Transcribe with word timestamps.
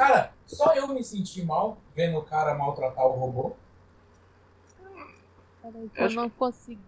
Cara, 0.00 0.32
só 0.46 0.72
eu 0.72 0.88
me 0.88 1.04
senti 1.04 1.44
mal 1.44 1.76
vendo 1.94 2.16
o 2.16 2.22
cara 2.22 2.54
maltratar 2.54 3.04
o 3.06 3.10
robô. 3.10 3.52
Peraí, 5.60 5.90
que 5.90 6.00
eu 6.00 6.06
Acho 6.06 6.16
não 6.16 6.30
consigo. 6.30 6.80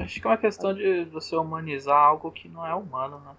Acho 0.00 0.20
que 0.20 0.26
é 0.26 0.30
uma 0.30 0.36
questão 0.36 0.74
de 0.74 1.04
você 1.04 1.36
humanizar 1.36 1.96
algo 1.96 2.32
que 2.32 2.48
não 2.48 2.66
é 2.66 2.74
humano, 2.74 3.20
né? 3.20 3.36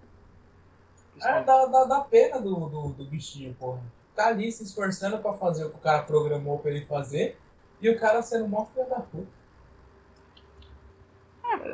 É, 1.20 1.42
dá, 1.42 1.66
dá, 1.66 1.84
dá 1.84 2.00
pena 2.00 2.40
do, 2.40 2.54
do, 2.54 2.88
do 2.94 3.04
bichinho, 3.04 3.54
porra. 3.60 3.82
Tá 4.16 4.28
ali 4.28 4.50
se 4.50 4.62
esforçando 4.64 5.18
pra 5.18 5.34
fazer 5.34 5.66
o 5.66 5.70
que 5.70 5.76
o 5.76 5.80
cara 5.80 6.02
programou 6.04 6.58
pra 6.58 6.70
ele 6.70 6.86
fazer. 6.86 7.36
E 7.82 7.90
o 7.90 8.00
cara 8.00 8.22
sendo 8.22 8.48
mó 8.48 8.64
filho 8.64 8.88
da 8.88 9.00
puta. 9.00 9.28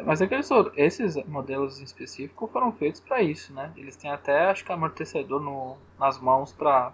Mas 0.04 0.20
é 0.20 0.26
que 0.26 0.34
eles- 0.34 0.48
esses 0.76 1.16
modelos 1.26 1.80
em 1.80 1.84
específico 1.84 2.48
foram 2.48 2.72
feitos 2.72 3.00
pra 3.00 3.22
isso, 3.22 3.52
né? 3.52 3.72
Eles 3.76 3.96
têm 3.96 4.10
até, 4.10 4.46
acho 4.46 4.64
que, 4.64 4.72
amortecedor 4.72 5.40
no, 5.40 5.76
nas 5.98 6.18
mãos 6.18 6.52
pra 6.52 6.92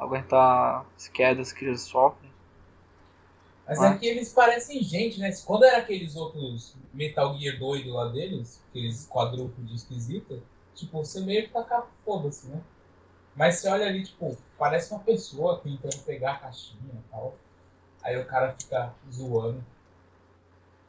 aguentar 0.00 0.86
as 0.96 1.08
quedas 1.08 1.52
que 1.52 1.64
eles 1.64 1.82
sofrem. 1.82 2.30
Mas 3.66 3.80
é 3.80 3.96
que 3.96 4.06
eles 4.06 4.32
parecem 4.32 4.82
gente, 4.82 5.20
né? 5.20 5.30
Quando 5.46 5.64
era 5.64 5.78
aqueles 5.78 6.16
outros 6.16 6.74
Metal 6.92 7.38
Gear 7.38 7.58
doido 7.58 7.92
lá 7.92 8.08
deles, 8.08 8.60
aqueles 8.68 9.06
quadrúpedes 9.06 9.82
esquisitos, 9.82 10.40
tipo, 10.74 10.98
você 10.98 11.20
meio 11.20 11.44
que 11.46 11.52
taca 11.52 11.86
foda-se, 12.04 12.48
né? 12.48 12.60
Mas 13.36 13.56
você 13.56 13.68
olha 13.68 13.86
ali, 13.86 14.04
tipo, 14.04 14.36
parece 14.58 14.92
uma 14.92 15.00
pessoa 15.00 15.60
tentando 15.60 15.98
pegar 16.04 16.32
a 16.32 16.38
caixinha 16.38 16.94
e 16.94 17.10
tal. 17.10 17.36
Aí 18.02 18.18
o 18.18 18.26
cara 18.26 18.54
fica 18.58 18.92
zoando. 19.10 19.64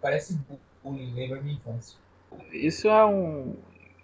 Parece 0.02 0.38
bullying, 0.84 1.14
lembra 1.14 1.42
minha 1.42 1.56
infância. 1.56 1.98
Isso 2.52 2.88
é 2.88 3.06
um, 3.06 3.56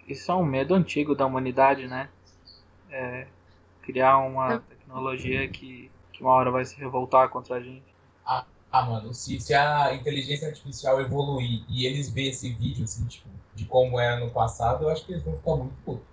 isso 0.06 0.30
é 0.30 0.34
um 0.34 0.44
medo 0.44 0.74
antigo 0.74 1.14
da 1.14 1.26
humanidade, 1.26 1.86
né? 1.86 2.08
É, 2.90 3.26
criar 3.82 4.18
uma 4.18 4.54
Eu- 4.54 4.62
tecnologia 4.88 5.46
que, 5.48 5.90
que 6.12 6.22
uma 6.22 6.32
hora 6.32 6.50
vai 6.50 6.64
se 6.64 6.76
revoltar 6.76 7.28
contra 7.28 7.56
a 7.56 7.60
gente. 7.60 7.84
Ah, 8.70 8.84
mano, 8.84 9.14
se, 9.14 9.40
se 9.40 9.54
a 9.54 9.94
inteligência 9.94 10.48
artificial 10.48 11.00
evoluir 11.00 11.64
e 11.70 11.86
eles 11.86 12.10
verem 12.10 12.30
esse 12.30 12.52
vídeo, 12.52 12.84
assim, 12.84 13.06
tipo, 13.06 13.26
de 13.54 13.64
como 13.64 13.98
era 13.98 14.20
no 14.20 14.30
passado, 14.30 14.84
eu 14.84 14.90
acho 14.90 15.06
que 15.06 15.12
eles 15.12 15.24
vão 15.24 15.36
ficar 15.38 15.56
muito 15.56 15.74
putos. 15.84 16.06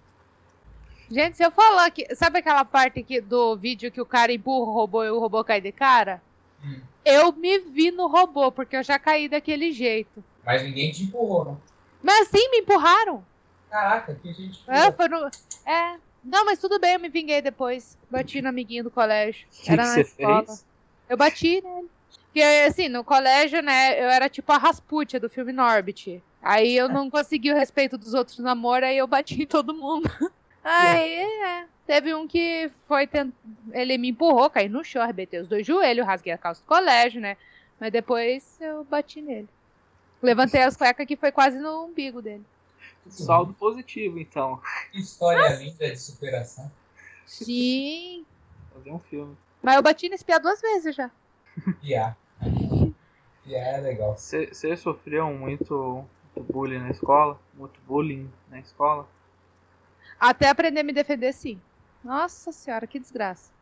Gente, 1.11 1.35
se 1.35 1.43
eu 1.43 1.51
falar 1.51 1.91
que. 1.91 2.15
Sabe 2.15 2.39
aquela 2.39 2.63
parte 2.63 3.03
que, 3.03 3.19
do 3.19 3.57
vídeo 3.57 3.91
que 3.91 3.99
o 3.99 4.05
cara 4.05 4.31
empurra 4.31 4.71
o 4.71 4.73
robô 4.73 5.03
e 5.03 5.09
o 5.09 5.19
robô 5.19 5.43
cai 5.43 5.59
de 5.59 5.71
cara? 5.71 6.21
Hum. 6.63 6.79
Eu 7.03 7.33
me 7.33 7.59
vi 7.59 7.91
no 7.91 8.07
robô, 8.07 8.51
porque 8.51 8.77
eu 8.77 8.83
já 8.83 8.97
caí 8.97 9.27
daquele 9.27 9.71
jeito. 9.73 10.23
Mas 10.43 10.63
ninguém 10.63 10.91
te 10.91 11.03
empurrou, 11.03 11.45
não. 11.45 11.61
Mas 12.01 12.29
sim, 12.29 12.49
me 12.51 12.59
empurraram. 12.59 13.23
Caraca, 13.69 14.15
que 14.15 14.33
gente. 14.33 14.63
É, 14.65 14.91
foi 14.93 15.09
no. 15.09 15.29
É. 15.65 15.99
Não, 16.25 16.43
mas 16.43 16.57
tudo 16.57 16.79
bem, 16.79 16.93
eu 16.93 16.99
me 16.99 17.07
vinguei 17.07 17.39
depois. 17.41 17.95
Bati 18.09 18.41
no 18.41 18.49
amiguinho 18.49 18.83
do 18.83 18.91
colégio. 18.91 19.47
Era 19.67 19.83
que 19.83 19.89
na 19.89 20.01
escola. 20.01 20.45
fez? 20.45 20.65
Eu 21.07 21.15
bati 21.15 21.61
nele. 21.61 21.87
Porque, 22.25 22.41
assim, 22.41 22.89
no 22.89 23.03
colégio, 23.03 23.61
né, 23.61 23.97
eu 24.03 24.09
era 24.09 24.27
tipo 24.27 24.51
a 24.51 24.57
Rasputia 24.57 25.19
do 25.19 25.29
filme 25.29 25.53
Norbit. 25.53 26.21
Aí 26.41 26.75
eu 26.75 26.89
não 26.89 27.09
consegui 27.09 27.51
o 27.51 27.55
respeito 27.55 27.97
dos 27.97 28.13
outros 28.13 28.39
no 28.39 28.43
namoro, 28.43 28.85
aí 28.85 28.97
eu 28.97 29.07
bati 29.07 29.43
em 29.43 29.47
todo 29.47 29.73
mundo. 29.73 30.09
Aí, 30.67 31.19
é. 31.43 31.65
Teve 31.85 32.15
um 32.15 32.27
que 32.27 32.71
foi 32.87 33.05
tent... 33.05 33.31
Ele 33.71 33.99
me 33.99 34.09
empurrou, 34.09 34.49
caí 34.49 34.67
no 34.67 34.83
chão, 34.83 35.03
arrebentei 35.03 35.39
os 35.39 35.47
dois 35.47 35.65
joelhos, 35.65 36.07
rasguei 36.07 36.33
a 36.33 36.39
calça 36.39 36.59
do 36.59 36.65
colégio, 36.65 37.21
né? 37.21 37.37
Mas 37.79 37.91
depois 37.91 38.59
eu 38.59 38.83
bati 38.83 39.21
nele. 39.21 39.47
Levantei 40.23 40.63
as 40.63 40.75
cuecas 40.75 41.05
que 41.05 41.15
foi 41.15 41.31
quase 41.31 41.59
no 41.59 41.85
umbigo 41.85 42.19
dele. 42.19 42.43
Saldo 43.09 43.53
positivo, 43.53 44.19
então. 44.19 44.61
Que 44.91 44.99
história 44.99 45.55
linda 45.55 45.89
de 45.89 45.97
superação. 45.97 46.71
Sim. 47.25 48.25
Fazer 48.73 48.91
um 48.91 48.99
filme. 48.99 49.37
Mas 49.61 49.75
eu 49.75 49.81
bati 49.81 50.09
nesse 50.09 50.25
piá 50.25 50.37
duas 50.37 50.61
vezes 50.61 50.95
já. 50.95 51.09
Piá. 51.81 52.15
Piá 53.43 53.59
é 53.59 53.77
legal. 53.79 54.17
Você 54.17 54.47
você 54.47 54.75
sofreu 54.75 55.31
muito, 55.31 56.03
muito 56.35 56.53
bullying 56.53 56.79
na 56.79 56.89
escola? 56.89 57.39
Muito 57.53 57.79
bullying 57.81 58.31
na 58.49 58.59
escola? 58.59 59.07
Até 60.19 60.49
aprender 60.49 60.79
a 60.79 60.83
me 60.83 60.93
defender, 60.93 61.33
sim. 61.33 61.61
Nossa 62.03 62.51
senhora, 62.51 62.87
que 62.87 62.99
desgraça. 62.99 63.54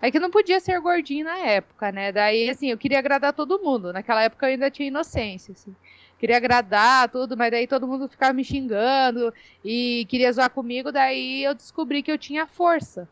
É 0.00 0.10
que 0.10 0.18
não 0.20 0.30
podia 0.30 0.60
ser 0.60 0.80
gordinho 0.80 1.24
na 1.24 1.38
época, 1.38 1.90
né? 1.92 2.12
Daí, 2.12 2.48
assim, 2.50 2.68
eu 2.70 2.78
queria 2.78 2.98
agradar 2.98 3.32
todo 3.32 3.60
mundo. 3.60 3.92
Naquela 3.92 4.22
época 4.22 4.46
eu 4.46 4.50
ainda 4.52 4.70
tinha 4.70 4.88
inocência, 4.88 5.52
assim. 5.52 5.76
Queria 6.18 6.36
agradar 6.36 7.10
tudo, 7.10 7.36
mas 7.36 7.50
daí 7.50 7.66
todo 7.66 7.86
mundo 7.86 8.08
ficava 8.08 8.32
me 8.32 8.44
xingando 8.44 9.32
e 9.64 10.06
queria 10.08 10.32
zoar 10.32 10.50
comigo. 10.50 10.92
Daí 10.92 11.42
eu 11.44 11.54
descobri 11.54 12.02
que 12.02 12.10
eu 12.10 12.18
tinha 12.18 12.46
força. 12.46 13.08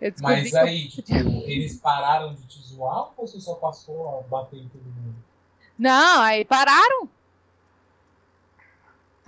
Eu 0.00 0.12
Mas 0.20 0.50
que 0.50 0.56
eu- 0.56 0.66
aí, 0.66 0.88
tipo, 0.88 1.12
eles 1.46 1.80
pararam 1.80 2.34
de 2.34 2.46
te 2.46 2.60
zoar 2.60 3.12
ou 3.16 3.26
você 3.26 3.40
só 3.40 3.54
passou 3.56 4.18
a 4.18 4.22
bater 4.22 4.58
em 4.58 4.68
todo 4.68 4.84
mundo? 4.84 5.16
Não, 5.78 6.20
aí 6.22 6.44
pararam. 6.44 7.10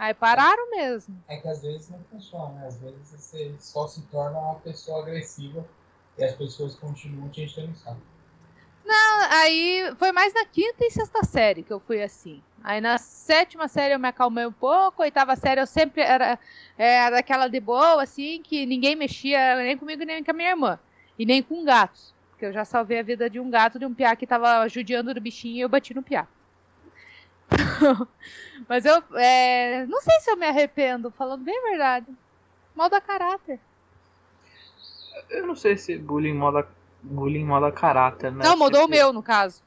Aí 0.01 0.15
pararam 0.15 0.71
mesmo. 0.71 1.23
É 1.29 1.37
que 1.37 1.47
às 1.47 1.61
vezes 1.61 1.91
não 1.91 2.03
funciona, 2.11 2.55
né? 2.55 2.67
Às 2.67 2.79
vezes 2.79 3.11
você 3.11 3.55
só 3.59 3.87
se 3.87 4.01
torna 4.07 4.39
uma 4.39 4.55
pessoa 4.55 5.03
agressiva 5.03 5.63
e 6.17 6.25
as 6.25 6.35
pessoas 6.35 6.75
continuam 6.75 7.29
te 7.29 7.43
enchendo 7.43 7.71
o 7.71 7.77
saco. 7.77 8.01
Aí 9.29 9.95
foi 9.99 10.11
mais 10.11 10.33
na 10.33 10.47
quinta 10.47 10.87
e 10.87 10.91
sexta 10.91 11.23
série 11.23 11.63
que 11.63 11.71
eu 11.71 11.79
fui 11.81 12.03
assim. 12.03 12.43
Aí 12.65 12.81
na 12.81 12.97
sétima 12.97 13.69
série 13.69 13.93
eu 13.93 13.99
me 13.99 14.09
acalmei 14.09 14.47
um 14.47 14.53
pouco, 14.53 15.03
oitava 15.03 15.37
série 15.37 15.61
eu 15.61 15.67
sempre 15.67 16.01
era, 16.01 16.39
era 16.79 17.17
daquela 17.17 17.47
de 17.47 17.61
boa, 17.61 18.03
assim, 18.03 18.43
que 18.43 18.65
ninguém 18.65 18.97
mexia 18.97 19.57
nem 19.57 19.77
comigo 19.77 20.03
nem 20.03 20.25
com 20.25 20.31
a 20.31 20.35
minha 20.35 20.51
irmã. 20.51 20.79
E 21.19 21.27
nem 21.27 21.43
com 21.43 21.63
gatos. 21.63 22.15
Porque 22.31 22.47
eu 22.47 22.53
já 22.55 22.65
salvei 22.65 22.99
a 22.99 23.03
vida 23.03 23.29
de 23.29 23.39
um 23.39 23.51
gato, 23.51 23.79
de 23.79 23.85
um 23.85 23.93
piá 23.93 24.17
que 24.17 24.27
tava 24.27 24.67
judiando 24.67 25.13
do 25.13 25.21
bichinho 25.21 25.57
e 25.57 25.61
eu 25.61 25.69
bati 25.69 25.93
no 25.93 26.03
piá. 26.03 26.27
Mas 28.69 28.85
eu 28.85 29.03
é, 29.17 29.87
não 29.87 30.01
sei 30.01 30.21
se 30.21 30.31
eu 30.31 30.37
me 30.37 30.47
arrependo, 30.47 31.11
falando 31.11 31.43
bem 31.45 31.57
a 31.59 31.69
verdade. 31.71 32.07
Molda 32.75 33.01
caráter. 33.01 33.59
Eu 35.29 35.47
não 35.47 35.57
sei 35.57 35.77
se 35.77 35.97
bullying 35.99 36.35
moda, 36.35 36.67
bullying 37.03 37.45
moda 37.45 37.71
caráter, 37.73 38.31
né? 38.33 38.45
não, 38.45 38.57
mudou 38.57 38.83
o 38.83 38.85
Porque- 38.87 38.97
meu, 38.99 39.13
no 39.13 39.23
caso. 39.23 39.63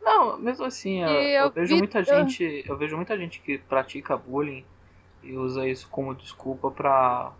Não, 0.00 0.36
mesmo 0.38 0.64
assim, 0.66 1.02
eu, 1.02 1.08
eu 1.10 1.50
vejo 1.50 1.74
vi- 1.74 1.78
muita 1.80 2.02
gente, 2.02 2.64
eu 2.66 2.76
vejo 2.76 2.94
muita 2.96 3.16
gente 3.16 3.40
que 3.40 3.56
pratica 3.58 4.16
bullying 4.16 4.64
e 5.22 5.34
usa 5.34 5.66
isso 5.66 5.88
como 5.88 6.14
desculpa 6.14 6.70
pra 6.70 7.32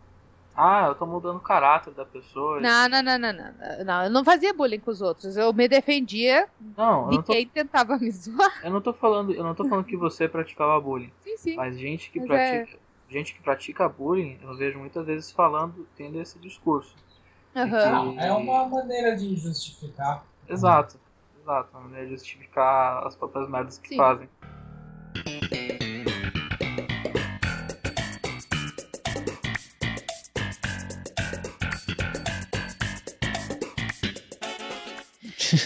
ah, 0.57 0.87
eu 0.89 0.95
tô 0.95 1.05
mudando 1.07 1.37
o 1.37 1.41
caráter 1.41 1.93
da 1.93 2.05
pessoa. 2.05 2.61
Não, 2.61 2.89
não, 2.89 3.03
não, 3.03 3.19
não, 3.19 3.33
não. 3.33 3.85
Não, 3.85 4.05
eu 4.05 4.11
não 4.11 4.25
fazia 4.25 4.55
bullying 4.55 4.79
com 4.79 4.91
os 4.91 5.01
outros. 5.01 5.37
Eu 5.37 5.53
me 5.53 5.67
defendia 5.69 6.49
Não, 6.77 7.03
eu 7.03 7.11
de 7.11 7.17
não 7.17 7.23
tô, 7.23 7.33
quem 7.33 7.49
tentava 7.49 7.99
me 7.99 8.11
zoar. 8.11 8.61
eu 8.63 8.71
não 8.71 8.81
tô 8.81 8.93
falando, 8.93 9.33
eu 9.33 9.43
não 9.43 9.55
tô 9.55 9.65
falando 9.65 9.85
que 9.85 9.97
você 9.97 10.29
praticava 10.29 10.81
bullying, 10.81 11.13
Sim, 11.21 11.37
sim. 11.37 11.57
mas 11.57 11.79
gente 11.79 12.11
que 12.11 12.21
Mas 12.21 12.29
pratica, 12.29 12.79
gente 13.09 13.35
que 13.35 13.43
pratica 13.43 13.89
bullying, 13.89 14.39
eu 14.43 14.57
vejo 14.57 14.79
muitas 14.79 15.05
vezes 15.05 15.33
falando, 15.33 15.87
tendo 15.97 16.21
esse 16.21 16.39
discurso. 16.39 16.95
Aham. 17.57 18.15
Ah, 18.19 18.25
é 18.25 18.33
uma 18.33 18.69
maneira 18.69 19.17
de 19.17 19.35
justificar. 19.37 20.25
Exato. 20.49 20.99
Exato, 21.41 21.69
uma 21.73 21.83
maneira 21.83 22.07
de 22.07 22.13
justificar 22.13 23.07
as 23.07 23.15
próprias 23.15 23.49
merdas 23.49 23.79
que 23.79 23.89
Sim. 23.89 23.97
fazem. 23.97 24.29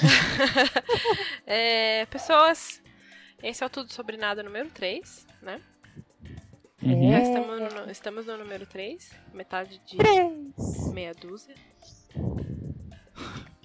É, 1.46 2.04
pessoas, 2.06 2.82
esse 3.42 3.62
é 3.62 3.66
o 3.66 3.70
Tudo 3.70 3.90
Sobre 3.92 4.18
Nada 4.18 4.42
número 4.42 4.68
3, 4.68 5.26
né? 5.40 5.60
Uhum. 6.82 7.12
É. 7.12 7.22
Estamos, 7.22 7.74
no, 7.74 7.90
estamos 7.90 8.26
no 8.26 8.36
número 8.36 8.66
3, 8.66 9.10
metade 9.32 9.80
de 9.86 9.96
Três. 9.96 10.92
meia 10.92 11.14
dúzia. 11.14 11.54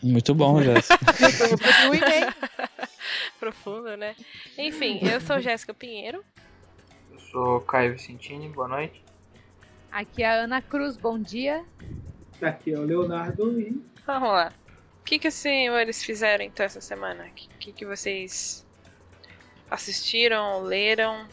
Muito 0.02 0.34
bom, 0.34 0.62
Jéssica. 0.62 0.98
Profundo, 3.40 3.98
né? 3.98 4.16
Enfim, 4.58 5.00
eu 5.02 5.20
sou 5.20 5.40
Jéssica 5.42 5.74
Pinheiro. 5.74 6.24
Eu 7.12 7.20
sou 7.20 7.62
Caio 7.62 7.94
Vicentini, 7.94 8.48
boa 8.50 8.68
noite. 8.68 9.04
Aqui 9.92 10.24
é 10.24 10.28
a 10.28 10.44
Ana 10.44 10.62
Cruz, 10.62 10.96
bom 10.98 11.20
dia. 11.20 11.64
Aqui 12.42 12.74
é 12.74 12.80
o 12.80 12.84
Leonardo 12.84 13.60
e 13.60 13.80
Vamos 14.06 14.30
lá. 14.30 14.52
O 15.04 15.06
que, 15.06 15.20
que 15.20 15.28
os 15.28 15.34
senhores 15.34 16.02
fizeram 16.02 16.46
então 16.46 16.66
essa 16.66 16.80
semana? 16.80 17.26
O 17.26 17.32
que, 17.32 17.50
que, 17.60 17.74
que 17.74 17.86
vocês 17.86 18.66
assistiram, 19.70 20.62
leram? 20.62 21.28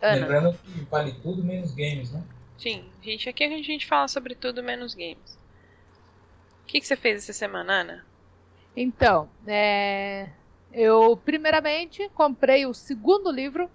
Ana, 0.00 0.20
Lembrando 0.20 0.58
que 0.58 0.70
vale 0.84 1.12
tudo 1.22 1.42
menos 1.42 1.72
games, 1.74 2.12
né? 2.12 2.22
sim, 2.56 2.84
gente, 3.02 3.28
aqui 3.28 3.42
a 3.42 3.48
gente 3.48 3.84
fala 3.84 4.06
sobre 4.06 4.36
tudo 4.36 4.62
menos 4.62 4.94
games. 4.94 5.36
O 6.62 6.66
que, 6.66 6.80
que 6.80 6.86
você 6.86 6.94
fez 6.94 7.24
essa 7.24 7.32
semana, 7.32 7.80
Ana? 7.80 8.06
Então, 8.76 9.28
é, 9.44 10.28
eu 10.72 11.16
primeiramente 11.16 12.08
comprei 12.14 12.64
o 12.64 12.72
segundo 12.72 13.28
livro, 13.32 13.68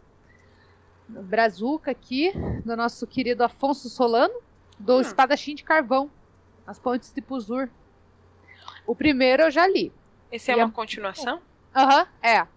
do 1.10 1.22
Brazuca 1.22 1.92
aqui, 1.92 2.32
do 2.64 2.76
nosso 2.78 3.06
querido 3.06 3.44
Afonso 3.44 3.90
Solano, 3.90 4.34
do 4.80 4.96
Hum. 4.96 5.02
Espadachim 5.02 5.56
de 5.56 5.64
Carvão. 5.66 6.10
As 6.66 6.80
Pontes 6.80 7.12
de 7.14 7.22
Puzur. 7.22 7.70
O 8.88 8.96
primeiro 8.96 9.44
eu 9.44 9.52
já 9.52 9.68
li. 9.68 9.92
Esse 10.32 10.50
é 10.52 10.56
E 10.56 10.58
uma 10.58 10.68
a- 10.68 10.72
continuação? 10.72 11.42
Aham, 11.76 12.08
é. 12.24 12.48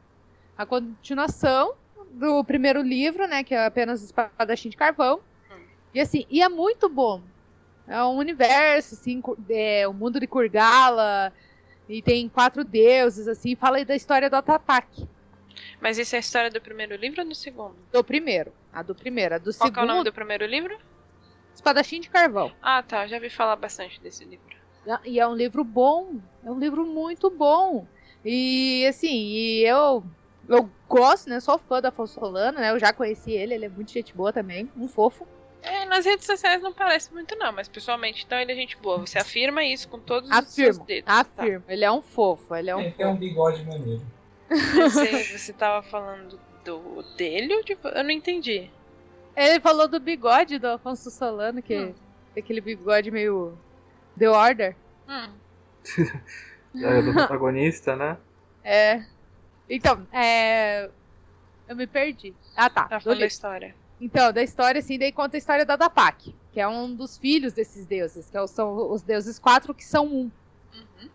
A 0.57 0.65
continuação 0.65 1.75
do 2.13 2.43
primeiro 2.45 2.81
livro, 2.81 3.27
né? 3.27 3.43
Que 3.45 3.55
é 3.55 3.67
apenas 3.67 4.03
Espadachim 4.03 4.69
de 4.71 4.77
Carvão. 4.77 5.21
Hum. 5.51 5.61
E 5.93 6.01
assim, 6.01 6.25
e 6.31 6.41
é 6.41 6.49
muito 6.49 6.89
bom. 6.89 7.21
É 7.87 8.03
um 8.05 8.17
universo, 8.17 8.95
assim, 8.95 9.21
é, 9.49 9.87
o 9.89 9.93
mundo 9.93 10.21
de 10.21 10.27
Kurgala. 10.27 11.33
E 11.89 12.01
tem 12.01 12.29
quatro 12.29 12.63
deuses, 12.63 13.27
assim. 13.27 13.57
Fala 13.57 13.79
aí 13.79 13.85
da 13.85 13.97
história 13.97 14.31
do 14.31 14.37
Atapak. 14.37 15.09
Mas 15.81 15.99
isso 15.99 16.15
é 16.15 16.19
a 16.19 16.21
história 16.21 16.51
do 16.51 16.61
primeiro 16.61 16.95
livro 16.95 17.21
ou 17.23 17.29
do 17.29 17.35
segundo? 17.35 17.77
Do 17.93 18.05
primeiro. 18.05 18.53
A 18.73 18.83
do 18.83 18.95
primeiro. 18.95 19.35
A 19.35 19.39
do 19.39 19.53
Qual 19.53 19.73
que 19.73 19.79
é 19.79 19.83
o 19.83 19.87
nome 19.87 19.99
segundo, 19.99 20.05
do 20.05 20.13
primeiro 20.15 20.47
livro? 20.47 20.79
Espadachim 21.53 22.01
de 22.01 22.09
Carvão. 22.09 22.53
Ah, 22.63 22.83
tá. 22.83 23.07
Já 23.09 23.19
vi 23.19 23.29
falar 23.29 23.57
bastante 23.57 24.01
desse 24.01 24.25
livro. 24.25 24.50
E 25.05 25.21
é 25.21 25.27
um 25.27 25.35
livro 25.35 25.63
bom. 25.65 26.15
É 26.45 26.51
um 26.51 26.59
livro 26.59 26.85
muito 26.87 27.31
bom. 27.31 27.87
E 28.25 28.87
assim, 28.87 29.09
e 29.15 29.65
eu 29.65 30.03
eu 30.49 30.69
gosto, 30.89 31.29
né? 31.29 31.39
Sou 31.41 31.59
fã 31.59 31.81
do 31.81 31.87
Afonso 31.89 32.15
Solano, 32.19 32.59
né? 32.59 32.71
Eu 32.71 32.79
já 32.79 32.93
conheci 32.93 33.31
ele, 33.33 33.55
ele 33.55 33.67
é 33.67 33.69
muito 33.69 33.93
gente 33.93 34.15
boa 34.15 34.33
também, 34.33 34.69
um 34.77 34.89
fofo. 34.89 35.27
É, 35.63 35.85
nas 35.85 36.07
redes 36.07 36.25
sociais 36.27 36.63
não 36.63 36.73
parece 36.73 37.13
muito 37.13 37.37
não, 37.37 37.53
mas 37.53 37.69
pessoalmente 37.69 38.25
então 38.25 38.39
ele 38.39 38.53
é 38.53 38.55
gente 38.55 38.77
boa. 38.79 38.99
Você 38.99 39.19
afirma 39.19 39.63
isso 39.63 39.89
com 39.89 39.99
todos 39.99 40.29
os 40.31 40.37
seus 40.49 40.77
Afirmo, 40.77 40.87
dedos. 40.87 41.05
tá? 41.05 41.21
afirmo. 41.21 41.65
Ele 41.69 41.85
é 41.85 41.93
um 41.93 42.01
fofo, 42.03 42.55
ele 42.57 42.71
é 42.71 42.77
um 42.77 42.81
Ele 42.81 42.91
tem 42.93 43.07
um 43.07 43.17
bigode 43.17 43.63
maneiro. 43.65 44.03
Você, 44.49 45.39
você 45.39 45.53
tava 45.53 45.83
falando 45.87 46.41
do 46.65 47.05
dele 47.17 47.55
ou 47.55 47.63
de... 47.63 47.77
Eu 47.85 48.03
não 48.03 48.11
entendi. 48.11 48.71
Ele 49.37 49.61
falou 49.61 49.87
do 49.87 50.01
bigode 50.01 50.59
do 50.59 50.67
Afonso 50.69 51.11
Solano, 51.11 51.63
que 51.63 51.77
Hum. 51.77 51.95
aquele 52.37 52.61
bigode 52.61 53.11
meio 53.11 53.57
The 54.21 54.29
Order. 54.29 54.77
Hum. 55.09 55.33
É, 56.73 57.03
do 57.03 57.11
protagonista, 57.13 57.97
né? 57.97 58.17
É. 58.63 59.03
Então, 59.69 60.07
é. 60.13 60.89
Eu 61.67 61.75
me 61.75 61.85
perdi. 61.85 62.33
Ah, 62.57 62.71
tá. 62.71 62.85
Tá 62.85 63.01
falando 63.01 63.19
da 63.19 63.27
história. 63.27 63.75
Então, 64.01 64.33
da 64.33 64.41
história, 64.41 64.79
assim, 64.79 64.97
daí 64.97 65.11
conta 65.11 65.37
a 65.37 65.39
história 65.39 65.67
da 65.67 65.75
Dapak, 65.75 66.33
que 66.53 66.61
é 66.61 66.69
um 66.69 66.95
dos 66.95 67.19
filhos 67.19 67.53
desses 67.53 67.85
deuses, 67.87 68.31
que 68.31 68.39
é 68.39 68.47
são 68.47 68.93
os 68.93 69.03
deuses 69.03 69.37
quatro 69.37 69.75
que 69.75 69.85
são 69.85 70.07
um. 70.07 70.31
Uhum. 70.73 71.09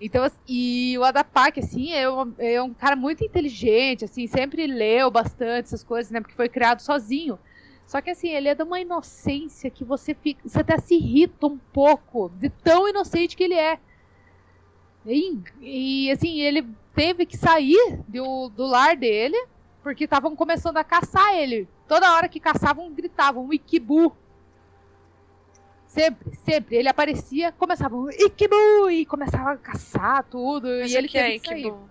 Então, 0.00 0.24
assim, 0.24 0.36
e 0.48 0.98
o 0.98 1.04
Adapak, 1.04 1.60
assim, 1.60 1.92
é 1.92 2.10
um, 2.10 2.34
é 2.38 2.60
um 2.60 2.74
cara 2.74 2.96
muito 2.96 3.24
inteligente, 3.24 4.04
assim, 4.04 4.26
sempre 4.26 4.66
leu 4.66 5.12
bastante 5.12 5.66
essas 5.66 5.84
coisas, 5.84 6.10
né, 6.10 6.20
porque 6.20 6.34
foi 6.34 6.48
criado 6.48 6.80
sozinho. 6.80 7.38
Só 7.88 8.02
que, 8.02 8.10
assim, 8.10 8.28
ele 8.28 8.48
é 8.48 8.54
de 8.54 8.62
uma 8.62 8.78
inocência 8.78 9.70
que 9.70 9.82
você 9.82 10.12
fica, 10.12 10.46
você 10.46 10.60
até 10.60 10.76
se 10.76 10.94
irrita 10.94 11.46
um 11.46 11.56
pouco 11.56 12.28
de 12.28 12.50
tão 12.50 12.86
inocente 12.86 13.34
que 13.34 13.42
ele 13.42 13.54
é. 13.54 13.78
E, 15.06 15.40
e, 15.58 16.10
assim, 16.10 16.38
ele 16.38 16.68
teve 16.94 17.24
que 17.24 17.38
sair 17.38 17.98
do, 18.06 18.50
do 18.50 18.66
lar 18.66 18.94
dele, 18.94 19.42
porque 19.82 20.04
estavam 20.04 20.36
começando 20.36 20.76
a 20.76 20.84
caçar 20.84 21.34
ele. 21.34 21.66
Toda 21.88 22.12
hora 22.12 22.28
que 22.28 22.38
caçavam, 22.38 22.92
gritavam, 22.92 23.50
Ikibu. 23.50 24.14
Sempre, 25.86 26.36
sempre. 26.44 26.76
Ele 26.76 26.90
aparecia, 26.90 27.52
começavam, 27.52 28.10
Ikibu! 28.10 28.90
E 28.90 29.06
começava 29.06 29.52
a 29.52 29.56
caçar 29.56 30.24
tudo. 30.24 30.68
Mas 30.68 30.92
e 30.92 30.96
ele 30.98 31.08
que 31.08 31.16
é 31.16 31.22
teve 31.22 31.40
que 31.40 31.48
sair. 31.48 31.60
Ikibu? 31.60 31.88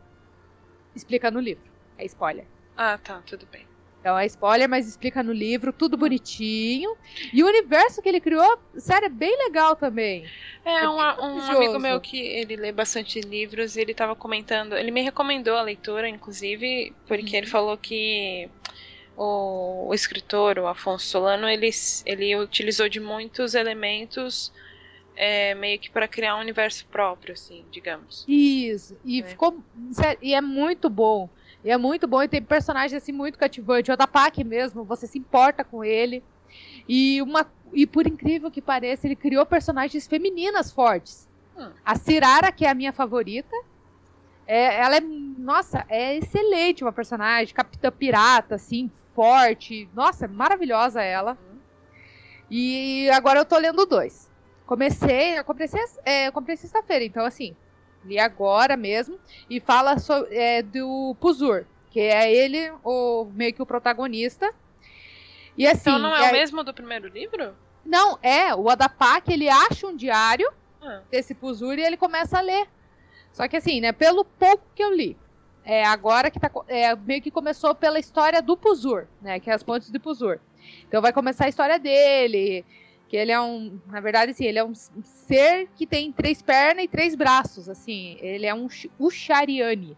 Explica 0.93 1.31
no 1.31 1.39
livro. 1.39 1.71
É 1.97 2.05
spoiler. 2.05 2.45
Ah, 2.75 2.99
tá, 2.99 3.23
tudo 3.25 3.47
bem. 3.47 3.66
Então 4.07 4.17
é 4.17 4.25
spoiler, 4.25 4.69
mas 4.69 4.87
explica 4.87 5.21
no 5.21 5.33
livro, 5.33 5.73
tudo 5.73 5.97
bonitinho. 5.97 6.89
E 7.33 7.43
o 7.43 7.47
universo 7.47 8.01
que 8.01 8.07
ele 8.07 8.21
criou, 8.21 8.47
sério, 8.77 9.07
é 9.07 9.09
bem 9.09 9.37
legal 9.37 9.75
também. 9.75 10.25
É, 10.63 10.85
É 10.85 10.89
um, 10.89 10.95
um 10.95 11.51
amigo 11.51 11.77
meu 11.77 11.99
que 11.99 12.17
ele 12.17 12.55
lê 12.55 12.71
bastante 12.71 13.19
livros, 13.19 13.75
ele 13.75 13.93
tava 13.93 14.15
comentando, 14.15 14.77
ele 14.77 14.91
me 14.91 15.01
recomendou 15.01 15.57
a 15.57 15.61
leitura, 15.61 16.07
inclusive, 16.07 16.95
porque 17.05 17.31
Uhum. 17.31 17.37
ele 17.37 17.47
falou 17.47 17.77
que 17.77 18.49
o, 19.17 19.89
o 19.89 19.93
escritor, 19.93 20.57
o 20.57 20.67
Afonso 20.67 21.05
Solano, 21.07 21.49
ele, 21.49 21.69
ele 22.05 22.33
utilizou 22.37 22.87
de 22.87 23.01
muitos 23.01 23.55
elementos 23.55 24.53
é, 25.17 25.53
meio 25.55 25.79
que 25.79 25.89
para 25.89 26.07
criar 26.07 26.37
um 26.37 26.39
universo 26.39 26.85
próprio, 26.89 27.33
assim, 27.33 27.65
digamos. 27.71 28.23
Isso. 28.25 28.95
E 29.03 29.19
É. 29.19 29.23
ficou. 29.23 29.61
e 30.21 30.33
é 30.33 30.39
muito 30.39 30.89
bom. 30.89 31.29
E 31.63 31.71
é 31.71 31.77
muito 31.77 32.07
bom. 32.07 32.21
E 32.23 32.27
tem 32.27 32.41
personagens 32.41 33.01
assim 33.01 33.11
muito 33.11 33.37
cativantes. 33.37 33.89
O 33.89 33.93
Odapak 33.93 34.43
mesmo, 34.43 34.83
você 34.83 35.07
se 35.07 35.17
importa 35.17 35.63
com 35.63 35.83
ele. 35.83 36.23
E, 36.87 37.21
uma, 37.21 37.45
e 37.73 37.85
por 37.85 38.07
incrível 38.07 38.49
que 38.49 38.61
pareça, 38.61 39.07
ele 39.07 39.15
criou 39.15 39.45
personagens 39.45 40.07
femininas 40.07 40.71
fortes. 40.71 41.27
Hum. 41.57 41.69
A 41.85 41.95
Cirara, 41.95 42.51
que 42.51 42.65
é 42.65 42.69
a 42.69 42.75
minha 42.75 42.93
favorita. 42.93 43.55
É, 44.45 44.79
ela 44.79 44.97
é. 44.97 45.01
Nossa, 45.01 45.85
é 45.89 46.15
excelente 46.15 46.83
uma 46.83 46.93
personagem. 46.93 47.53
Capitã 47.53 47.91
Pirata, 47.91 48.55
assim, 48.55 48.89
forte. 49.13 49.89
Nossa, 49.93 50.25
é 50.25 50.27
maravilhosa 50.27 51.01
ela. 51.01 51.33
Hum. 51.33 51.57
E 52.49 53.09
agora 53.09 53.39
eu 53.39 53.45
tô 53.45 53.57
lendo 53.57 53.85
dois. 53.85 54.27
Comecei, 54.65 55.39
eu 55.39 55.45
comecei, 55.45 55.81
é, 56.03 56.27
eu 56.27 56.31
comprei 56.33 56.57
sexta-feira, 56.57 57.05
então 57.05 57.25
assim, 57.25 57.55
li 58.05 58.19
agora 58.19 58.75
mesmo. 58.77 59.19
E 59.49 59.59
fala 59.59 59.97
so- 59.99 60.27
é, 60.29 60.61
do 60.61 61.15
Puzur, 61.19 61.65
que 61.91 61.99
é 61.99 62.31
ele, 62.33 62.71
o, 62.83 63.25
meio 63.33 63.53
que 63.53 63.61
o 63.61 63.65
protagonista. 63.65 64.49
E 65.57 65.65
assim. 65.67 65.89
Então 65.89 65.99
não 65.99 66.15
é 66.15 66.27
e 66.27 66.29
o 66.29 66.33
mesmo 66.33 66.63
do 66.63 66.73
primeiro 66.73 67.07
livro? 67.07 67.55
Não, 67.85 68.19
é, 68.21 68.53
o 68.53 68.69
Adapak, 68.69 69.31
ele 69.31 69.47
acha 69.49 69.87
um 69.87 69.95
diário 69.95 70.51
Ah, 70.81 71.01
desse 71.09 71.33
Puzur 71.33 71.79
e 71.79 71.83
ele 71.83 71.97
começa 71.97 72.37
a 72.37 72.41
ler. 72.41 72.67
Só 73.31 73.47
que 73.47 73.55
assim, 73.57 73.79
né, 73.81 73.91
pelo 73.91 74.25
pouco 74.25 74.63
que 74.75 74.83
eu 74.83 74.93
li, 74.93 75.15
é 75.63 75.85
agora 75.85 76.29
que 76.29 76.39
tá, 76.39 76.49
é, 76.67 76.95
meio 76.95 77.21
que 77.21 77.31
começou 77.31 77.73
pela 77.75 77.99
história 77.99 78.41
do 78.41 78.57
Puzur, 78.57 79.05
né, 79.21 79.39
que 79.39 79.49
é 79.49 79.53
as 79.53 79.63
pontes 79.63 79.91
de 79.91 79.99
Puzur. 79.99 80.39
Então 80.87 81.01
vai 81.01 81.13
começar 81.13 81.45
a 81.45 81.49
história 81.49 81.79
dele, 81.79 82.65
que 83.07 83.15
ele 83.15 83.31
é 83.31 83.39
um, 83.39 83.79
na 83.87 83.99
verdade, 83.99 84.31
assim, 84.31 84.45
ele 84.45 84.59
é 84.59 84.63
um 84.63 84.75
ser 84.75 85.69
que 85.75 85.87
tem 85.87 86.11
três 86.11 86.41
pernas 86.41 86.85
e 86.85 86.87
três 86.87 87.15
braços, 87.15 87.69
assim, 87.69 88.17
ele 88.19 88.45
é 88.45 88.53
um 88.53 88.67
Ushariani, 88.99 89.97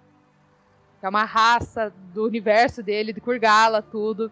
que 0.99 1.05
é 1.05 1.09
uma 1.09 1.23
raça 1.23 1.93
do 2.13 2.25
universo 2.25 2.83
dele, 2.83 3.13
de 3.13 3.21
Kurgala, 3.21 3.81
tudo. 3.81 4.31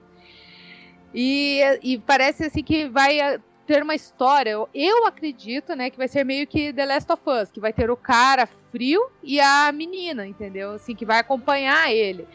E, 1.14 1.62
e 1.82 1.98
parece 1.98 2.46
assim 2.46 2.64
que 2.64 2.88
vai 2.88 3.20
eh, 3.20 3.40
ter 3.66 3.82
uma 3.82 3.96
história, 3.96 4.52
eu, 4.52 4.70
eu 4.74 5.06
acredito, 5.08 5.76
né, 5.76 5.90
que 5.90 5.98
vai 5.98 6.08
ser 6.08 6.24
meio 6.24 6.46
que 6.46 6.72
The 6.72 6.86
Last 6.86 7.12
of 7.12 7.24
Us, 7.26 7.52
que 7.52 7.60
vai 7.60 7.74
ter 7.74 7.90
o 7.90 7.98
cara 7.98 8.48
frio 8.72 9.10
e 9.24 9.40
a 9.40 9.72
menina, 9.72 10.28
entendeu? 10.28 10.72
Assim, 10.72 10.94
que 10.96 11.06
vai 11.06 11.20
acompanhar 11.20 11.92
ele. 11.92 12.28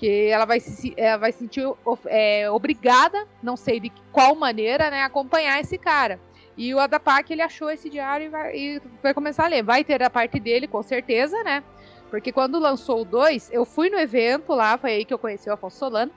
Que 0.00 0.28
ela 0.28 0.46
vai 0.46 0.60
se 0.60 0.94
ela 0.96 1.18
vai 1.18 1.30
se 1.30 1.40
sentir 1.40 1.62
é, 2.06 2.50
obrigada, 2.50 3.28
não 3.42 3.54
sei 3.54 3.78
de 3.78 3.92
qual 4.10 4.34
maneira, 4.34 4.90
né, 4.90 5.02
acompanhar 5.02 5.60
esse 5.60 5.76
cara. 5.76 6.18
E 6.56 6.74
o 6.74 6.78
Adapak, 6.78 7.30
ele 7.30 7.42
achou 7.42 7.68
esse 7.70 7.90
diário 7.90 8.24
e 8.26 8.28
vai, 8.30 8.56
e 8.56 8.82
vai 9.02 9.12
começar 9.12 9.44
a 9.44 9.48
ler. 9.48 9.62
Vai 9.62 9.84
ter 9.84 10.02
a 10.02 10.08
parte 10.08 10.40
dele, 10.40 10.66
com 10.66 10.82
certeza, 10.82 11.42
né? 11.44 11.62
Porque 12.08 12.32
quando 12.32 12.58
lançou 12.58 13.02
o 13.02 13.04
2, 13.04 13.50
eu 13.52 13.66
fui 13.66 13.90
no 13.90 13.98
evento 13.98 14.54
lá, 14.54 14.78
foi 14.78 14.92
aí 14.92 15.04
que 15.04 15.12
eu 15.12 15.18
conheci 15.18 15.50
o 15.50 15.52
Afonso 15.52 15.76
Solano. 15.78 16.10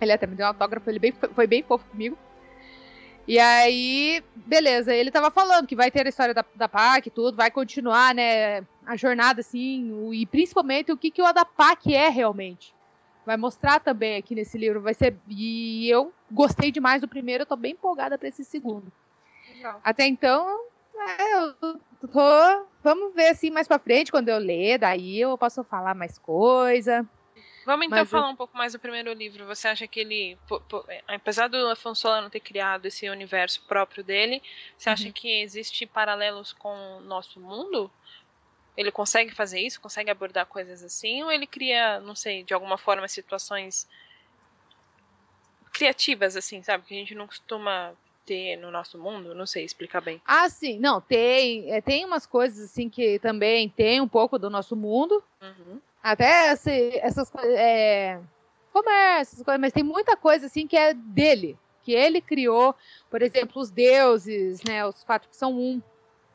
Ele 0.00 0.10
até 0.12 0.26
me 0.26 0.34
deu 0.34 0.46
um 0.46 0.48
autógrafo, 0.48 0.88
ele 0.88 0.98
bem, 0.98 1.12
foi 1.12 1.46
bem 1.46 1.62
fofo 1.62 1.84
comigo. 1.90 2.16
E 3.28 3.38
aí, 3.38 4.22
beleza, 4.34 4.94
ele 4.94 5.10
tava 5.10 5.30
falando 5.30 5.66
que 5.66 5.76
vai 5.76 5.90
ter 5.90 6.06
a 6.06 6.08
história 6.08 6.32
da, 6.34 6.44
da 6.54 6.68
PAC 6.68 7.06
e 7.06 7.10
tudo, 7.10 7.36
vai 7.36 7.50
continuar, 7.50 8.14
né, 8.14 8.62
a 8.86 8.96
jornada, 8.96 9.40
assim, 9.42 9.92
o- 9.92 10.12
e 10.14 10.26
principalmente 10.26 10.90
o 10.90 10.96
que, 10.96 11.10
que 11.10 11.22
o 11.22 11.26
Adapak 11.26 11.94
é 11.94 12.08
realmente. 12.08 12.74
Vai 13.24 13.36
mostrar 13.36 13.78
também 13.80 14.16
aqui 14.16 14.34
nesse 14.34 14.58
livro, 14.58 14.80
vai 14.80 14.94
ser, 14.94 15.16
e 15.28 15.88
eu 15.88 16.12
gostei 16.30 16.72
demais 16.72 17.00
do 17.00 17.06
primeiro, 17.08 17.42
eu 17.42 17.46
tô 17.46 17.54
bem 17.56 17.72
empolgada 17.72 18.18
pra 18.18 18.28
esse 18.28 18.44
segundo. 18.44 18.90
legal. 19.54 19.80
Até 19.84 20.06
então, 20.06 20.58
é, 21.18 21.34
eu 21.38 21.54
tô, 22.10 22.66
vamos 22.82 23.14
ver 23.14 23.28
assim 23.28 23.50
mais 23.50 23.68
pra 23.68 23.78
frente, 23.78 24.10
quando 24.10 24.28
eu 24.28 24.38
ler, 24.38 24.78
daí 24.78 25.20
eu 25.20 25.38
posso 25.38 25.62
falar 25.62 25.94
mais 25.94 26.18
coisa. 26.18 27.08
Vamos 27.64 27.86
então 27.86 27.98
Mas 27.98 28.12
eu- 28.12 28.18
falar 28.18 28.28
um 28.28 28.34
pouco 28.36 28.56
mais 28.58 28.72
do 28.72 28.78
primeiro 28.80 29.12
livro. 29.12 29.46
Você 29.46 29.68
acha 29.68 29.86
que 29.86 30.00
ele, 30.00 30.36
é, 30.88 31.02
apesar 31.06 31.46
do 31.48 31.68
Afonso 31.68 32.00
Solano 32.02 32.28
ter 32.28 32.40
criado 32.40 32.86
esse 32.86 33.08
universo 33.08 33.62
próprio 33.68 34.02
dele, 34.02 34.42
você 34.76 34.90
acha 34.90 35.06
Uhum. 35.06 35.12
que 35.12 35.40
existe 35.42 35.86
paralelos 35.86 36.52
com 36.52 36.74
o 36.96 37.00
nosso 37.02 37.38
mundo? 37.38 37.88
Ele 38.76 38.90
consegue 38.90 39.34
fazer 39.34 39.60
isso? 39.60 39.80
Consegue 39.80 40.10
abordar 40.10 40.46
coisas 40.46 40.82
assim? 40.82 41.22
Ou 41.22 41.30
ele 41.30 41.46
cria, 41.46 42.00
não 42.00 42.14
sei, 42.14 42.42
de 42.42 42.54
alguma 42.54 42.78
forma 42.78 43.06
situações 43.08 43.86
criativas 45.72 46.36
assim, 46.36 46.62
sabe? 46.62 46.84
Que 46.86 46.94
a 46.94 46.98
gente 46.98 47.14
não 47.14 47.26
costuma 47.26 47.92
ter 48.24 48.56
no 48.56 48.70
nosso 48.70 48.98
mundo? 48.98 49.34
Não 49.34 49.46
sei 49.46 49.64
explicar 49.64 50.00
bem. 50.00 50.20
Ah, 50.26 50.48
sim, 50.48 50.78
não, 50.78 51.00
tem, 51.00 51.72
é, 51.72 51.80
tem 51.80 52.04
umas 52.04 52.26
coisas 52.26 52.70
assim 52.70 52.88
que 52.88 53.18
também 53.18 53.68
tem 53.68 54.00
um 54.00 54.08
pouco 54.08 54.38
do 54.38 54.50
nosso 54.50 54.76
mundo, 54.76 55.22
Uhum. 55.40 55.80
Até 56.00 56.52
esse- 56.52 56.98
essas 56.98 57.28
coisas. 57.30 57.52
É, 57.56 58.20
comércio, 58.72 59.34
essas 59.34 59.44
coisas, 59.44 59.60
mas 59.60 59.72
tem 59.72 59.82
muita 59.82 60.16
coisa 60.16 60.46
assim 60.46 60.66
que 60.68 60.76
é 60.76 60.94
dele. 60.94 61.56
Que 61.84 61.92
ele 61.92 62.20
criou, 62.20 62.74
por 63.10 63.22
exemplo, 63.22 63.60
os 63.60 63.70
deuses, 63.70 64.62
né? 64.62 64.84
Os 64.86 65.02
quatro 65.04 65.28
que 65.28 65.36
são 65.36 65.52
um. 65.52 65.82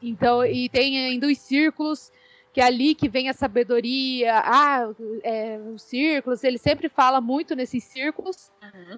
Então, 0.01 0.45
e 0.45 0.67
tem 0.69 0.97
ainda 1.05 1.27
os 1.27 1.37
círculos, 1.37 2.11
que 2.57 2.61
é 2.61 2.63
ali 2.63 2.95
que 2.95 3.07
vem 3.07 3.29
a 3.29 3.33
sabedoria. 3.33 4.41
Ah, 4.43 4.89
é, 5.21 5.59
os 5.75 5.83
círculos, 5.83 6.43
ele 6.43 6.57
sempre 6.57 6.89
fala 6.89 7.21
muito 7.21 7.55
nesses 7.55 7.83
círculos. 7.83 8.51
Uhum. 8.63 8.97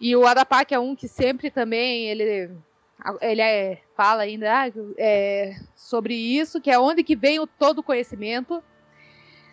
E 0.00 0.16
o 0.16 0.26
Adapak 0.26 0.74
é 0.74 0.80
um 0.80 0.96
que 0.96 1.06
sempre 1.06 1.48
também 1.48 2.06
ele 2.08 2.50
ele 3.20 3.40
é, 3.40 3.80
fala 3.96 4.22
ainda 4.22 4.64
ah, 4.64 4.72
é, 4.98 5.60
sobre 5.76 6.12
isso, 6.12 6.60
que 6.60 6.72
é 6.72 6.76
onde 6.76 7.04
que 7.04 7.14
vem 7.14 7.38
o 7.38 7.46
todo 7.46 7.78
o 7.78 7.84
conhecimento. 7.84 8.60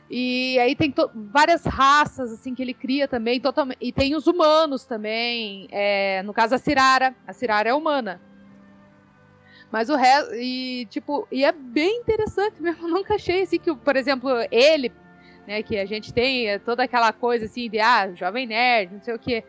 E 0.09 0.57
aí 0.57 0.75
tem 0.75 0.91
várias 1.13 1.65
raças 1.65 2.33
assim 2.33 2.55
que 2.55 2.63
ele 2.63 2.73
cria 2.73 3.07
também. 3.07 3.39
E 3.79 3.91
tem 3.91 4.15
os 4.15 4.25
humanos 4.25 4.85
também. 4.85 5.67
É, 5.69 6.23
no 6.23 6.33
caso 6.33 6.55
a 6.55 6.57
Cirara, 6.57 7.15
a 7.27 7.31
Cirara 7.31 7.69
é 7.69 7.73
humana. 7.75 8.19
Mas 9.75 9.89
o 9.89 9.97
resto 9.97 10.33
e 10.35 10.85
tipo, 10.85 11.27
e 11.29 11.43
é 11.43 11.51
bem 11.51 11.99
interessante 11.99 12.61
mesmo. 12.61 12.87
Eu 12.87 12.93
nunca 12.93 13.15
achei 13.15 13.41
assim 13.41 13.59
que, 13.59 13.75
por 13.75 13.97
exemplo, 13.97 14.29
ele, 14.49 14.89
né, 15.45 15.61
que 15.63 15.77
a 15.77 15.85
gente 15.85 16.13
tem 16.13 16.47
é 16.47 16.57
toda 16.57 16.83
aquela 16.83 17.11
coisa 17.11 17.43
assim 17.43 17.69
de 17.69 17.77
ah, 17.77 18.09
jovem 18.13 18.47
nerd, 18.47 18.93
não 18.93 19.01
sei 19.01 19.13
o 19.13 19.19
quê. 19.19 19.43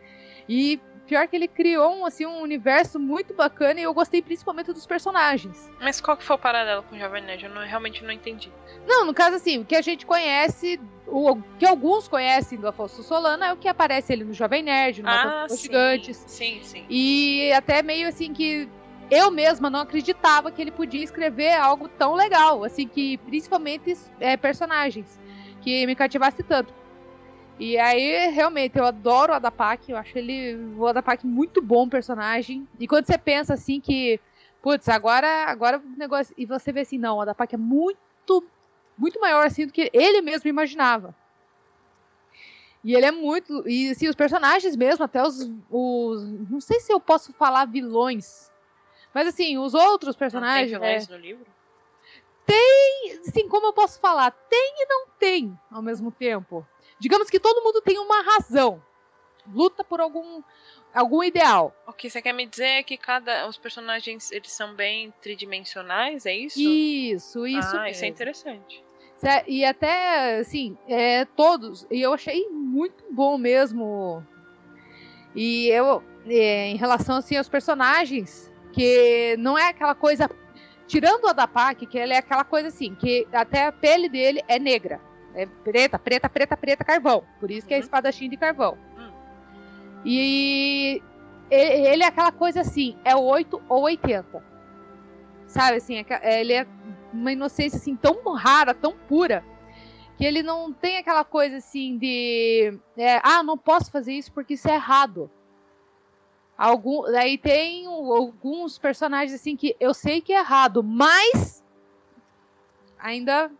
E 0.49 0.81
Pior 1.07 1.25
que 1.25 1.37
ele 1.37 1.47
criou 1.47 1.95
um, 1.95 2.05
assim, 2.05 2.25
um 2.25 2.41
universo 2.41 2.99
muito 2.99 3.33
bacana 3.33 3.79
e 3.79 3.83
eu 3.83 3.93
gostei 3.93 4.21
principalmente 4.21 4.73
dos 4.73 4.85
personagens. 4.85 5.71
Mas 5.79 6.01
qual 6.01 6.17
que 6.17 6.23
foi 6.23 6.35
o 6.35 6.39
paralelo 6.39 6.83
com 6.83 6.97
o 6.97 6.99
Jovem 6.99 7.23
Nerd? 7.23 7.45
Eu 7.45 7.51
não, 7.51 7.65
realmente 7.65 8.03
não 8.03 8.11
entendi. 8.11 8.51
Não, 8.85 9.05
no 9.05 9.13
caso 9.13 9.37
assim, 9.37 9.59
o 9.59 9.63
que 9.63 9.77
a 9.77 9.81
gente 9.81 10.05
conhece, 10.05 10.77
o 11.07 11.41
que 11.57 11.65
alguns 11.65 12.09
conhecem 12.09 12.59
do 12.59 12.67
Afonso 12.67 13.01
Solano 13.03 13.41
é 13.41 13.53
o 13.53 13.55
que 13.55 13.69
aparece 13.69 14.11
ali 14.11 14.25
no 14.25 14.33
Jovem 14.33 14.61
Nerd, 14.61 15.01
no 15.01 15.07
ah, 15.07 15.45
dos 15.47 15.61
Gigantes. 15.61 16.17
Sim, 16.27 16.59
sim. 16.61 16.85
E 16.89 17.53
até 17.53 17.81
meio 17.81 18.09
assim 18.09 18.33
que 18.33 18.67
eu 19.09 19.31
mesma 19.31 19.69
não 19.69 19.81
acreditava 19.81 20.51
que 20.51 20.61
ele 20.61 20.71
podia 20.71 21.03
escrever 21.03 21.53
algo 21.53 21.87
tão 21.87 22.13
legal, 22.13 22.63
assim, 22.63 22.87
que 22.87 23.17
principalmente 23.19 23.95
é, 24.19 24.35
personagens 24.35 25.19
que 25.61 25.85
me 25.85 25.95
cativasse 25.95 26.43
tanto. 26.43 26.73
E 27.59 27.77
aí, 27.77 28.29
realmente, 28.29 28.77
eu 28.77 28.85
adoro 28.85 29.33
o 29.33 29.35
Adapak, 29.35 29.91
eu 29.91 29.97
acho 29.97 30.17
ele, 30.17 30.55
o 30.77 30.85
Adapak, 30.85 31.25
muito 31.25 31.61
bom 31.61 31.89
personagem. 31.89 32.67
E 32.79 32.87
quando 32.87 33.05
você 33.05 33.17
pensa 33.17 33.55
assim 33.55 33.79
que, 33.79 34.19
putz, 34.61 34.87
agora, 34.87 35.45
agora 35.45 35.79
o 35.79 35.97
negócio. 35.97 36.35
E 36.37 36.45
você 36.45 36.71
vê 36.71 36.81
assim, 36.81 36.99
não, 36.99 37.17
o 37.17 37.21
Adapak 37.21 37.55
é 37.55 37.57
muito, 37.57 38.45
muito 38.95 39.19
maior 39.19 39.45
assim 39.45 39.65
do 39.65 39.73
que 39.73 39.89
ele 39.91 40.21
mesmo 40.21 40.47
imaginava. 40.47 41.15
E 42.83 42.93
ele 42.95 43.05
é 43.05 43.11
muito. 43.11 43.67
E 43.67 43.89
assim, 43.89 44.07
os 44.07 44.15
personagens 44.15 44.75
mesmo, 44.75 45.03
até 45.03 45.21
os, 45.21 45.51
os. 45.71 46.23
Não 46.49 46.61
sei 46.61 46.79
se 46.79 46.93
eu 46.93 46.99
posso 46.99 47.33
falar 47.33 47.65
vilões. 47.65 48.51
Mas 49.17 49.29
assim, 49.29 49.57
os 49.57 49.73
outros 49.73 50.15
personagens. 50.15 50.71
Não 50.71 50.79
tem 50.79 50.89
vilões 50.89 51.09
é, 51.09 51.11
no 51.11 51.17
livro? 51.17 51.45
Tem. 52.45 53.19
Sim, 53.23 53.49
como 53.49 53.65
eu 53.65 53.73
posso 53.73 53.99
falar? 53.99 54.29
Tem 54.29 54.75
e 54.77 54.85
não 54.85 55.07
tem 55.17 55.59
ao 55.71 55.81
mesmo 55.81 56.11
tempo. 56.11 56.63
Digamos 56.99 57.27
que 57.27 57.39
todo 57.39 57.63
mundo 57.63 57.81
tem 57.81 57.97
uma 57.97 58.21
razão. 58.21 58.79
Luta 59.51 59.83
por 59.83 59.99
algum 59.99 60.43
algum 60.93 61.23
ideal. 61.23 61.75
O 61.87 61.93
que 61.93 62.11
você 62.11 62.21
quer 62.21 62.31
me 62.31 62.45
dizer 62.45 62.67
é 62.67 62.83
que 62.83 62.95
cada 62.95 63.47
os 63.47 63.57
personagens 63.57 64.31
eles 64.31 64.51
são 64.51 64.75
bem 64.75 65.11
tridimensionais, 65.19 66.27
é 66.27 66.35
isso? 66.35 66.59
Isso, 66.59 67.47
isso. 67.47 67.75
Ah, 67.75 67.81
mesmo. 67.81 67.87
isso 67.87 68.05
é 68.05 68.07
interessante. 68.07 68.85
E 69.47 69.65
até, 69.65 70.37
assim, 70.37 70.77
é, 70.87 71.25
todos. 71.25 71.87
E 71.89 72.03
eu 72.03 72.13
achei 72.13 72.47
muito 72.49 73.03
bom 73.09 73.35
mesmo. 73.35 74.23
E 75.35 75.69
eu, 75.69 76.03
é, 76.27 76.67
em 76.67 76.75
relação 76.75 77.15
assim, 77.15 77.35
aos 77.35 77.49
personagens, 77.49 78.51
que 78.77 79.35
não 79.39 79.57
é 79.57 79.69
aquela 79.69 79.95
coisa. 79.95 80.29
Tirando 80.85 81.23
o 81.23 81.29
Adapak, 81.29 81.87
que 81.87 81.97
ele 81.97 82.13
é 82.13 82.17
aquela 82.17 82.43
coisa 82.43 82.67
assim, 82.67 82.93
que 82.93 83.27
até 83.33 83.65
a 83.65 83.71
pele 83.71 84.07
dele 84.07 84.41
é 84.47 84.59
negra. 84.59 85.01
É 85.33 85.45
preta, 85.45 85.97
preta, 85.97 86.29
preta, 86.29 86.55
preta, 86.55 86.85
carvão. 86.85 87.23
Por 87.39 87.49
isso 87.49 87.67
que 87.67 87.73
é 87.73 87.77
uhum. 87.77 87.83
espadachim 87.83 88.29
de 88.29 88.37
carvão. 88.37 88.77
Uhum. 88.95 89.11
E 90.05 91.01
ele 91.49 92.03
é 92.03 92.07
aquela 92.07 92.31
coisa 92.31 92.61
assim, 92.61 92.95
é 93.03 93.15
8 93.15 93.61
ou 93.67 93.81
80. 93.83 94.43
Sabe, 95.47 95.77
assim, 95.77 95.97
é 95.97 96.39
ele 96.39 96.53
é 96.53 96.67
uma 97.11 97.31
inocência 97.31 97.77
assim 97.77 97.95
tão 97.95 98.33
rara, 98.33 98.73
tão 98.73 98.93
pura, 99.07 99.43
que 100.17 100.23
ele 100.23 100.43
não 100.43 100.71
tem 100.71 100.97
aquela 100.97 101.23
coisa 101.23 101.57
assim 101.57 101.97
de 101.97 102.77
é, 102.95 103.19
ah, 103.23 103.41
não 103.41 103.57
posso 103.57 103.91
fazer 103.91 104.13
isso 104.13 104.31
porque 104.31 104.53
isso 104.53 104.69
é 104.69 104.75
errado. 104.75 105.31
Algum, 106.57 107.03
daí 107.03 107.37
tem 107.37 107.85
alguns 107.85 108.79
personagens 108.79 109.33
assim 109.33 109.55
que 109.55 109.75
eu 109.79 109.93
sei 109.93 110.21
que 110.21 110.33
é 110.33 110.39
errado, 110.39 110.81
mas 110.81 111.63
ainda 112.97 113.51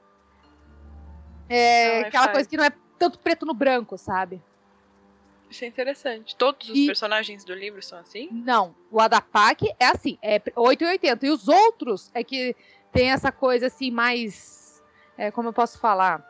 é, 1.47 1.99
aquela 2.01 2.29
coisa 2.29 2.49
que 2.49 2.57
não 2.57 2.63
é 2.63 2.71
tanto 2.97 3.19
preto 3.19 3.45
no 3.45 3.53
branco, 3.53 3.97
sabe? 3.97 4.41
Isso 5.49 5.63
é 5.63 5.67
interessante. 5.67 6.35
Todos 6.35 6.69
os 6.69 6.77
e... 6.77 6.85
personagens 6.87 7.43
do 7.43 7.53
livro 7.53 7.81
são 7.81 7.99
assim? 7.99 8.29
Não. 8.31 8.75
O 8.91 8.99
Adapak 8.99 9.73
é 9.79 9.85
assim, 9.85 10.17
é 10.21 10.41
8 10.55 10.83
e 10.83 10.87
80. 10.87 11.25
E 11.25 11.29
os 11.29 11.47
outros 11.47 12.11
é 12.13 12.23
que 12.23 12.55
tem 12.91 13.11
essa 13.11 13.31
coisa 13.31 13.67
assim 13.67 13.91
mais. 13.91 14.83
É, 15.17 15.31
como 15.31 15.49
eu 15.49 15.53
posso 15.53 15.79
falar? 15.79 16.25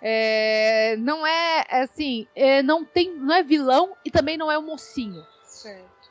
É, 0.00 0.96
não 0.98 1.26
é 1.26 1.64
assim, 1.70 2.26
é, 2.34 2.62
não 2.62 2.84
tem, 2.84 3.14
não 3.14 3.34
é 3.34 3.42
vilão 3.42 3.96
e 4.04 4.10
também 4.10 4.36
não 4.36 4.50
é 4.50 4.58
o 4.58 4.62
mocinho. 4.62 5.24
Certo. 5.42 6.10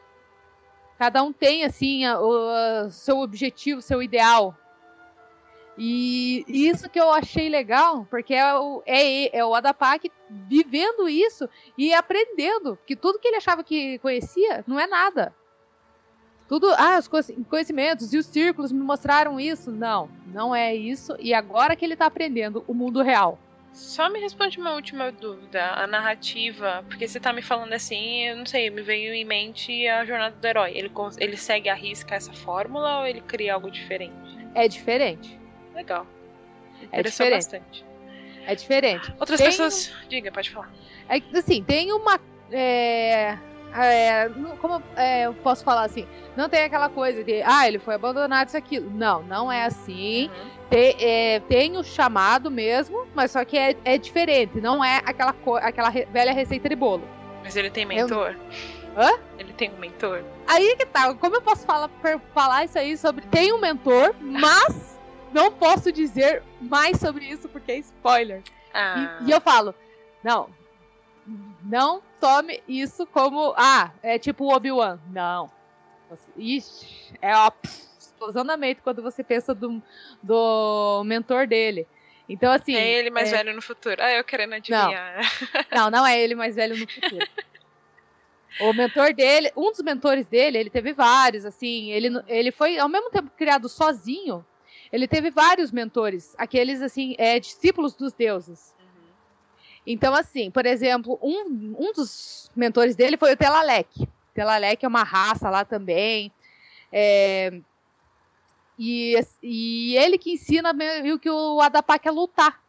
Cada 0.97 1.21
um 1.23 1.31
tem 1.31 1.63
assim 1.63 2.07
o, 2.07 2.85
o 2.85 2.89
seu 2.89 3.19
objetivo, 3.19 3.81
seu 3.81 4.01
ideal. 4.01 4.55
E 5.77 6.45
isso 6.47 6.89
que 6.89 6.99
eu 6.99 7.11
achei 7.11 7.49
legal, 7.49 8.07
porque 8.09 8.33
é 8.33 8.55
o, 8.55 8.81
é, 8.85 9.37
é 9.37 9.45
o 9.45 9.53
Adapak 9.53 10.09
vivendo 10.29 11.09
isso 11.09 11.49
e 11.77 11.93
aprendendo, 11.93 12.79
que 12.85 12.95
tudo 12.95 13.19
que 13.19 13.27
ele 13.27 13.37
achava 13.37 13.63
que 13.63 13.99
conhecia 13.99 14.63
não 14.65 14.79
é 14.79 14.87
nada. 14.87 15.35
Tudo, 16.47 16.69
ah, 16.77 16.99
os 16.99 17.09
conhecimentos 17.49 18.13
e 18.13 18.17
os 18.17 18.25
círculos 18.27 18.71
me 18.71 18.79
mostraram 18.79 19.39
isso. 19.39 19.71
Não, 19.71 20.09
não 20.27 20.55
é 20.55 20.75
isso. 20.75 21.15
E 21.19 21.33
agora 21.33 21.75
que 21.75 21.83
ele 21.83 21.95
tá 21.95 22.05
aprendendo 22.05 22.63
o 22.67 22.73
mundo 22.73 23.01
real. 23.01 23.39
Só 23.75 24.09
me 24.09 24.21
responde 24.21 24.57
uma 24.57 24.73
última 24.73 25.11
dúvida. 25.11 25.61
A 25.73 25.85
narrativa, 25.85 26.85
porque 26.87 27.05
você 27.05 27.19
tá 27.19 27.33
me 27.33 27.41
falando 27.41 27.73
assim, 27.73 28.23
eu 28.23 28.37
não 28.37 28.45
sei, 28.45 28.69
me 28.69 28.81
veio 28.81 29.13
em 29.13 29.25
mente 29.25 29.85
a 29.85 30.05
jornada 30.05 30.33
do 30.33 30.47
herói. 30.47 30.71
Ele, 30.73 30.89
ele 31.19 31.35
segue 31.35 31.67
a 31.67 31.73
risca 31.73 32.15
essa 32.15 32.31
fórmula 32.31 32.99
ou 32.99 33.05
ele 33.05 33.19
cria 33.19 33.53
algo 33.53 33.69
diferente? 33.69 34.15
É 34.55 34.65
diferente. 34.69 35.37
Legal. 35.73 36.07
É 36.89 37.03
diferente. 37.03 37.35
bastante. 37.35 37.85
É 38.47 38.55
diferente. 38.55 39.13
Outras 39.19 39.39
tem... 39.39 39.47
pessoas. 39.47 39.93
Diga, 40.07 40.31
pode 40.31 40.51
falar. 40.51 40.71
É, 41.09 41.17
assim, 41.37 41.61
tem 41.61 41.91
uma. 41.91 42.17
É, 42.53 43.37
é, 43.75 44.29
como 44.61 44.81
é, 44.95 45.25
eu 45.25 45.33
posso 45.33 45.65
falar 45.65 45.83
assim? 45.83 46.07
Não 46.37 46.47
tem 46.47 46.63
aquela 46.63 46.87
coisa 46.87 47.25
de, 47.25 47.41
ah, 47.43 47.67
ele 47.67 47.79
foi 47.79 47.95
abandonado, 47.95 48.47
isso 48.47 48.57
aquilo. 48.57 48.89
Não, 48.89 49.21
não 49.23 49.51
é 49.51 49.65
assim. 49.65 50.29
Uhum. 50.29 50.54
Tem, 50.69 50.95
é, 50.99 51.39
tem 51.41 51.77
o 51.77 51.83
chamado 51.83 52.49
mesmo, 52.49 53.07
mas 53.13 53.31
só 53.31 53.45
que 53.45 53.57
é, 53.57 53.75
é 53.85 53.97
diferente. 53.97 54.59
Não 54.59 54.83
é 54.83 54.97
aquela, 55.05 55.35
aquela 55.61 55.89
velha 55.89 56.33
receita 56.33 56.67
de 56.67 56.75
bolo. 56.75 57.07
Mas 57.43 57.55
ele 57.55 57.69
tem 57.69 57.85
mentor? 57.85 58.35
Eu... 58.95 59.03
Hã? 59.03 59.19
Ele 59.37 59.53
tem 59.53 59.71
um 59.71 59.77
mentor? 59.77 60.23
Aí 60.47 60.75
que 60.75 60.85
tá. 60.85 61.13
Como 61.13 61.35
eu 61.35 61.41
posso 61.41 61.65
falar, 61.65 61.89
falar 62.33 62.65
isso 62.65 62.79
aí 62.79 62.97
sobre. 62.97 63.25
Tem 63.27 63.53
um 63.53 63.59
mentor, 63.59 64.15
mas 64.21 64.97
não 65.33 65.51
posso 65.51 65.91
dizer 65.91 66.41
mais 66.61 66.97
sobre 66.97 67.25
isso 67.25 67.49
porque 67.49 67.73
é 67.73 67.77
spoiler. 67.79 68.41
Ah. 68.73 69.19
E, 69.21 69.29
e, 69.29 69.31
eu 69.31 69.41
falo, 69.41 69.75
não, 70.23 70.49
não 71.63 72.01
tome 72.19 72.63
isso 72.67 73.05
como, 73.07 73.53
ah, 73.57 73.91
é 74.01 74.17
tipo 74.17 74.45
o 74.45 74.55
Obi-Wan. 74.55 74.97
Não. 75.11 75.51
Ixi, 76.37 77.13
é 77.21 77.35
ó, 77.35 77.51
mente 78.57 78.81
quando 78.81 79.01
você 79.01 79.23
pensa 79.23 79.53
do, 79.53 79.81
do 80.21 81.03
mentor 81.05 81.47
dele. 81.47 81.87
Então, 82.27 82.51
assim. 82.51 82.75
É 82.75 82.87
ele 82.87 83.09
mais 83.09 83.31
é... 83.31 83.37
velho 83.37 83.55
no 83.55 83.61
futuro. 83.61 83.97
Ah, 83.99 84.11
eu 84.11 84.23
querendo 84.23 84.53
adivinhar. 84.53 85.21
Não, 85.71 85.81
não, 85.89 85.91
não 85.91 86.07
é 86.07 86.19
ele 86.19 86.35
mais 86.35 86.55
velho 86.55 86.77
no 86.77 86.89
futuro. 86.89 87.27
O 88.59 88.73
mentor 88.73 89.13
dele, 89.13 89.51
um 89.55 89.71
dos 89.71 89.81
mentores 89.81 90.25
dele, 90.27 90.57
ele 90.57 90.69
teve 90.69 90.93
vários, 90.93 91.45
assim, 91.45 91.91
ele, 91.91 92.09
ele 92.27 92.51
foi 92.51 92.77
ao 92.77 92.87
mesmo 92.87 93.09
tempo 93.09 93.29
criado 93.35 93.67
sozinho, 93.67 94.45
ele 94.93 95.07
teve 95.09 95.29
vários 95.29 95.71
mentores, 95.71 96.33
aqueles 96.37 96.81
assim, 96.81 97.15
é, 97.17 97.37
discípulos 97.37 97.93
dos 97.95 98.13
deuses. 98.13 98.73
Uhum. 98.79 99.09
Então, 99.85 100.15
assim, 100.15 100.49
por 100.49 100.65
exemplo, 100.65 101.19
um, 101.21 101.75
um 101.77 101.91
dos 101.91 102.49
mentores 102.55 102.95
dele 102.95 103.17
foi 103.17 103.33
o 103.33 103.37
Telalec. 103.37 104.07
Telalec 104.33 104.85
é 104.85 104.87
uma 104.87 105.03
raça 105.03 105.49
lá 105.49 105.65
também. 105.65 106.31
É, 106.93 107.59
e, 108.77 109.15
e 109.41 109.97
ele 109.97 110.17
que 110.17 110.33
ensina 110.33 110.73
meio 110.73 111.19
que 111.19 111.29
o 111.29 111.61
Adapak 111.61 112.07
a 112.07 112.11
lutar. 112.11 112.61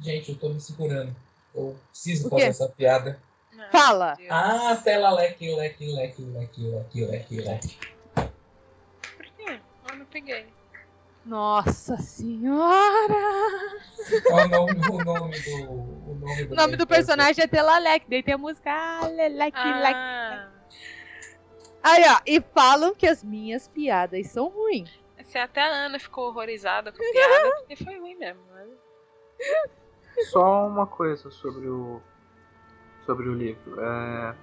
Gente, 0.00 0.30
eu 0.30 0.36
tô 0.36 0.48
me 0.48 0.60
segurando. 0.60 1.14
Eu 1.54 1.76
preciso 1.90 2.28
fazer 2.28 2.42
essa 2.42 2.68
piada. 2.68 3.20
Fala! 3.72 4.16
Ah, 4.28 4.76
Telalec, 4.76 5.40
leque, 5.54 5.86
leque, 5.86 6.22
leque, 6.22 6.60
leque, 6.60 7.04
leque, 7.04 7.36
leque. 7.40 7.96
peguei. 10.16 10.46
Nossa 11.24 11.96
senhora! 11.98 13.14
Qual 14.26 14.44
o 14.44 14.48
nome, 14.48 14.72
o 14.72 15.04
nome 15.04 15.40
do. 15.40 15.70
O 15.72 16.14
nome 16.14 16.44
do, 16.44 16.52
O 16.52 16.56
nome 16.56 16.76
do 16.76 16.86
personagem 16.86 17.44
é 17.44 17.46
Telalec, 17.46 18.06
daí 18.08 18.22
tem 18.22 18.34
a 18.34 18.38
música 18.38 18.70
ah, 18.70 19.06
Lelec, 19.08 19.56
Lec. 19.56 19.94
Ah, 19.94 20.55
Aí, 21.88 22.02
ó, 22.08 22.20
e 22.26 22.40
falam 22.40 22.94
que 22.94 23.06
as 23.06 23.22
minhas 23.22 23.68
piadas 23.68 24.26
são 24.28 24.48
ruins. 24.48 24.90
assim, 25.18 25.38
até 25.38 25.60
a 25.62 25.86
Ana 25.86 25.98
ficou 25.98 26.28
horrorizada 26.28 26.90
com 26.92 26.98
a 27.02 27.12
piada, 27.12 27.56
porque 27.58 27.76
foi 27.76 27.98
ruim 27.98 28.16
mesmo. 28.16 28.42
né? 28.52 28.66
Só 30.30 30.66
uma 30.66 30.86
coisa 30.86 31.30
sobre 31.30 31.68
o 31.68 32.00
sobre 33.04 33.28
o 33.28 33.34
livro. 33.34 33.80
É, 33.80 34.34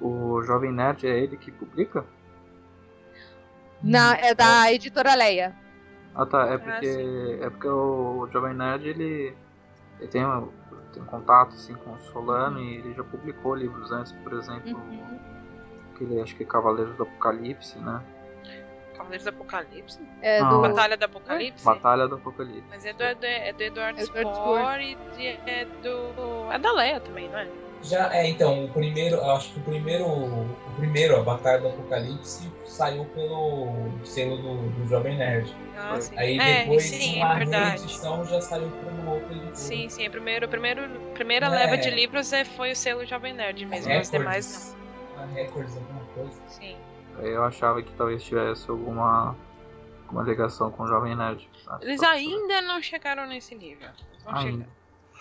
o 0.00 0.42
Jovem 0.42 0.70
Nerd 0.72 1.06
é 1.06 1.18
ele 1.18 1.36
que 1.36 1.50
publica? 1.50 2.04
Na, 3.82 4.16
é 4.16 4.32
da 4.34 4.72
editora 4.72 5.14
Leia. 5.14 5.54
Ah 6.14 6.26
tá, 6.26 6.46
é 6.46 6.54
Ah, 6.54 6.58
porque 6.58 6.86
sim. 6.86 7.42
é 7.42 7.50
porque 7.50 7.66
o 7.68 8.28
Jovem 8.32 8.54
Nerd 8.54 8.86
ele, 8.88 9.34
ele 9.98 10.08
tem, 10.08 10.22
tem 10.92 11.02
um 11.02 11.06
contato 11.06 11.54
assim 11.54 11.74
com 11.74 11.92
o 11.94 11.98
Solano 12.00 12.60
e 12.60 12.76
ele 12.76 12.92
já 12.94 13.02
publicou 13.02 13.54
livros 13.56 13.90
antes, 13.90 14.12
por 14.12 14.34
exemplo, 14.34 14.78
Uhum. 14.78 15.18
Aquele 16.04 16.20
acho 16.20 16.34
que 16.36 16.42
é 16.42 16.46
Cavaleiros 16.46 16.96
do 16.96 17.02
Apocalipse, 17.04 17.78
né? 17.78 18.00
Cavaleiros 18.96 19.24
do 19.24 19.30
Apocalipse? 19.30 19.98
É 20.20 20.40
Não. 20.40 20.48
do. 20.50 20.60
Batalha 20.62 20.96
do 20.96 21.04
Apocalipse? 21.04 21.64
Batalha 21.64 22.08
do 22.08 22.14
Apocalipse. 22.16 22.64
Mas 22.70 22.84
é 22.84 22.92
do, 22.92 23.02
é 23.02 23.14
do, 23.14 23.24
é 23.26 23.52
do 23.52 23.62
Eduardo 23.62 24.00
Edward 24.00 24.30
Spohr 24.30 24.80
e 24.80 24.94
de- 25.16 25.50
é 25.50 25.64
do. 25.82 26.52
É 26.52 26.58
da 26.58 26.72
Leia 26.72 27.00
também, 27.00 27.28
não 27.28 27.38
é? 27.38 27.48
Já, 27.82 28.14
é, 28.14 28.28
então, 28.28 28.64
o 28.66 28.68
primeiro, 28.68 29.20
acho 29.32 29.52
que 29.52 29.58
o 29.58 29.62
primeiro, 29.64 30.06
o 30.06 30.46
primeiro, 30.76 31.16
a 31.16 31.22
Batalha 31.24 31.62
do 31.62 31.68
Apocalipse, 31.68 32.48
saiu 32.64 33.04
pelo 33.06 33.72
selo 34.04 34.36
do, 34.36 34.70
do 34.70 34.86
Jovem 34.88 35.16
Nerd. 35.16 35.52
Ah, 35.76 36.00
sim. 36.00 36.14
Aí 36.16 36.38
é, 36.38 36.60
depois, 36.62 36.84
sim, 36.84 37.16
uma 37.16 37.34
é 37.34 37.38
verdade. 37.38 37.78
reedição 37.80 38.24
já 38.24 38.40
saiu 38.40 38.70
pelo 38.70 39.10
outro 39.14 39.32
editor. 39.32 39.56
Sim, 39.56 39.88
sim. 39.88 40.06
A 40.06 40.10
primeiro, 40.10 40.46
primeiro, 40.48 40.82
primeira 41.12 41.46
É. 41.46 41.48
leva 41.48 41.76
de 41.76 41.90
livros 41.90 42.32
é, 42.32 42.44
foi 42.44 42.70
o 42.70 42.76
selo 42.76 43.04
Jovem 43.04 43.32
Nerd 43.34 43.66
mesmo. 43.66 43.92
Os 44.00 44.08
demais 44.12 44.76
A 45.18 45.24
Records, 45.34 45.76
alguma 45.76 45.91
coisa. 46.14 46.40
não. 46.40 46.48
Sim. 46.48 46.76
Aí 47.18 47.28
Eu 47.30 47.44
achava 47.44 47.82
que 47.82 47.92
talvez 47.94 48.22
tivesse 48.24 48.70
alguma, 48.70 49.36
alguma 50.06 50.22
ligação 50.24 50.70
com 50.70 50.84
o 50.84 50.86
Jovem 50.86 51.14
Nerd. 51.14 51.48
Ah, 51.68 51.78
Eles 51.82 52.02
ainda 52.02 52.62
não 52.62 52.80
chegaram 52.80 53.26
nesse 53.26 53.54
nível. 53.54 53.88
Vão 54.24 54.34
Ainda. 54.34 54.68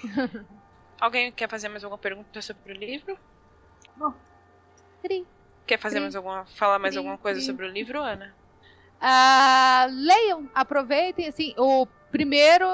chegar. 0.01 0.45
Alguém 1.01 1.31
quer 1.31 1.49
fazer 1.49 1.67
mais 1.67 1.83
alguma 1.83 1.97
pergunta 1.97 2.41
sobre 2.41 2.73
o 2.73 2.75
livro? 2.75 3.17
Cri. 5.01 5.25
Quer 5.65 5.79
fazer 5.79 5.99
mais 5.99 6.15
alguma. 6.15 6.45
falar 6.45 6.77
mais 6.79 6.95
alguma 6.95 7.17
coisa 7.17 7.41
sobre 7.41 7.65
o 7.65 7.69
livro, 7.69 7.99
Ana? 7.99 8.35
Ah, 8.99 9.87
leiam, 9.89 10.47
aproveitem, 10.53 11.27
assim, 11.27 11.55
o 11.57 11.87
primeiro. 12.11 12.65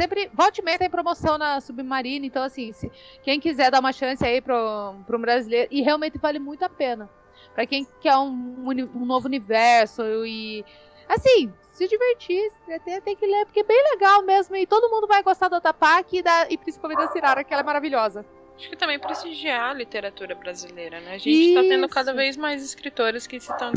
Sempre, 0.00 0.30
volte 0.32 0.62
e 0.62 0.64
meia 0.64 0.78
tem 0.78 0.88
promoção 0.88 1.36
na 1.36 1.60
Submarina, 1.60 2.24
então 2.24 2.42
assim, 2.42 2.72
se, 2.72 2.90
quem 3.22 3.38
quiser 3.38 3.70
dar 3.70 3.80
uma 3.80 3.92
chance 3.92 4.24
aí 4.24 4.40
pro, 4.40 4.94
pro 5.06 5.18
brasileiro, 5.18 5.68
e 5.70 5.82
realmente 5.82 6.16
vale 6.16 6.38
muito 6.38 6.64
a 6.64 6.70
pena. 6.70 7.10
Pra 7.54 7.66
quem 7.66 7.86
quer 8.00 8.16
um, 8.16 8.64
um 8.94 9.04
novo 9.04 9.26
universo 9.26 10.02
e, 10.24 10.64
assim, 11.06 11.52
se 11.70 11.86
divertir, 11.86 12.50
tem, 12.82 12.98
tem 13.02 13.14
que 13.14 13.26
ler, 13.26 13.44
porque 13.44 13.60
é 13.60 13.64
bem 13.64 13.82
legal 13.90 14.22
mesmo, 14.22 14.56
e 14.56 14.66
todo 14.66 14.88
mundo 14.88 15.06
vai 15.06 15.22
gostar 15.22 15.48
da 15.48 15.60
Tapak 15.60 16.16
e, 16.16 16.22
da, 16.22 16.46
e 16.48 16.56
principalmente 16.56 16.98
da 16.98 17.08
Cirara, 17.08 17.44
que 17.44 17.52
ela 17.52 17.62
é 17.62 17.66
maravilhosa. 17.66 18.24
Acho 18.56 18.70
que 18.70 18.76
também 18.76 18.98
prestigiar 18.98 19.70
a 19.70 19.74
literatura 19.74 20.34
brasileira, 20.34 21.00
né? 21.00 21.14
A 21.14 21.18
gente 21.18 21.54
tá 21.54 21.60
tendo 21.62 21.88
cada 21.88 22.14
vez 22.14 22.38
mais 22.38 22.62
escritores 22.62 23.26
que 23.26 23.38
se 23.38 23.54
tão, 23.58 23.72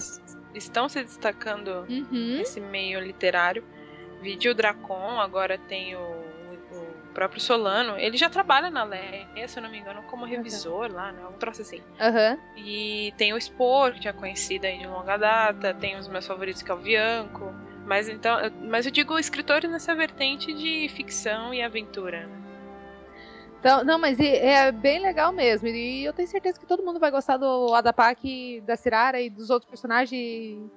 estão 0.53 0.87
se 0.87 1.03
destacando 1.03 1.85
Uhum. 1.89 2.37
nesse 2.37 2.61
meio 2.61 3.01
literário. 3.01 3.63
Vídeo 4.21 4.55
Dracon, 4.55 5.19
agora 5.19 5.57
tem 5.57 5.97
o 5.97 6.22
próprio 7.13 7.39
Solano. 7.39 7.97
Ele 7.97 8.17
já 8.17 8.29
trabalha 8.29 8.69
na 8.69 8.83
Leia, 8.83 9.47
se 9.47 9.57
eu 9.59 9.63
não 9.63 9.69
me 9.69 9.79
engano, 9.79 10.03
como 10.03 10.25
revisor 10.25 10.91
lá, 10.91 11.11
né? 11.11 11.21
Um 11.27 11.37
troço 11.37 11.61
assim. 11.61 11.81
Aham. 11.99 12.37
E 12.57 13.13
tem 13.17 13.33
o 13.33 13.39
Spor, 13.39 13.93
que 13.93 14.03
já 14.03 14.09
é 14.09 14.13
conhecido 14.13 14.65
aí 14.65 14.77
de 14.79 14.87
longa 14.87 15.17
data. 15.17 15.73
Tem 15.73 15.95
os 15.97 16.07
meus 16.07 16.25
favoritos, 16.27 16.61
que 16.61 16.71
é 16.71 16.73
o 16.73 16.77
Bianco. 16.77 17.53
Mas 17.85 18.07
então, 18.09 18.39
eu- 18.39 18.51
mas 18.69 18.85
eu 18.85 18.91
digo 18.91 19.17
escritores 19.19 19.69
nessa 19.69 19.93
vertente 19.95 20.53
de 20.53 20.89
ficção 20.89 21.53
e 21.53 21.61
aventura. 21.61 22.25
né? 22.27 22.39
Então, 23.59 23.81
não, 23.83 23.97
mas 23.97 24.19
é 24.19 24.71
bem 24.73 24.99
legal 24.99 25.31
mesmo. 25.31 25.67
E 25.69 26.03
eu 26.03 26.11
tenho 26.11 26.27
certeza 26.27 26.59
que 26.59 26.65
todo 26.65 26.83
mundo 26.83 26.99
vai 26.99 27.09
gostar 27.09 27.37
do 27.37 27.73
Adapak, 27.73 28.59
da 28.61 28.75
Cirara 28.75 29.21
e 29.21 29.29
dos 29.29 29.49
outros 29.49 29.69
personagens. 29.69 30.69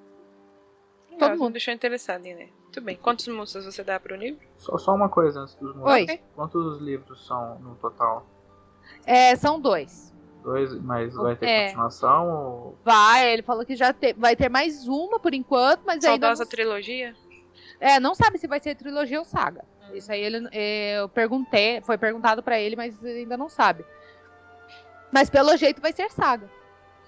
Todo 1.18 1.30
mundo. 1.30 1.38
mundo 1.40 1.52
deixou 1.52 1.74
interessado 1.74 2.24
em 2.26 2.34
ler. 2.34 2.52
Muito 2.76 2.84
bem. 2.84 2.96
Quantos 2.96 3.26
músicas 3.28 3.64
você 3.64 3.82
dá 3.82 3.98
pro 3.98 4.14
livro? 4.14 4.38
Só, 4.58 4.76
só 4.76 4.94
uma 4.94 5.08
coisa 5.08 5.40
antes 5.40 5.54
dos 5.54 5.74
Oi. 5.76 6.00
músicos. 6.02 6.26
Quantos 6.34 6.78
livros 6.82 7.26
são 7.26 7.58
no 7.60 7.74
total? 7.76 8.26
É, 9.06 9.34
são 9.34 9.58
dois. 9.58 10.12
Dois, 10.42 10.74
mas 10.82 11.14
vai 11.14 11.34
ter 11.36 11.46
É. 11.46 11.64
continuação 11.68 12.30
ou. 12.30 12.78
Vai, 12.84 13.32
ele 13.32 13.42
falou 13.42 13.64
que 13.64 13.74
já 13.74 13.94
te- 13.94 14.12
vai 14.12 14.36
ter 14.36 14.50
mais 14.50 14.86
uma 14.86 15.18
por 15.18 15.32
enquanto, 15.32 15.84
mas 15.86 16.04
ainda 16.04 16.26
Saudosa 16.26 16.44
não, 16.44 16.50
trilogia? 16.50 17.14
é, 17.80 17.98
não 17.98 18.14
sabe 18.14 18.36
se 18.36 18.46
vai 18.46 18.60
ser 18.60 18.74
trilogia 18.74 19.18
ou 19.20 19.24
saga. 19.24 19.64
Hum. 19.90 19.94
Isso 19.94 20.12
aí 20.12 20.20
ele, 20.20 20.46
é, 20.52 20.98
eu 21.00 21.08
perguntei, 21.08 21.80
foi 21.80 21.96
perguntado 21.96 22.42
pra 22.42 22.60
ele, 22.60 22.76
mas 22.76 23.02
ainda 23.02 23.38
não 23.38 23.48
sabe. 23.48 23.86
Mas 25.10 25.30
pelo 25.30 25.56
jeito 25.56 25.80
vai 25.80 25.94
ser 25.94 26.10
saga. 26.10 26.46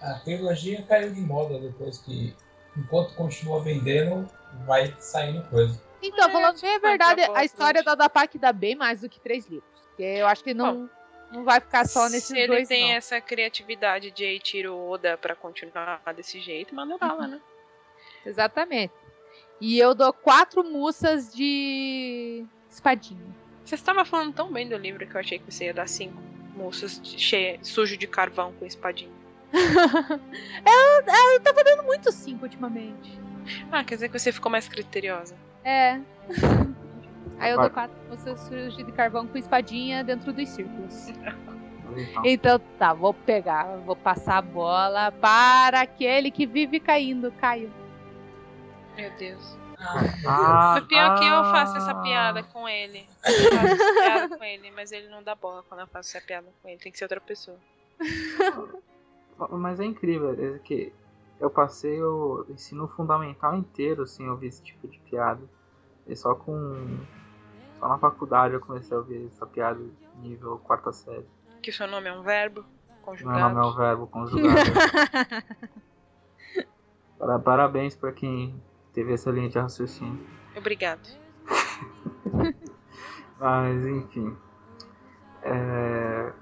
A 0.00 0.14
trilogia 0.20 0.82
caiu 0.84 1.12
de 1.12 1.20
moda 1.20 1.58
depois 1.60 1.98
que, 1.98 2.34
enquanto 2.76 3.14
continua 3.14 3.60
vendendo, 3.62 4.26
vai 4.66 4.94
saindo 4.98 5.42
coisa. 5.48 5.80
Então, 6.02 6.28
É, 6.28 6.32
falando 6.32 6.60
bem 6.60 6.76
a 6.76 6.78
verdade, 6.78 7.22
a 7.34 7.44
história 7.44 7.82
da. 7.82 7.92
Adapak 7.92 8.38
dá 8.38 8.52
bem 8.52 8.74
mais 8.76 9.00
do 9.00 9.08
que 9.08 9.18
três 9.20 9.46
livros. 9.46 9.68
Porque 9.88 10.02
eu 10.02 10.26
acho 10.28 10.44
que 10.44 10.54
não, 10.54 10.88
não 11.32 11.44
vai 11.44 11.60
ficar 11.60 11.86
só 11.86 12.04
nesses 12.04 12.28
Se 12.28 12.38
ele 12.38 12.46
dois, 12.48 12.68
tem 12.68 12.88
não. 12.88 12.96
essa 12.96 13.20
criatividade 13.20 14.10
de 14.12 14.24
Eiichiro 14.24 14.76
Oda 14.76 15.16
pra 15.18 15.34
continuar 15.34 16.00
desse 16.14 16.38
jeito, 16.40 16.74
manda 16.74 16.96
bala, 16.96 17.26
né? 17.26 17.40
Exatamente. 18.24 18.94
E 19.60 19.78
eu 19.78 19.94
dou 19.94 20.12
quatro 20.12 20.62
mussas 20.62 21.34
de 21.34 22.44
espadinha. 22.70 23.20
Você 23.64 23.74
estava 23.74 24.04
falando 24.04 24.32
tão 24.32 24.52
bem 24.52 24.68
do 24.68 24.76
livro 24.76 25.04
que 25.06 25.14
eu 25.14 25.20
achei 25.20 25.38
que 25.38 25.50
você 25.52 25.64
ia 25.66 25.74
dar 25.74 25.88
cinco 25.88 26.22
moças 26.54 27.00
cheia, 27.04 27.58
sujo 27.62 27.96
de 27.96 28.06
carvão 28.06 28.52
com 28.52 28.64
espadinha. 28.64 29.10
eu, 29.52 31.32
eu 31.34 31.40
tava 31.40 31.64
dando 31.64 31.82
muito 31.82 32.10
cinco 32.12 32.44
ultimamente. 32.44 33.18
Ah, 33.70 33.84
quer 33.84 33.94
dizer 33.94 34.08
que 34.08 34.18
você 34.18 34.32
ficou 34.32 34.50
mais 34.50 34.68
criteriosa. 34.68 35.36
É. 35.64 36.00
Aí 37.38 37.52
eu 37.52 37.60
dou 37.60 37.70
quatro 37.70 37.96
mussas 38.08 38.40
sujas 38.40 38.76
de 38.76 38.92
carvão 38.92 39.26
com 39.26 39.38
espadinha 39.38 40.02
dentro 40.02 40.32
dos 40.32 40.48
círculos. 40.48 41.08
Então, 41.08 42.22
Então 42.24 42.60
tá, 42.78 42.92
vou 42.92 43.14
pegar, 43.14 43.76
vou 43.78 43.94
passar 43.96 44.38
a 44.38 44.42
bola 44.42 45.12
para 45.12 45.80
aquele 45.80 46.30
que 46.30 46.46
vive 46.46 46.80
caindo. 46.80 47.30
Caio. 47.32 47.72
Meu 48.96 49.10
Deus. 49.16 49.56
Ah, 50.26 50.80
o 50.82 50.86
pior 50.86 51.16
é 51.16 51.18
que 51.18 51.26
eu 51.26 51.36
ah. 51.36 51.52
faço 51.52 51.76
essa 51.76 51.94
piada 51.94 52.42
com 52.42 52.68
ele. 52.68 53.06
Eu 53.24 53.52
faço 53.52 53.82
essa 53.82 53.92
piada 53.92 54.38
com 54.38 54.44
ele, 54.44 54.70
mas 54.72 54.90
ele 54.90 55.08
não 55.08 55.22
dá 55.22 55.34
bola 55.34 55.62
quando 55.68 55.80
eu 55.80 55.86
faço 55.86 56.16
essa 56.16 56.26
piada 56.26 56.48
com 56.60 56.68
ele. 56.68 56.78
Tem 56.78 56.90
que 56.90 56.98
ser 56.98 57.04
outra 57.04 57.20
pessoa. 57.20 57.56
Mas 59.50 59.78
é 59.78 59.84
incrível, 59.84 60.32
é 60.32 60.58
que 60.58 60.92
eu 61.40 61.48
passei 61.50 62.02
o 62.02 62.44
ensino 62.48 62.88
fundamental 62.88 63.54
inteiro 63.56 64.06
sem 64.06 64.28
ouvir 64.28 64.48
esse 64.48 64.62
tipo 64.62 64.86
de 64.88 64.98
piada. 65.00 65.42
E 66.06 66.16
só 66.16 66.34
com. 66.34 66.98
Só 67.78 67.88
na 67.88 67.98
faculdade 67.98 68.54
eu 68.54 68.60
comecei 68.60 68.96
a 68.96 69.00
ouvir 69.00 69.26
essa 69.26 69.46
piada 69.46 69.80
nível 70.20 70.58
quarta 70.58 70.92
série. 70.92 71.26
Que 71.62 71.70
seu 71.70 71.86
nome 71.86 72.08
é 72.08 72.12
um 72.12 72.22
verbo 72.22 72.62
Meu 72.62 72.96
conjugado. 73.02 73.54
nome 73.54 73.60
é 73.60 73.68
um 73.70 73.74
verbo 73.76 74.06
conjugado. 74.06 74.48
Para- 77.18 77.38
Parabéns 77.38 77.94
pra 77.96 78.12
quem 78.12 78.60
teve 78.92 79.12
essa 79.12 79.30
linha 79.30 79.48
de 79.48 79.58
raciocínio. 79.58 80.24
Obrigado. 80.56 81.08
Mas 83.38 83.86
enfim. 83.86 84.36
É... 85.42 86.32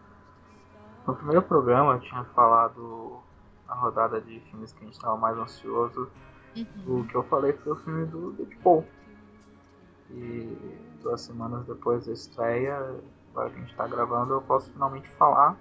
No 1.07 1.15
primeiro 1.15 1.43
programa 1.43 1.95
eu 1.95 2.01
tinha 2.01 2.25
falado 2.35 3.21
na 3.67 3.75
rodada 3.75 4.21
de 4.21 4.41
filmes 4.41 4.73
que 4.73 4.81
a 4.81 4.85
gente 4.85 4.95
estava 4.95 5.17
mais 5.17 5.37
ansioso. 5.37 6.11
O 6.87 7.05
que 7.05 7.15
eu 7.15 7.23
falei 7.25 7.53
foi 7.53 7.73
o 7.73 7.77
filme 7.77 8.07
do 8.07 8.33
Deadpool. 8.33 8.87
E 10.11 10.57
duas 11.03 11.21
semanas 11.21 11.67
depois 11.67 12.07
da 12.07 12.13
estreia, 12.13 12.77
agora 13.31 13.51
que 13.51 13.57
a 13.57 13.61
gente 13.61 13.71
está 13.71 13.87
gravando, 13.87 14.35
eu 14.35 14.43
posso 14.43 14.71
finalmente 14.73 15.09
falar. 15.11 15.57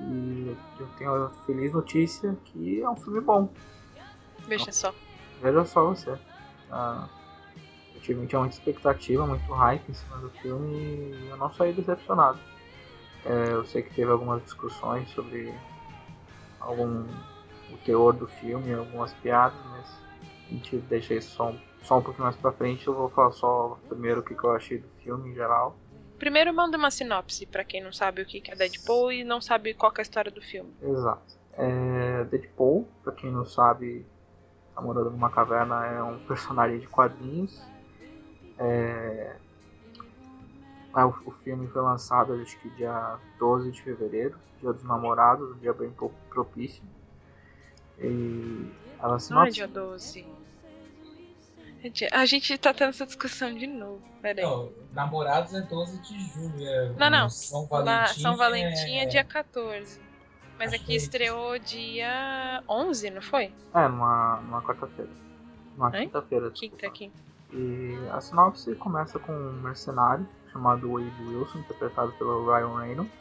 E 0.00 0.56
eu 0.80 0.86
tenho 0.98 1.26
a 1.26 1.30
feliz 1.46 1.72
notícia 1.72 2.36
que 2.44 2.82
é 2.82 2.88
um 2.88 2.96
filme 2.96 3.20
bom. 3.20 3.52
Veja 4.46 4.72
só. 4.72 4.94
Veja 5.42 5.64
só 5.64 5.86
você. 5.86 6.18
Ah, 6.70 7.06
eu 7.94 8.00
tive, 8.00 8.26
tinha 8.26 8.40
muita 8.40 8.54
expectativa, 8.56 9.26
muito 9.26 9.52
hype 9.52 9.88
em 9.88 9.94
cima 9.94 10.16
do 10.18 10.30
filme 10.30 10.74
e 10.74 11.28
eu 11.28 11.36
não 11.36 11.52
saí 11.52 11.72
decepcionado. 11.72 12.38
É, 13.24 13.52
eu 13.52 13.64
sei 13.64 13.82
que 13.82 13.94
teve 13.94 14.10
algumas 14.10 14.42
discussões 14.42 15.08
sobre 15.10 15.54
algum 16.64 17.06
o 17.72 17.76
teor 17.84 18.12
do 18.12 18.26
filme, 18.26 18.72
algumas 18.72 19.12
piadas, 19.14 19.58
mas 19.70 19.86
a 20.46 20.50
gente 20.50 20.76
deixa 20.78 21.14
isso 21.14 21.30
só, 21.34 21.54
só 21.82 21.98
um 21.98 22.02
pouquinho 22.02 22.24
mais 22.24 22.36
pra 22.36 22.52
frente. 22.52 22.86
Eu 22.86 22.94
vou 22.94 23.08
falar 23.08 23.32
só 23.32 23.78
primeiro 23.88 24.20
o 24.20 24.22
que, 24.22 24.34
que 24.34 24.44
eu 24.44 24.52
achei 24.52 24.78
do 24.78 24.88
filme 25.02 25.30
em 25.30 25.34
geral. 25.34 25.76
Primeiro 26.18 26.54
manda 26.54 26.78
uma 26.78 26.90
sinopse 26.90 27.44
para 27.46 27.64
quem 27.64 27.82
não 27.82 27.92
sabe 27.92 28.22
o 28.22 28.26
que 28.26 28.42
é 28.50 28.54
Deadpool 28.54 29.12
e 29.12 29.24
não 29.24 29.40
sabe 29.40 29.74
qual 29.74 29.92
é 29.96 30.00
a 30.00 30.02
história 30.02 30.30
do 30.30 30.40
filme. 30.40 30.72
Exato. 30.82 31.34
É, 31.56 32.24
Deadpool, 32.24 32.86
pra 33.02 33.12
quem 33.12 33.30
não 33.30 33.44
sabe, 33.44 34.06
tá 34.74 34.80
morando 34.80 35.10
numa 35.10 35.30
caverna, 35.30 35.86
é 35.86 36.02
um 36.02 36.18
personagem 36.20 36.78
de 36.78 36.86
quadrinhos. 36.86 37.60
É, 38.58 39.36
o, 41.02 41.14
o, 41.26 41.30
filme 41.42 41.66
foi 41.68 41.82
lançado 41.82 42.34
acho 42.34 42.56
que 42.60 42.70
dia 42.70 43.18
12 43.38 43.72
de 43.72 43.82
fevereiro, 43.82 44.38
dia 44.60 44.72
dos 44.72 44.84
namorados, 44.84 45.50
um 45.50 45.58
dia 45.58 45.72
bem 45.72 45.92
propício. 46.30 46.82
E 47.98 48.70
ela 49.00 49.18
se 49.18 49.32
Não 49.32 49.44
é 49.44 49.50
dia 49.50 49.66
12. 49.66 50.26
A 52.12 52.24
gente 52.24 52.56
tá 52.56 52.72
tendo 52.72 52.90
essa 52.90 53.04
discussão 53.04 53.54
de 53.54 53.66
novo. 53.66 54.00
Peraí. 54.22 54.42
Não, 54.42 54.72
namorados 54.92 55.52
é 55.52 55.60
12 55.60 55.98
de 55.98 56.18
julho. 56.28 56.66
É, 56.66 56.92
não, 56.98 57.10
não. 57.10 57.28
São 57.28 57.66
Valentim, 57.66 58.20
São 58.20 58.36
Valentim 58.36 58.96
é... 58.96 59.02
é 59.02 59.06
dia 59.06 59.24
14. 59.24 60.00
Mas 60.58 60.72
Acho 60.72 60.82
aqui 60.82 60.94
estreou 60.94 61.58
dia 61.58 62.62
11, 62.68 63.10
não 63.10 63.20
foi? 63.20 63.52
É, 63.74 63.88
numa, 63.88 64.40
numa 64.40 64.62
quarta-feira. 64.62 65.10
Numa 65.76 65.90
quinta-feira. 65.90 66.50
Quinta, 66.52 66.90
quinta. 66.90 67.18
E 67.52 67.98
a 68.12 68.20
sinopse 68.20 68.74
começa 68.76 69.18
com 69.18 69.32
um 69.32 69.60
mercenário 69.60 70.26
chamado 70.54 70.92
Wade 70.92 71.12
Wilson, 71.26 71.58
interpretado 71.58 72.12
pelo 72.12 72.46
Ryan 72.46 72.78
Reynolds. 72.78 73.12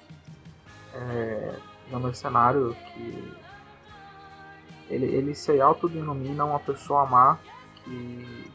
É, 0.93 1.59
é 1.91 1.97
um 1.97 1.99
mercenário 1.99 2.77
que 2.93 3.33
ele, 4.87 5.07
ele 5.07 5.33
se 5.33 5.59
autodenomina 5.59 6.45
uma 6.45 6.59
pessoa 6.59 7.05
má 7.07 7.39
que 7.83 8.51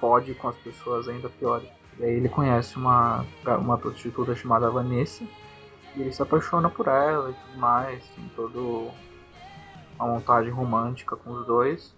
pode 0.00 0.34
com 0.34 0.48
as 0.48 0.56
pessoas 0.56 1.08
ainda 1.08 1.28
piores. 1.28 1.68
E 1.98 2.04
aí 2.04 2.14
ele 2.14 2.28
conhece 2.28 2.76
uma, 2.76 3.24
uma 3.60 3.78
prostituta 3.78 4.34
chamada 4.34 4.68
Vanessa 4.70 5.24
e 5.94 6.00
ele 6.00 6.12
se 6.12 6.20
apaixona 6.20 6.68
por 6.68 6.88
ela 6.88 7.30
e 7.30 7.34
tudo 7.34 7.58
mais, 7.58 8.04
tem 8.10 8.28
toda 8.34 8.58
uma 8.58 10.08
montagem 10.08 10.52
romântica 10.52 11.16
com 11.16 11.30
os 11.30 11.46
dois. 11.46 11.96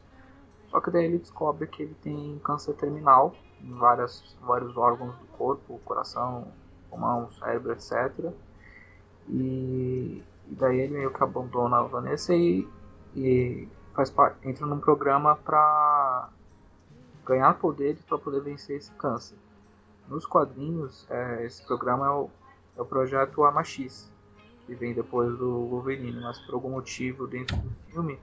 Só 0.71 0.81
que 0.81 0.90
daí 0.90 1.07
ele 1.07 1.19
descobre 1.19 1.66
que 1.66 1.83
ele 1.83 1.97
tem 2.03 2.38
câncer 2.45 2.75
terminal 2.75 3.35
várias, 3.62 4.37
vários 4.40 4.77
órgãos 4.77 5.14
do 5.16 5.27
corpo, 5.37 5.81
coração, 5.85 6.49
pulmão, 6.88 7.31
cérebro, 7.33 7.73
etc. 7.73 8.33
E, 9.29 10.23
e 10.49 10.55
daí 10.55 10.81
ele 10.81 10.94
meio 10.94 11.12
que 11.12 11.23
abandona 11.23 11.79
a 11.79 11.83
Vanessa 11.83 12.35
e, 12.35 12.68
e 13.14 13.68
faz 13.94 14.11
parte, 14.11 14.49
entra 14.49 14.66
num 14.66 14.81
programa 14.81 15.37
para 15.37 16.29
ganhar 17.25 17.55
poderes 17.55 18.01
para 18.03 18.18
poder 18.18 18.40
vencer 18.40 18.77
esse 18.77 18.90
câncer. 18.92 19.37
Nos 20.09 20.27
quadrinhos, 20.27 21.07
é, 21.09 21.46
esse 21.46 21.64
programa 21.64 22.07
é 22.07 22.11
o, 22.11 22.31
é 22.77 22.83
o 22.83 22.85
projeto 22.85 23.44
AMAX, 23.44 24.11
que 24.66 24.75
vem 24.75 24.92
depois 24.92 25.37
do 25.38 25.66
Wolverine, 25.68 26.20
mas 26.20 26.38
por 26.40 26.55
algum 26.55 26.70
motivo 26.70 27.27
dentro 27.27 27.57
do 27.57 27.70
filme 27.90 28.18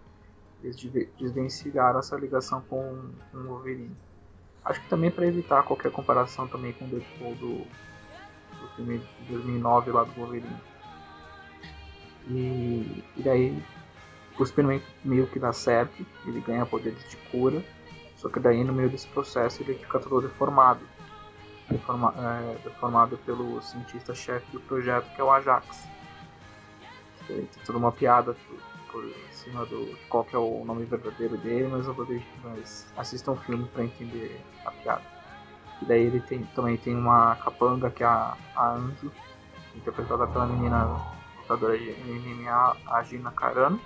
eles 0.63 0.75
desvencilharam 1.19 1.99
essa 1.99 2.15
ligação 2.17 2.61
com, 2.61 3.09
com 3.31 3.37
o 3.37 3.47
Wolverine. 3.47 3.95
Acho 4.67 4.81
que 4.81 4.89
também 4.89 5.09
para 5.09 5.25
evitar 5.25 5.63
qualquer 5.63 5.89
comparação 5.91 6.45
também 6.45 6.73
com 6.73 6.83
o 6.83 6.87
Deadpool 6.89 7.35
do, 7.35 7.57
do 7.59 8.75
filme 8.75 8.97
de 8.97 9.33
2009 9.33 9.91
lá 9.91 10.03
do 10.03 10.11
Wolverine. 10.11 10.57
E, 12.27 13.03
e 13.15 13.23
daí 13.23 13.63
o 14.37 14.43
experimento 14.43 14.85
meio 15.05 15.25
que 15.27 15.39
dá 15.39 15.53
certo, 15.53 16.05
ele 16.25 16.41
ganha 16.41 16.65
poderes 16.65 16.99
de 17.09 17.15
cura, 17.31 17.63
só 18.17 18.27
que 18.27 18.41
daí 18.41 18.61
no 18.65 18.73
meio 18.73 18.89
desse 18.89 19.07
processo 19.07 19.63
ele 19.63 19.75
fica 19.75 19.99
todo 19.99 20.27
deformado. 20.27 20.81
Deforma, 21.69 22.13
é, 22.17 22.57
deformado 22.61 23.17
pelo 23.19 23.61
cientista-chefe 23.61 24.51
do 24.51 24.59
projeto 24.59 25.09
que 25.15 25.21
é 25.21 25.23
o 25.23 25.31
Ajax. 25.31 25.87
Tem 27.25 27.47
toda 27.65 27.77
uma 27.77 27.91
piada 27.91 28.35
por, 28.91 29.03
cima 29.31 29.65
do 29.65 29.97
qual 30.09 30.23
que 30.23 30.35
é 30.35 30.39
o 30.39 30.63
nome 30.65 30.85
verdadeiro 30.85 31.37
dele, 31.37 31.67
mas 31.71 31.87
eu 31.87 31.93
vou 31.93 32.05
deixar, 32.05 32.25
mas 32.43 32.91
assistam 32.97 33.31
o 33.31 33.35
filme 33.37 33.65
para 33.67 33.83
entender 33.83 34.41
a 34.65 34.71
piada. 34.71 35.03
E 35.81 35.85
daí 35.85 36.01
ele 36.01 36.19
tem, 36.21 36.43
também 36.55 36.77
tem 36.77 36.95
uma 36.95 37.35
capanga 37.35 37.89
que 37.89 38.03
é 38.03 38.07
a, 38.07 38.35
a 38.55 38.73
Anjo, 38.73 39.11
interpretada 39.75 40.25
pela 40.27 40.47
menina 40.47 40.87
lutadora 41.39 41.77
de 41.77 41.91
MMA, 41.91 42.77
a 42.87 43.03
Gina 43.03 43.31
Carano. 43.31 43.79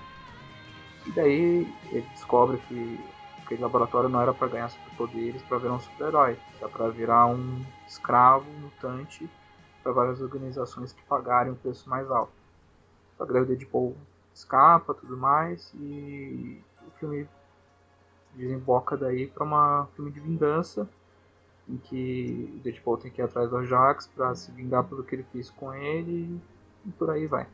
E 1.05 1.11
daí 1.11 1.67
ele 1.91 2.07
descobre 2.13 2.57
que 2.67 2.99
aquele 3.43 3.61
laboratório 3.61 4.09
não 4.09 4.21
era 4.21 4.33
para 4.33 4.47
ganhar 4.47 4.69
superpoderes 4.69 5.41
para 5.43 5.57
virar 5.57 5.73
um 5.73 5.79
super-herói, 5.79 6.37
era 6.59 6.69
para 6.69 6.87
virar 6.89 7.27
um 7.27 7.65
escravo 7.87 8.49
mutante 8.59 9.29
para 9.83 9.91
várias 9.91 10.21
organizações 10.21 10.93
que 10.93 11.01
pagarem 11.03 11.51
um 11.51 11.55
preço 11.55 11.89
mais 11.89 12.09
alto. 12.09 12.31
Só 13.17 13.25
que 13.25 13.33
daí 13.33 13.41
o 13.41 13.45
Deadpool 13.45 13.97
escapa 14.41 14.93
tudo 14.93 15.15
mais 15.15 15.71
e 15.75 16.61
o 16.87 16.91
filme 16.99 17.27
desemboca 18.35 18.97
daí 18.97 19.27
para 19.27 19.45
um 19.45 19.87
filme 19.95 20.11
de 20.11 20.19
vingança 20.19 20.87
em 21.67 21.77
que 21.77 22.53
o 22.55 22.59
Deadpool 22.59 22.97
tem 22.97 23.11
que 23.11 23.21
ir 23.21 23.23
atrás 23.23 23.49
do 23.49 23.57
Ajax 23.57 24.07
para 24.07 24.33
se 24.35 24.51
vingar 24.51 24.83
pelo 24.83 25.03
que 25.03 25.15
ele 25.15 25.25
fez 25.31 25.49
com 25.49 25.73
ele 25.73 26.41
e 26.85 26.91
por 26.91 27.09
aí 27.09 27.27
vai. 27.27 27.47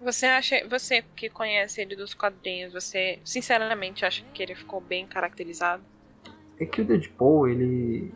Você 0.00 0.26
acha, 0.26 0.66
você 0.68 1.02
que 1.14 1.28
conhece 1.28 1.82
ele 1.82 1.94
dos 1.94 2.14
quadrinhos, 2.14 2.72
você 2.72 3.18
sinceramente 3.24 4.04
acha 4.04 4.24
que 4.32 4.42
ele 4.42 4.54
ficou 4.54 4.80
bem 4.80 5.06
caracterizado? 5.06 5.82
É 6.58 6.64
que 6.64 6.80
o 6.80 6.84
Deadpool, 6.84 7.48
ele 7.48 8.14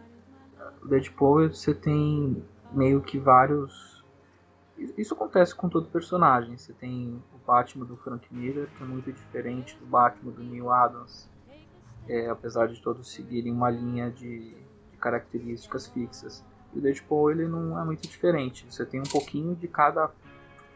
o 0.83 0.89
Deadpool 0.89 1.49
você 1.49 1.75
tem 1.75 2.43
meio 2.73 3.03
que 3.03 3.19
vários 3.19 3.92
isso 4.77 5.15
acontece 5.15 5.55
com 5.55 5.69
todo 5.69 5.89
personagem. 5.89 6.57
Você 6.57 6.73
tem 6.73 7.23
o 7.35 7.39
Batman 7.47 7.85
do 7.85 7.97
Frank 7.97 8.27
Miller, 8.33 8.69
que 8.77 8.83
é 8.83 8.87
muito 8.87 9.13
diferente 9.13 9.77
do 9.77 9.87
Batman 9.87 10.33
do 10.33 10.43
Neil 10.43 10.71
Adams, 10.71 11.29
é, 12.09 12.29
apesar 12.29 12.69
de 12.69 12.81
todos 12.81 13.13
seguirem 13.13 13.53
uma 13.53 13.71
linha 13.71 14.11
de, 14.11 14.55
de, 14.91 14.97
características 14.99 15.87
fixas. 15.87 16.45
E 16.75 16.79
o 16.79 16.83
Deadpool 16.83 17.31
ele 17.31 17.47
não 17.47 17.79
é 17.81 17.85
muito 17.85 18.03
diferente. 18.09 18.67
Você 18.69 18.85
tem 18.85 19.01
um 19.01 19.11
pouquinho 19.11 19.55
de 19.55 19.69
cada 19.69 20.11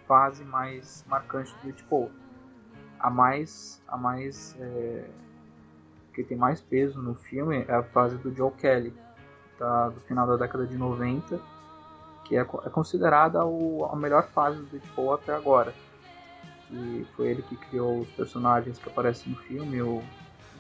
fase 0.07 0.45
mais 0.45 1.05
marcante 1.09 1.53
do 1.55 1.65
Deadpool. 1.65 2.11
A 2.99 3.11
mais, 3.11 3.83
a 3.89 3.97
mais 3.97 4.57
é, 4.59 5.09
que 6.15 6.23
tem 6.23 6.37
mais 6.37 6.61
peso 6.61 7.01
no 7.03 7.15
filme 7.15 7.65
é 7.69 7.75
a 7.75 7.83
fase 7.83 8.17
do 8.19 8.35
Joe 8.35 8.51
Kelly, 8.53 8.95
do 9.59 10.01
final 10.03 10.27
da 10.27 10.37
década 10.37 10.67
de 10.67 10.77
90 10.77 11.56
que 12.27 12.37
é, 12.37 12.41
é 12.41 12.71
considerada 12.71 13.45
o, 13.45 13.89
a 13.91 13.97
melhor 13.97 14.29
fase 14.29 14.59
do 14.59 14.67
Deadpool 14.67 15.15
até 15.15 15.35
agora. 15.35 15.73
E 16.71 17.07
foi 17.17 17.29
ele 17.29 17.43
que 17.43 17.57
criou 17.57 18.01
os 18.01 18.09
personagens 18.11 18.79
que 18.79 18.89
aparecem 18.89 19.33
no 19.33 19.39
filme, 19.39 19.81
o 19.81 20.03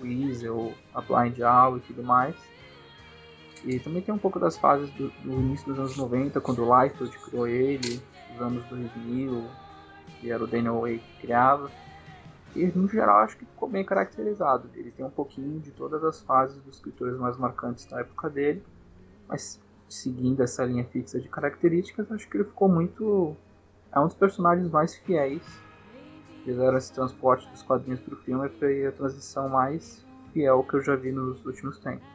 Weasel, 0.00 0.72
a 0.94 1.00
Blind 1.00 1.38
Owl 1.40 1.78
e 1.78 1.80
tudo 1.80 2.02
mais. 2.02 2.36
E 3.64 3.80
também 3.80 4.02
tem 4.02 4.14
um 4.14 4.18
pouco 4.18 4.38
das 4.38 4.56
fases 4.56 4.88
do, 4.90 5.08
do 5.24 5.32
início 5.32 5.66
dos 5.66 5.78
anos 5.78 5.96
90, 5.96 6.40
quando 6.40 6.64
o 6.64 6.82
Liefeld 6.82 7.18
criou 7.18 7.48
ele, 7.48 8.00
os 8.34 8.40
anos 8.40 8.64
do 8.66 8.76
Review, 8.76 9.44
que 10.20 10.30
era 10.30 10.42
o 10.42 10.46
Daniel 10.46 10.80
Way 10.82 10.98
que 10.98 11.20
criava. 11.22 11.70
E 12.54 12.64
no 12.66 12.88
geral 12.88 13.18
acho 13.18 13.36
que 13.36 13.44
ficou 13.44 13.68
bem 13.68 13.84
caracterizado. 13.84 14.70
Ele 14.74 14.90
tem 14.92 15.04
um 15.04 15.10
pouquinho 15.10 15.58
de 15.58 15.72
todas 15.72 16.04
as 16.04 16.20
fases 16.20 16.62
dos 16.62 16.76
escritores 16.76 17.18
mais 17.18 17.36
marcantes 17.36 17.84
da 17.86 18.00
época 18.00 18.30
dele, 18.30 18.62
mas 19.28 19.60
seguindo 19.88 20.42
essa 20.42 20.64
linha 20.64 20.84
fixa 20.84 21.20
de 21.20 21.28
características, 21.28 22.10
acho 22.10 22.28
que 22.28 22.36
ele 22.36 22.44
ficou 22.44 22.68
muito. 22.68 23.36
É 23.92 24.00
um 24.00 24.06
dos 24.06 24.14
personagens 24.14 24.68
mais 24.70 24.96
fiéis. 24.96 25.42
Fizeram 26.44 26.76
esse 26.76 26.92
transporte 26.92 27.48
dos 27.50 27.62
quadrinhos 27.62 28.00
para 28.00 28.14
o 28.14 28.16
filme 28.18 28.48
foi 28.50 28.86
a 28.86 28.92
transição 28.92 29.48
mais 29.48 30.04
fiel 30.32 30.62
que 30.62 30.74
eu 30.74 30.82
já 30.82 30.94
vi 30.94 31.10
nos 31.10 31.44
últimos 31.44 31.78
tempos. 31.78 32.06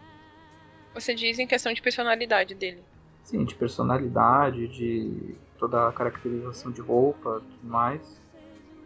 Você 0.93 1.13
diz 1.13 1.39
em 1.39 1.47
questão 1.47 1.73
de 1.73 1.81
personalidade 1.81 2.53
dele? 2.53 2.83
Sim, 3.23 3.45
de 3.45 3.55
personalidade, 3.55 4.67
de 4.67 5.35
toda 5.57 5.87
a 5.87 5.91
caracterização 5.91 6.71
de 6.71 6.81
roupa 6.81 7.41
e 7.41 7.51
tudo 7.51 7.67
mais. 7.67 8.21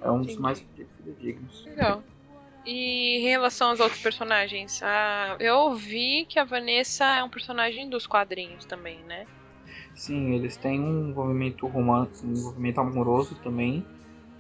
É 0.02 0.12
um 0.12 0.22
dos 0.22 0.38
mais 0.38 0.60
fidedignos. 0.98 1.66
Legal. 1.66 2.04
E 2.66 3.18
em 3.18 3.22
relação 3.22 3.70
aos 3.70 3.80
outros 3.80 4.02
personagens, 4.02 4.82
a... 4.82 5.36
eu 5.40 5.56
ouvi 5.56 6.26
que 6.28 6.40
a 6.40 6.44
Vanessa 6.44 7.06
é 7.06 7.24
um 7.24 7.30
personagem 7.30 7.90
dos 7.90 8.08
quadrinhos 8.08 8.66
também, 8.66 9.00
né? 9.04 9.28
Sim, 9.94 10.34
eles 10.34 10.58
têm 10.58 10.80
um 10.80 11.10
envolvimento 11.10 11.68
romântico, 11.68 12.26
um 12.26 12.32
envolvimento 12.32 12.82
amoroso 12.82 13.36
também, 13.44 13.86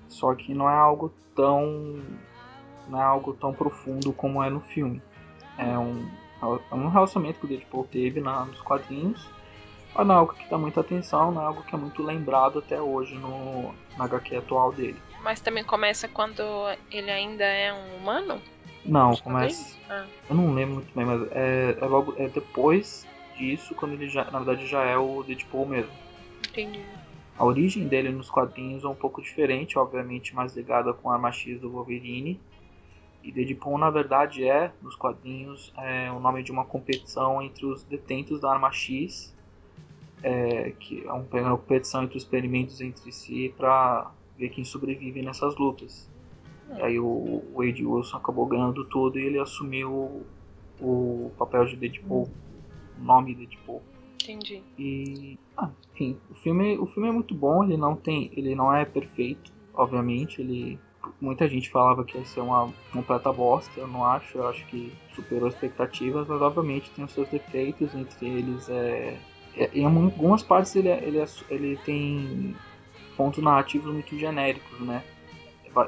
só 0.09 0.33
que 0.33 0.53
não 0.53 0.69
é 0.69 0.75
algo 0.75 1.13
tão 1.35 2.01
não 2.87 3.01
é 3.01 3.03
algo 3.03 3.33
tão 3.33 3.53
profundo 3.53 4.11
como 4.13 4.43
é 4.43 4.49
no 4.49 4.59
filme. 4.59 5.01
É 5.57 5.77
um, 5.77 6.07
é 6.41 6.75
um 6.75 6.89
relacionamento 6.89 7.39
que 7.39 7.45
o 7.45 7.49
Deadpool 7.49 7.87
teve 7.91 8.19
na, 8.19 8.45
nos 8.45 8.61
quadrinhos, 8.61 9.27
mas 9.95 10.05
não 10.05 10.15
é 10.15 10.17
algo 10.17 10.33
que 10.33 10.49
dá 10.49 10.57
muita 10.57 10.81
atenção, 10.81 11.31
não 11.31 11.41
é 11.41 11.45
algo 11.45 11.63
que 11.63 11.73
é 11.73 11.77
muito 11.77 12.03
lembrado 12.03 12.59
até 12.59 12.81
hoje 12.81 13.15
no, 13.15 13.73
na 13.97 14.05
HQ 14.05 14.35
atual 14.35 14.71
dele. 14.71 14.99
Mas 15.25 15.39
também 15.39 15.63
começa 15.63 16.07
quando 16.07 16.43
ele 16.91 17.09
ainda 17.09 17.43
é 17.43 17.73
um 17.73 17.97
humano? 17.97 18.39
Não, 18.85 19.09
Os 19.09 19.21
começa. 19.21 19.75
Ah. 19.89 20.05
Eu 20.29 20.35
não 20.35 20.53
lembro 20.53 20.75
muito 20.75 20.93
bem, 20.93 21.03
mas 21.03 21.27
é, 21.31 21.75
é 21.81 21.85
logo 21.87 22.13
é 22.19 22.27
depois 22.27 23.07
disso, 23.35 23.73
quando 23.73 23.93
ele 23.93 24.07
já, 24.07 24.25
na 24.25 24.37
verdade, 24.37 24.67
já 24.67 24.83
é 24.83 24.95
o 24.95 25.23
Deadpool 25.23 25.65
mesmo. 25.65 25.91
Entendi. 26.47 26.79
A 27.39 27.43
origem 27.43 27.87
dele 27.87 28.09
nos 28.09 28.29
quadrinhos 28.29 28.83
é 28.83 28.87
um 28.87 28.93
pouco 28.93 29.19
diferente, 29.19 29.79
obviamente 29.79 30.35
mais 30.35 30.55
ligada 30.55 30.93
com 30.93 31.09
a 31.09 31.15
arma 31.15 31.31
X 31.31 31.59
do 31.59 31.71
Wolverine. 31.71 32.39
E 33.23 33.31
Deadpool, 33.31 33.79
na 33.79 33.89
verdade, 33.89 34.47
é, 34.47 34.71
nos 34.79 34.95
quadrinhos, 34.95 35.73
é 35.75 36.11
o 36.11 36.19
nome 36.19 36.43
de 36.43 36.51
uma 36.51 36.65
competição 36.65 37.41
entre 37.41 37.65
os 37.65 37.83
detentos 37.83 38.41
da 38.41 38.51
arma 38.51 38.71
X, 38.71 39.35
é, 40.21 40.71
que 40.79 41.03
é 41.03 41.11
uma 41.11 41.57
competição 41.57 42.03
entre 42.03 42.15
os 42.15 42.23
experimentos 42.23 42.79
entre 42.79 43.11
si 43.11 43.51
para 43.57 44.11
ver 44.37 44.49
quem 44.49 44.63
sobrevive 44.63 45.21
nessas 45.21 45.55
lutas. 45.57 46.09
E 46.77 46.81
aí 46.81 46.99
o 46.99 47.43
Wade 47.55 47.85
Wilson 47.85 48.17
acabou 48.17 48.45
ganhando 48.45 48.83
tudo 48.85 49.19
e 49.19 49.23
ele 49.25 49.39
assumiu 49.39 50.25
o, 50.79 51.31
papel 51.37 51.65
de 51.65 51.75
Deadpool, 51.75 52.29
o 52.99 53.03
nome 53.03 53.35
Deadpool. 53.35 53.81
Entendi. 54.21 54.63
E, 54.77 55.37
ah, 55.55 55.69
enfim, 55.93 56.17
o 56.29 56.35
filme, 56.35 56.77
o 56.77 56.85
filme 56.87 57.09
é 57.09 57.11
muito 57.11 57.33
bom, 57.33 57.63
ele 57.63 57.77
não 57.77 57.95
tem, 57.95 58.31
ele 58.35 58.55
não 58.55 58.73
é 58.73 58.83
perfeito, 58.83 59.51
obviamente, 59.73 60.41
ele 60.41 60.79
muita 61.21 61.47
gente 61.47 61.69
falava 61.69 62.03
que 62.03 62.17
ia 62.17 62.25
ser 62.25 62.41
uma 62.41 62.73
completa 62.91 63.31
bosta, 63.31 63.79
eu 63.79 63.87
não 63.87 64.03
acho, 64.03 64.37
eu 64.39 64.47
acho 64.47 64.65
que 64.67 64.91
superou 65.13 65.47
expectativas, 65.47 66.27
mas 66.27 66.41
obviamente 66.41 66.89
tem 66.91 67.05
os 67.05 67.11
seus 67.11 67.29
defeitos, 67.29 67.93
entre 67.93 68.25
eles 68.27 68.67
é, 68.69 69.19
é 69.55 69.69
em 69.73 69.85
algumas 69.85 70.41
partes 70.43 70.75
ele, 70.75 70.89
é- 70.89 71.07
ele, 71.07 71.19
é- 71.19 71.25
ele 71.49 71.77
tem 71.77 72.55
pontos 73.15 73.43
narrativos 73.43 73.91
muito 73.91 74.17
genéricos, 74.17 74.79
né? 74.79 75.03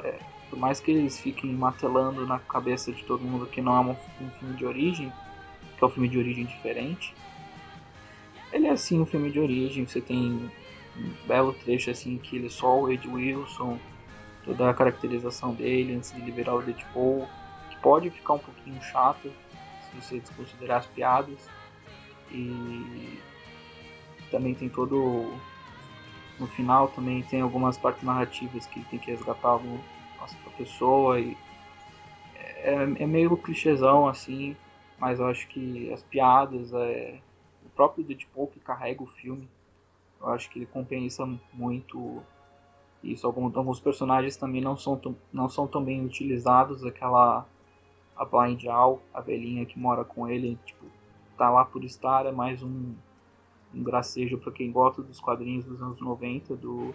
É, 0.04 0.20
por 0.50 0.60
mais 0.60 0.80
que 0.80 0.92
eles 0.92 1.20
fiquem 1.20 1.54
martelando 1.54 2.26
na 2.26 2.40
cabeça 2.40 2.92
de 2.92 3.04
todo 3.04 3.24
mundo 3.24 3.46
que 3.46 3.62
não 3.62 3.76
é 3.76 3.80
um, 3.80 4.26
um 4.26 4.30
filme 4.32 4.56
de 4.56 4.66
origem, 4.66 5.12
que 5.78 5.84
é 5.84 5.88
um 5.88 5.90
filme 5.90 6.10
de 6.10 6.18
origem 6.18 6.46
diferente, 6.46 7.14
ele 8.52 8.68
é 8.68 8.72
assim 8.72 9.00
um 9.00 9.06
filme 9.06 9.32
de 9.32 9.40
origem, 9.40 9.86
você 9.86 10.02
tem 10.02 10.50
um 10.96 11.28
belo 11.28 11.54
trecho 11.54 11.92
assim 11.92 12.18
que 12.18 12.38
ele 12.38 12.48
é 12.48 12.50
só 12.50 12.80
o 12.80 12.92
Ed 12.92 13.08
Wilson, 13.08 13.78
toda 14.44 14.70
a 14.70 14.74
caracterização 14.74 15.54
dele 15.54 15.96
antes 15.96 16.14
de 16.14 16.22
liberar 16.22 16.56
o 16.56 16.62
Deadpool, 16.62 17.28
que 17.70 17.78
pode 17.78 18.10
ficar 18.10 18.34
um 18.34 18.40
pouquinho 18.40 18.82
chato 18.82 19.32
se 19.82 20.02
você 20.02 20.20
desconsiderar 20.20 20.80
as 20.80 20.86
piadas. 20.88 21.50
E 22.32 23.20
também 24.32 24.54
tem 24.54 24.70
todo 24.70 25.34
no 26.40 26.48
final 26.48 26.88
também 26.90 27.24
tem 27.24 27.42
algumas 27.42 27.78
partes 27.78 28.04
narrativas 28.04 28.66
que 28.66 28.84
tem 28.86 29.00
que 29.00 29.12
resgatar 29.12 29.50
alguma 29.50 29.80
pessoa 30.58 31.20
e 31.20 31.38
é, 32.36 32.74
é 32.74 33.08
meio 33.08 33.38
clichêzão 33.38 34.08
assim, 34.08 34.56
mas 35.00 35.20
eu 35.20 35.28
acho 35.28 35.48
que 35.48 35.92
as 35.94 36.04
piadas, 36.04 36.74
é, 36.74 37.20
o 37.66 37.70
próprio 37.70 38.04
Deadpool 38.04 38.48
que 38.48 38.60
carrega 38.60 39.04
o 39.04 39.08
filme, 39.08 39.48
eu 40.20 40.30
acho 40.30 40.50
que 40.50 40.60
ele 40.60 40.66
compensa 40.66 41.28
muito 41.54 42.22
isso. 43.04 43.26
Alguns, 43.26 43.56
alguns 43.56 43.80
personagens 43.80 44.36
também 44.36 44.62
não 44.62 44.76
são, 44.76 44.98
tão, 44.98 45.16
não 45.32 45.48
são 45.48 45.68
tão 45.68 45.84
bem 45.84 46.04
utilizados, 46.04 46.84
aquela 46.84 47.46
a 48.16 48.26
Blind 48.26 48.64
Owl, 48.66 49.00
a 49.14 49.22
velhinha 49.22 49.66
que 49.66 49.78
mora 49.78 50.04
com 50.04 50.28
ele, 50.28 50.58
tipo, 50.66 50.86
tá 51.38 51.52
lá 51.52 51.64
por 51.64 51.84
estar, 51.84 52.26
é 52.26 52.32
mais 52.32 52.64
um, 52.64 52.96
um 53.74 53.84
gracejo 53.84 54.38
para 54.38 54.52
quem 54.52 54.72
gosta 54.72 55.02
dos 55.02 55.20
quadrinhos 55.20 55.66
dos 55.66 55.82
anos 55.82 56.00
90 56.02 56.56
do 56.56 56.94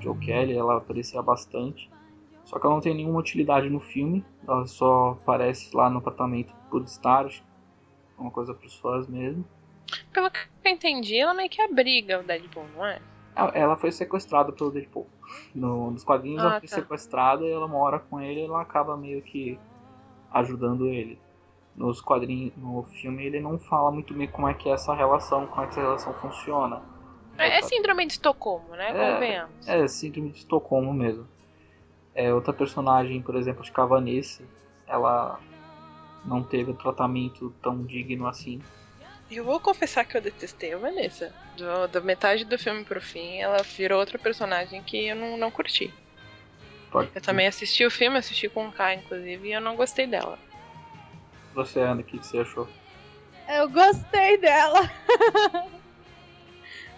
Joe 0.00 0.16
Kelly, 0.18 0.54
ela 0.54 0.78
aparecia 0.78 1.22
bastante. 1.22 1.90
Só 2.44 2.58
que 2.58 2.66
ela 2.66 2.74
não 2.74 2.82
tem 2.82 2.94
nenhuma 2.94 3.20
utilidade 3.20 3.70
no 3.70 3.78
filme, 3.80 4.24
ela 4.46 4.66
só 4.66 5.10
aparece 5.22 5.74
lá 5.76 5.88
no 5.88 5.98
apartamento 5.98 6.52
por 6.70 6.82
estar, 6.82 7.28
uma 8.18 8.30
coisa 8.30 8.52
para 8.52 8.66
os 8.66 8.74
fãs 8.76 9.06
mesmo. 9.06 9.44
Pelo 10.12 10.30
que 10.30 10.38
eu 10.64 10.72
entendi, 10.72 11.18
ela 11.18 11.34
meio 11.34 11.48
que 11.48 11.62
abriga 11.62 12.20
o 12.20 12.22
Deadpool, 12.22 12.64
não 12.76 12.84
é? 12.86 13.00
Ela- 13.36 13.52
Ela 13.54 13.76
foi 13.76 13.92
sequestrada 13.92 14.52
pelo 14.52 14.70
Deadpool. 14.70 15.06
No, 15.54 15.90
nos 15.92 16.02
quadrinhos 16.04 16.42
Ah, 16.42 16.48
ela 16.48 16.60
foi 16.60 16.68
tá. 16.68 16.74
sequestrada 16.74 17.44
e 17.44 17.50
ela 17.50 17.68
mora 17.68 17.98
com 17.98 18.20
ele 18.20 18.40
e 18.40 18.44
ela 18.44 18.60
acaba 18.60 18.96
meio 18.96 19.22
que 19.22 19.58
ajudando 20.32 20.86
ele. 20.88 21.18
Nos 21.74 22.00
quadrinhos, 22.00 22.54
no 22.56 22.82
filme 22.82 23.24
ele 23.24 23.40
não 23.40 23.58
fala 23.58 23.90
muito 23.90 24.12
bem 24.12 24.28
como 24.28 24.48
é 24.48 24.54
que 24.54 24.68
é 24.68 24.72
essa 24.72 24.94
relação, 24.94 25.46
como 25.46 25.62
é 25.62 25.64
que 25.64 25.72
essa 25.72 25.80
relação 25.80 26.12
funciona. 26.14 26.82
É, 27.38 27.58
é 27.58 27.62
síndrome 27.62 28.06
de 28.06 28.12
Estocolmo, 28.12 28.74
né? 28.76 28.90
É, 28.90 29.12
Convenhamos. 29.12 29.68
É, 29.68 29.88
síndrome 29.88 30.30
de 30.30 30.38
Estocolmo 30.38 30.92
mesmo. 30.92 31.26
É, 32.14 32.32
outra 32.32 32.52
personagem, 32.52 33.22
por 33.22 33.36
exemplo, 33.36 33.62
acho 33.62 33.72
que 33.72 33.80
a 33.80 33.86
Vanessa, 33.86 34.44
ela 34.86 35.40
não 36.24 36.42
teve 36.42 36.70
um 36.70 36.76
tratamento 36.76 37.54
tão 37.62 37.82
digno 37.84 38.26
assim. 38.26 38.60
Eu 39.30 39.44
vou 39.44 39.58
confessar 39.58 40.04
que 40.04 40.14
eu 40.14 40.20
detestei 40.20 40.74
a 40.74 40.78
Vanessa. 40.78 41.34
Do, 41.56 41.88
da 41.88 42.00
metade 42.00 42.44
do 42.44 42.58
filme 42.58 42.84
pro 42.84 43.00
fim, 43.00 43.38
ela 43.38 43.62
virou 43.62 43.98
outra 43.98 44.18
personagem 44.18 44.82
que 44.82 45.06
eu 45.06 45.16
não, 45.16 45.38
não 45.38 45.50
curti. 45.50 45.92
Pode 46.90 47.10
Eu 47.14 47.20
também 47.22 47.46
assisti 47.46 47.84
o 47.86 47.90
filme, 47.90 48.18
assisti 48.18 48.48
com 48.50 48.68
o 48.68 48.72
Kai, 48.72 48.96
inclusive, 48.96 49.48
e 49.48 49.52
eu 49.52 49.60
não 49.60 49.74
gostei 49.74 50.06
dela. 50.06 50.38
Você, 51.54 51.80
Ana, 51.80 52.00
o 52.00 52.04
que 52.04 52.16
você 52.18 52.38
achou? 52.38 52.68
Eu 53.48 53.68
gostei 53.68 54.38
dela. 54.38 54.80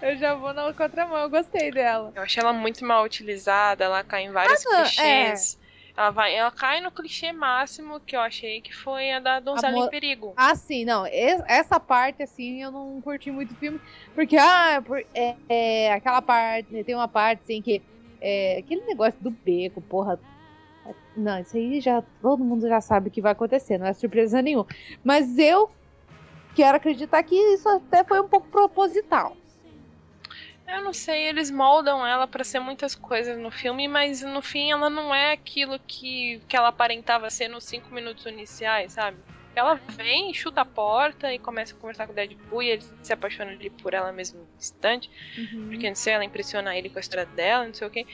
eu 0.00 0.16
já 0.16 0.34
vou 0.34 0.52
na 0.52 0.72
contramão, 0.72 1.16
eu 1.18 1.30
gostei 1.30 1.70
dela. 1.72 2.12
Eu 2.14 2.22
achei 2.22 2.42
ela 2.42 2.52
muito 2.52 2.84
mal 2.84 3.04
utilizada, 3.04 3.84
ela 3.84 4.04
cai 4.04 4.24
em 4.24 4.30
vários 4.32 4.64
Ah, 4.66 4.70
não, 4.70 4.82
clichês. 4.84 5.58
Ela, 5.96 6.10
vai, 6.10 6.34
ela 6.34 6.50
cai 6.50 6.80
no 6.80 6.90
clichê 6.90 7.32
máximo 7.32 8.00
que 8.00 8.16
eu 8.16 8.20
achei 8.20 8.60
que 8.60 8.72
foi 8.74 9.12
a 9.12 9.20
da 9.20 9.40
Donzela 9.40 9.68
Amor- 9.72 9.86
em 9.86 9.90
Perigo. 9.90 10.34
Ah, 10.36 10.54
sim, 10.54 10.84
não. 10.84 11.06
es- 11.06 11.42
Essa 11.46 11.78
parte, 11.80 12.22
assim, 12.22 12.62
eu 12.62 12.70
não 12.70 13.00
curti 13.00 13.30
muito 13.30 13.54
o 13.54 13.56
filme. 13.56 13.80
Porque, 14.14 14.36
ah, 14.36 14.82
por- 14.84 15.04
é, 15.14 15.36
é, 15.48 15.92
aquela 15.92 16.20
parte, 16.20 16.82
tem 16.84 16.94
uma 16.94 17.08
parte, 17.08 17.42
assim, 17.42 17.62
que. 17.62 17.82
É, 18.20 18.58
aquele 18.58 18.80
negócio 18.86 19.16
do 19.20 19.30
beco, 19.30 19.80
porra. 19.82 20.18
Não, 21.16 21.38
isso 21.40 21.56
aí 21.56 21.80
já. 21.80 22.02
Todo 22.20 22.44
mundo 22.44 22.68
já 22.68 22.80
sabe 22.80 23.08
o 23.08 23.10
que 23.10 23.20
vai 23.20 23.32
acontecer, 23.32 23.78
não 23.78 23.86
é 23.86 23.92
surpresa 23.92 24.42
nenhuma. 24.42 24.66
Mas 25.02 25.38
eu 25.38 25.70
quero 26.54 26.76
acreditar 26.76 27.22
que 27.22 27.34
isso 27.34 27.68
até 27.68 28.04
foi 28.04 28.20
um 28.20 28.28
pouco 28.28 28.48
proposital. 28.48 29.36
Eu 30.66 30.82
não 30.82 30.92
sei, 30.94 31.28
eles 31.28 31.50
moldam 31.50 32.06
ela 32.06 32.26
pra 32.26 32.42
ser 32.42 32.58
muitas 32.58 32.94
coisas 32.94 33.38
no 33.38 33.50
filme, 33.50 33.86
mas 33.86 34.22
no 34.22 34.40
fim 34.40 34.70
ela 34.72 34.88
não 34.88 35.14
é 35.14 35.32
aquilo 35.32 35.78
que, 35.78 36.40
que 36.48 36.56
ela 36.56 36.68
aparentava 36.68 37.28
ser 37.28 37.48
nos 37.48 37.64
cinco 37.64 37.92
minutos 37.94 38.24
iniciais, 38.24 38.92
sabe? 38.92 39.18
Ela 39.54 39.74
vem, 39.96 40.32
chuta 40.34 40.62
a 40.62 40.64
porta 40.64 41.32
e 41.32 41.38
começa 41.38 41.74
a 41.74 41.78
conversar 41.78 42.06
com 42.06 42.12
o 42.12 42.14
Deadpool 42.14 42.62
e 42.62 42.70
ele 42.70 42.82
se 43.02 43.12
apaixona 43.12 43.52
ali 43.52 43.70
por 43.70 43.94
ela 43.94 44.10
mesmo 44.12 44.40
no 44.40 44.48
instante. 44.58 45.08
Porque 45.68 45.88
não 45.88 45.94
sei, 45.94 46.12
ela 46.14 46.24
impressiona 46.24 46.76
ele 46.76 46.90
com 46.90 46.98
a 46.98 47.00
história 47.00 47.26
dela, 47.26 47.66
não 47.66 47.74
sei 47.74 47.86
o 47.86 47.90
quê. 47.90 48.06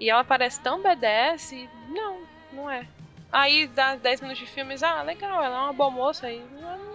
E 0.00 0.10
ela 0.10 0.24
parece 0.24 0.60
tão 0.60 0.82
badass 0.82 1.52
e 1.52 1.68
não, 1.88 2.22
não 2.52 2.70
é. 2.70 2.86
Aí 3.30 3.66
dá 3.68 3.94
10 3.94 4.20
minutos 4.22 4.40
de 4.40 4.46
filmes, 4.46 4.82
ah, 4.82 5.02
legal, 5.02 5.42
ela 5.44 5.56
é 5.56 5.60
uma 5.60 5.72
boa 5.72 5.90
moça. 5.90 6.26
Aí, 6.26 6.42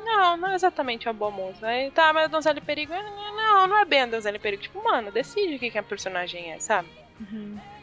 não, 0.06 0.36
não 0.38 0.48
é 0.50 0.56
exatamente 0.56 1.08
uma 1.08 1.14
boa 1.14 1.30
moça. 1.32 1.68
Aí 1.68 1.92
tá, 1.92 2.12
mas 2.12 2.26
a 2.26 2.28
Donzela 2.28 2.58
em 2.58 2.62
Perigo, 2.62 2.92
não, 2.94 3.68
não 3.68 3.78
é 3.78 3.86
bem 3.86 4.02
a 4.02 4.06
Donzela 4.08 4.36
em 4.36 4.40
Perigo. 4.40 4.64
Tipo, 4.64 4.84
mano, 4.84 5.12
decide 5.12 5.56
o 5.56 5.60
que, 5.60 5.70
que 5.72 5.78
a 5.78 5.84
personagem 5.84 6.52
é, 6.52 6.60
sabe? 6.60 6.90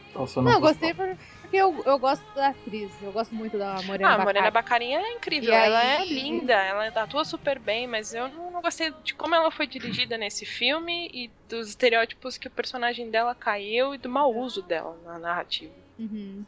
Então, 0.09 0.27
você 0.27 0.41
Não, 0.41 0.51
eu 0.53 0.59
gostou? 0.59 0.89
gostei 0.89 0.93
por- 0.93 1.17
porque 1.51 1.57
eu, 1.57 1.83
eu 1.85 1.99
gosto 1.99 2.23
da 2.33 2.47
atriz. 2.47 3.03
Eu 3.03 3.11
gosto 3.11 3.35
muito 3.35 3.57
da 3.57 3.81
Morena 3.83 4.11
Ah, 4.11 4.15
a 4.15 4.23
Morena. 4.23 4.49
Bacarinha 4.49 4.99
é 4.99 5.13
incrível, 5.15 5.49
E 5.49 5.53
ela 5.53 5.79
aí- 5.79 6.01
é 6.01 6.05
linda, 6.05 6.53
ela 6.53 6.87
atua 6.87 7.25
super 7.25 7.59
bem, 7.59 7.85
mas 7.87 8.13
eu 8.13 8.29
não, 8.29 8.51
não 8.51 8.61
gostei 8.61 8.89
de 9.03 9.13
como 9.13 9.35
ela 9.35 9.51
foi 9.51 9.67
dirigida 9.67 10.17
nesse 10.17 10.45
filme 10.45 11.09
e 11.13 11.29
dos 11.49 11.67
estereótipos 11.67 12.37
que 12.37 12.47
o 12.47 12.51
personagem 12.51 13.11
dela 13.11 13.35
caiu 13.35 13.93
e 13.93 13.97
do 13.97 14.07
mau 14.07 14.33
uso 14.33 14.61
dela 14.61 14.97
na 15.03 15.19
narrativa. 15.19 15.73
Uhum. 15.99 16.45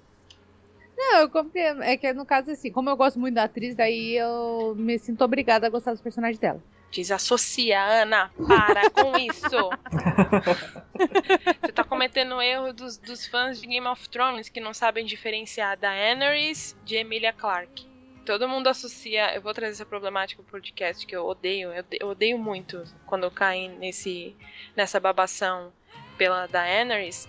Não, 0.97 1.19
eu 1.19 1.29
compreendo. 1.29 1.83
É 1.83 1.97
que 1.97 2.13
no 2.13 2.25
caso, 2.25 2.51
assim, 2.51 2.71
como 2.71 2.89
eu 2.89 2.95
gosto 2.95 3.19
muito 3.19 3.35
da 3.35 3.43
atriz, 3.43 3.75
daí 3.75 4.15
eu 4.15 4.73
me 4.77 4.97
sinto 4.97 5.21
obrigada 5.25 5.67
a 5.67 5.69
gostar 5.69 5.91
dos 5.91 6.01
personagens 6.01 6.39
dela. 6.39 6.63
Desassocia, 6.93 7.81
Ana, 7.83 8.31
para 8.47 8.89
com 8.91 9.17
isso! 9.17 9.69
Você 11.61 11.71
tá 11.71 11.83
cometendo 11.83 12.35
o 12.35 12.41
erro 12.41 12.71
dos, 12.73 12.97
dos 12.97 13.25
fãs 13.27 13.59
de 13.59 13.67
Game 13.67 13.87
of 13.87 14.07
Thrones 14.09 14.49
que 14.49 14.59
não 14.59 14.73
sabem 14.73 15.05
diferenciar 15.05 15.77
Daenerys 15.77 16.75
de 16.85 16.95
Emilia 16.95 17.33
Clarke. 17.33 17.87
Todo 18.25 18.47
mundo 18.47 18.67
associa. 18.67 19.33
Eu 19.35 19.41
vou 19.41 19.53
trazer 19.53 19.73
essa 19.73 19.85
problemática 19.85 20.41
pro 20.43 20.51
podcast 20.51 21.05
que 21.05 21.15
eu 21.15 21.25
odeio. 21.25 21.73
Eu, 21.73 21.79
ode- 21.79 21.97
eu 21.99 22.07
odeio 22.09 22.37
muito 22.37 22.83
quando 23.05 23.23
eu 23.23 23.31
caio 23.31 23.71
nesse, 23.79 24.35
nessa 24.75 24.99
babação 24.99 25.73
pela 26.17 26.47
Daenerys, 26.47 27.27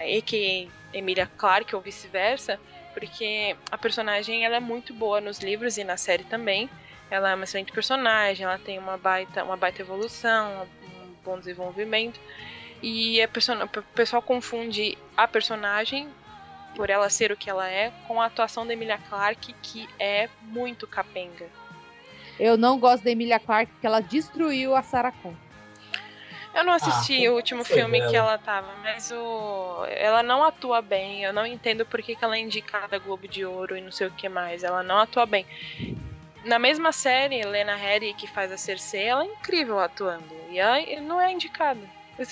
a.k.a. 0.00 0.96
Emilia 0.96 1.26
Clarke 1.26 1.74
ou 1.74 1.80
vice-versa, 1.80 2.58
porque 2.92 3.56
a 3.70 3.78
personagem 3.78 4.44
ela 4.44 4.56
é 4.56 4.60
muito 4.60 4.92
boa 4.92 5.20
nos 5.20 5.38
livros 5.38 5.78
e 5.78 5.84
na 5.84 5.96
série 5.96 6.24
também. 6.24 6.68
Ela 7.10 7.30
é 7.30 7.34
uma 7.34 7.44
excelente 7.44 7.72
personagem, 7.72 8.44
ela 8.44 8.58
tem 8.58 8.78
uma 8.78 8.96
baita, 8.98 9.44
uma 9.44 9.56
baita 9.56 9.82
evolução, 9.82 10.66
um 10.84 11.14
bom 11.24 11.38
desenvolvimento. 11.38 12.18
E 12.82 13.22
a 13.22 13.28
person- 13.28 13.62
o 13.62 13.68
pessoal 13.94 14.20
confunde 14.20 14.98
a 15.16 15.26
personagem 15.28 16.08
por 16.74 16.90
ela 16.90 17.08
ser 17.08 17.32
o 17.32 17.36
que 17.36 17.48
ela 17.48 17.66
é, 17.68 17.90
com 18.06 18.20
a 18.20 18.26
atuação 18.26 18.66
da 18.66 18.72
Emilia 18.72 18.98
Clarke, 19.08 19.54
que 19.62 19.88
é 19.98 20.28
muito 20.42 20.86
capenga. 20.86 21.46
Eu 22.38 22.58
não 22.58 22.78
gosto 22.78 23.02
da 23.04 23.10
Emilia 23.10 23.38
Clarke 23.40 23.72
porque 23.72 23.86
ela 23.86 24.00
destruiu 24.00 24.74
a 24.76 24.82
Sarah 24.82 25.12
Connor. 25.12 25.38
Eu 26.54 26.64
não 26.64 26.72
assisti 26.74 27.26
Ah, 27.26 27.30
o 27.32 27.34
último 27.34 27.64
filme 27.64 27.98
dela. 27.98 28.10
que 28.10 28.16
ela 28.16 28.38
tava, 28.38 28.68
mas 28.82 29.10
o... 29.10 29.84
ela 29.90 30.22
não 30.22 30.42
atua 30.42 30.80
bem. 30.82 31.22
Eu 31.22 31.32
não 31.32 31.46
entendo 31.46 31.84
por 31.86 32.02
que, 32.02 32.16
que 32.16 32.24
ela 32.24 32.36
é 32.36 32.40
indicada 32.40 32.98
Globo 32.98 33.28
de 33.28 33.44
Ouro 33.44 33.76
e 33.76 33.80
não 33.80 33.92
sei 33.92 34.06
o 34.06 34.10
que 34.10 34.26
mais. 34.28 34.64
Ela 34.64 34.82
não 34.82 34.98
atua 34.98 35.24
bem. 35.26 35.46
Na 36.44 36.58
mesma 36.58 36.92
série, 36.92 37.44
Lena 37.44 37.74
Headey, 37.74 38.14
que 38.14 38.26
faz 38.26 38.52
a 38.52 38.56
Cersei, 38.56 39.04
ela 39.04 39.24
é 39.24 39.26
incrível 39.26 39.78
atuando. 39.78 40.34
E 40.48 40.58
ela 40.58 40.78
não 41.00 41.20
é 41.20 41.32
indicada. 41.32 41.80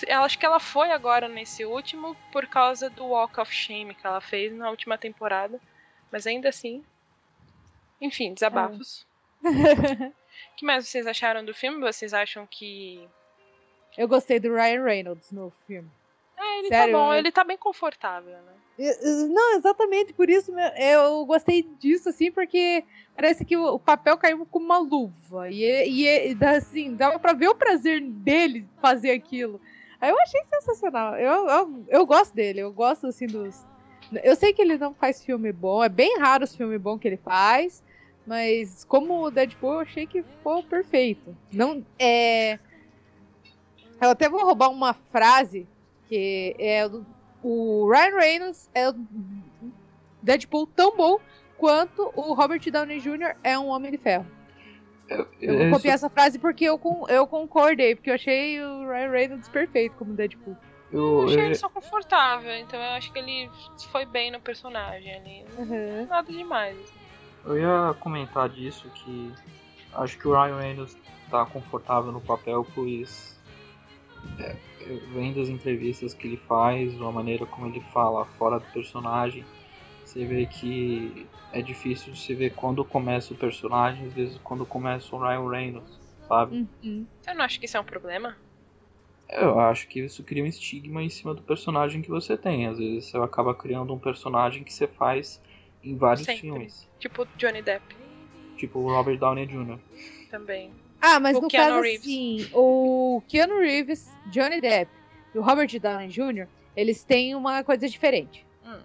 Eu 0.06 0.22
acho 0.22 0.38
que 0.38 0.46
ela 0.46 0.58
foi 0.58 0.90
agora 0.90 1.28
nesse 1.28 1.64
último 1.64 2.16
por 2.32 2.46
causa 2.46 2.88
do 2.88 3.04
Walk 3.06 3.38
of 3.38 3.52
Shame 3.52 3.94
que 3.94 4.06
ela 4.06 4.20
fez 4.20 4.52
na 4.52 4.70
última 4.70 4.96
temporada. 4.96 5.60
Mas 6.10 6.26
ainda 6.26 6.48
assim. 6.48 6.84
Enfim, 8.00 8.32
desabafos. 8.32 9.06
O 9.42 9.44
que 10.56 10.64
mais 10.64 10.88
vocês 10.88 11.06
acharam 11.06 11.44
do 11.44 11.52
filme? 11.52 11.80
Vocês 11.80 12.14
acham 12.14 12.46
que. 12.46 13.06
Eu 13.96 14.08
gostei 14.08 14.40
do 14.40 14.54
Ryan 14.54 14.84
Reynolds 14.84 15.30
no 15.30 15.52
filme. 15.66 15.90
É, 16.44 16.58
ele 16.58 16.68
Sério, 16.68 16.92
tá 16.92 16.98
bom, 16.98 17.12
eu- 17.12 17.18
ele 17.18 17.32
tá 17.32 17.44
bem 17.44 17.56
confortável, 17.56 18.32
né? 18.32 18.52
Não, 19.30 19.56
exatamente 19.56 20.12
por 20.12 20.28
isso 20.28 20.52
eu 20.76 21.24
gostei 21.24 21.62
disso, 21.78 22.08
assim, 22.08 22.30
porque 22.32 22.84
parece 23.14 23.44
que 23.44 23.56
o 23.56 23.78
papel 23.78 24.18
caiu 24.18 24.44
como 24.46 24.64
uma 24.64 24.78
luva. 24.78 25.48
E, 25.48 26.34
e, 26.34 26.36
assim, 26.44 26.94
dava 26.96 27.18
pra 27.18 27.32
ver 27.32 27.48
o 27.48 27.54
prazer 27.54 28.00
dele 28.00 28.66
fazer 28.82 29.12
aquilo. 29.12 29.60
Aí 30.00 30.10
eu 30.10 30.20
achei 30.20 30.40
sensacional. 30.50 31.16
Eu, 31.16 31.48
eu, 31.48 31.84
eu 31.88 32.06
gosto 32.06 32.34
dele, 32.34 32.60
eu 32.60 32.72
gosto 32.72 33.06
assim 33.06 33.26
dos. 33.26 33.54
Eu 34.22 34.34
sei 34.34 34.52
que 34.52 34.60
ele 34.60 34.76
não 34.76 34.92
faz 34.92 35.24
filme 35.24 35.52
bom, 35.52 35.82
é 35.82 35.88
bem 35.88 36.18
raro 36.18 36.44
os 36.44 36.54
filmes 36.54 36.80
bons 36.80 36.98
que 36.98 37.08
ele 37.08 37.16
faz, 37.16 37.82
mas 38.26 38.84
como 38.84 39.24
o 39.24 39.30
Deadpool 39.30 39.74
eu 39.74 39.80
achei 39.80 40.06
que 40.06 40.22
ficou 40.22 40.62
perfeito. 40.64 41.34
Não 41.52 41.84
é. 41.98 42.58
Eu 44.00 44.10
até 44.10 44.28
vou 44.28 44.44
roubar 44.44 44.68
uma 44.68 44.92
frase 44.92 45.66
que 46.08 46.54
é 46.58 46.88
o 47.42 47.88
Ryan 47.90 48.16
Reynolds 48.18 48.70
é 48.74 48.88
o 48.88 48.94
Deadpool 50.22 50.66
tão 50.68 50.96
bom 50.96 51.18
quanto 51.58 52.10
o 52.14 52.34
Robert 52.34 52.60
Downey 52.70 53.00
Jr. 53.00 53.36
é 53.42 53.58
um 53.58 53.68
Homem 53.68 53.90
de 53.90 53.98
Ferro. 53.98 54.26
Eu 55.08 55.26
vou 55.54 55.62
Isso- 55.66 55.70
copiar 55.76 55.94
essa 55.94 56.08
frase 56.08 56.38
porque 56.38 56.64
eu, 56.64 56.80
eu 57.08 57.26
concordei, 57.26 57.94
porque 57.94 58.08
eu 58.10 58.14
achei 58.14 58.58
o 58.62 58.88
Ryan 58.88 59.10
Reynolds 59.10 59.48
perfeito 59.48 59.94
como 59.96 60.14
Deadpool. 60.14 60.56
eu- 60.90 61.20
Eu 61.20 61.24
achei 61.24 61.40
eu- 61.40 61.44
ele 61.46 61.54
só 61.54 61.68
confortável, 61.68 62.54
então 62.56 62.80
eu 62.80 62.90
acho 62.92 63.12
que 63.12 63.18
ele 63.18 63.50
foi 63.92 64.06
bem 64.06 64.30
no 64.30 64.40
personagem 64.40 65.14
ali. 65.14 65.44
Uhum. 65.58 66.06
Nada 66.06 66.32
demais. 66.32 66.78
assim. 66.78 66.94
Eu 67.44 67.58
ia 67.58 67.94
comentar 68.00 68.48
disso 68.48 68.88
que 68.94 69.30
acho 69.92 70.16
que 70.18 70.26
o 70.26 70.32
Ryan 70.32 70.56
Reynolds 70.56 70.96
tá 71.30 71.44
confortável 71.44 72.10
no 72.10 72.20
papel, 72.22 72.66
pois 72.74 73.33
é, 74.38 74.56
vendo 75.12 75.40
as 75.40 75.48
entrevistas 75.48 76.14
que 76.14 76.26
ele 76.26 76.36
faz, 76.36 77.00
a 77.00 77.10
maneira 77.12 77.46
como 77.46 77.66
ele 77.66 77.80
fala 77.92 78.24
fora 78.24 78.58
do 78.58 78.66
personagem, 78.72 79.44
você 80.04 80.24
vê 80.24 80.46
que 80.46 81.26
é 81.52 81.62
difícil 81.62 82.12
de 82.12 82.18
se 82.18 82.34
ver 82.34 82.54
quando 82.54 82.84
começa 82.84 83.32
o 83.32 83.36
personagem, 83.36 84.06
às 84.06 84.12
vezes 84.12 84.38
quando 84.38 84.66
começa 84.66 85.14
o 85.14 85.18
Ryan 85.18 85.48
Reynolds, 85.48 86.00
sabe? 86.28 86.66
Uhum. 86.82 87.06
Eu 87.26 87.34
não 87.34 87.44
acho 87.44 87.58
que 87.58 87.66
isso 87.66 87.76
é 87.76 87.80
um 87.80 87.84
problema. 87.84 88.36
Eu 89.28 89.58
acho 89.58 89.88
que 89.88 90.00
isso 90.00 90.22
cria 90.22 90.44
um 90.44 90.46
estigma 90.46 91.02
em 91.02 91.08
cima 91.08 91.34
do 91.34 91.42
personagem 91.42 92.02
que 92.02 92.10
você 92.10 92.36
tem. 92.36 92.66
Às 92.66 92.78
vezes 92.78 93.06
você 93.06 93.16
acaba 93.16 93.54
criando 93.54 93.92
um 93.94 93.98
personagem 93.98 94.62
que 94.62 94.72
você 94.72 94.86
faz 94.86 95.40
em 95.82 95.96
vários 95.96 96.26
Sempre. 96.26 96.42
filmes, 96.42 96.88
Tipo 96.98 97.26
Johnny 97.36 97.62
Depp 97.62 98.04
tipo 98.56 98.78
o 98.78 98.88
Robert 98.88 99.18
Downey 99.18 99.46
Jr. 99.46 99.78
também. 100.30 100.70
Ah, 101.06 101.20
mas 101.20 101.36
O 101.36 101.42
no 101.42 101.48
Keanu 101.48 101.68
caso 101.72 101.80
Reeves. 101.82 102.00
assim, 102.00 102.50
o 102.54 103.22
Keanu 103.28 103.58
Reeves, 103.58 104.08
Johnny 104.28 104.58
Depp 104.60 104.90
e 105.34 105.38
o 105.38 105.42
Robert 105.42 105.68
Downey 105.78 106.08
Jr., 106.08 106.46
eles 106.74 107.04
têm 107.04 107.34
uma 107.34 107.62
coisa 107.62 107.86
diferente. 107.88 108.44
Hum. 108.64 108.80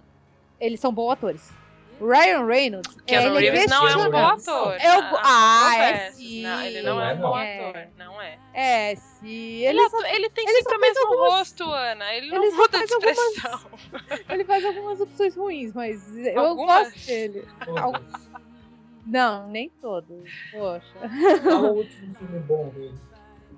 Eles 0.59 0.79
são 0.81 0.91
bons 0.93 1.11
atores. 1.11 1.49
O 1.99 2.07
Ryan 2.07 2.45
Reynolds, 2.45 2.95
Keanu 3.05 3.37
ele 3.37 3.47
é 3.47 3.51
Reeves 3.51 3.69
não 3.69 3.87
é 3.87 3.95
um 3.97 4.11
bom 4.11 4.17
ator. 4.25 4.73
É 4.79 4.97
o- 4.97 5.01
Há 5.17 5.21
Ah, 5.69 5.77
é 5.77 6.11
sim. 6.11 6.43
Não, 6.43 6.61
ele 6.63 6.81
não, 6.81 6.95
Não 6.95 7.03
é 7.03 7.11
é, 7.11 7.13
um 7.13 7.17
bom 7.17 7.27
não. 7.29 7.37
É. 7.39 7.59
ator, 7.69 7.87
não 7.97 8.21
é. 8.21 8.39
É, 8.53 8.95
se 8.95 9.27
ele, 9.27 9.79
Ele, 9.79 9.89
só- 9.89 10.05
ele 10.07 10.29
tem 10.29 10.45
ele 10.47 10.57
sempre 10.61 10.77
o 10.77 10.81
mesmo 10.81 11.07
algumas- 11.07 11.33
rosto, 11.33 11.63
Ana. 11.71 12.13
Ele 12.13 12.29
não 12.31 12.43
ele 12.43 12.55
muda 12.55 12.79
de 12.79 12.87
faz 12.87 12.91
algumas- 12.91 13.17
expressão. 13.17 13.59
ele 14.29 14.45
faz 14.45 14.65
algumas 14.65 15.01
opções 15.01 15.35
ruins, 15.35 15.73
mas 15.73 16.17
eu 16.17 16.39
Algumas? 16.39 16.83
gosto 16.93 17.05
dele. 17.07 17.47
Não, 19.05 19.47
nem 19.47 19.69
todos. 19.81 20.29
Poxa. 20.51 20.99
Qual 21.43 21.63
o 21.63 21.77
último 21.77 22.15
filme 22.15 22.39
bom 22.39 22.69
dele? 22.69 22.95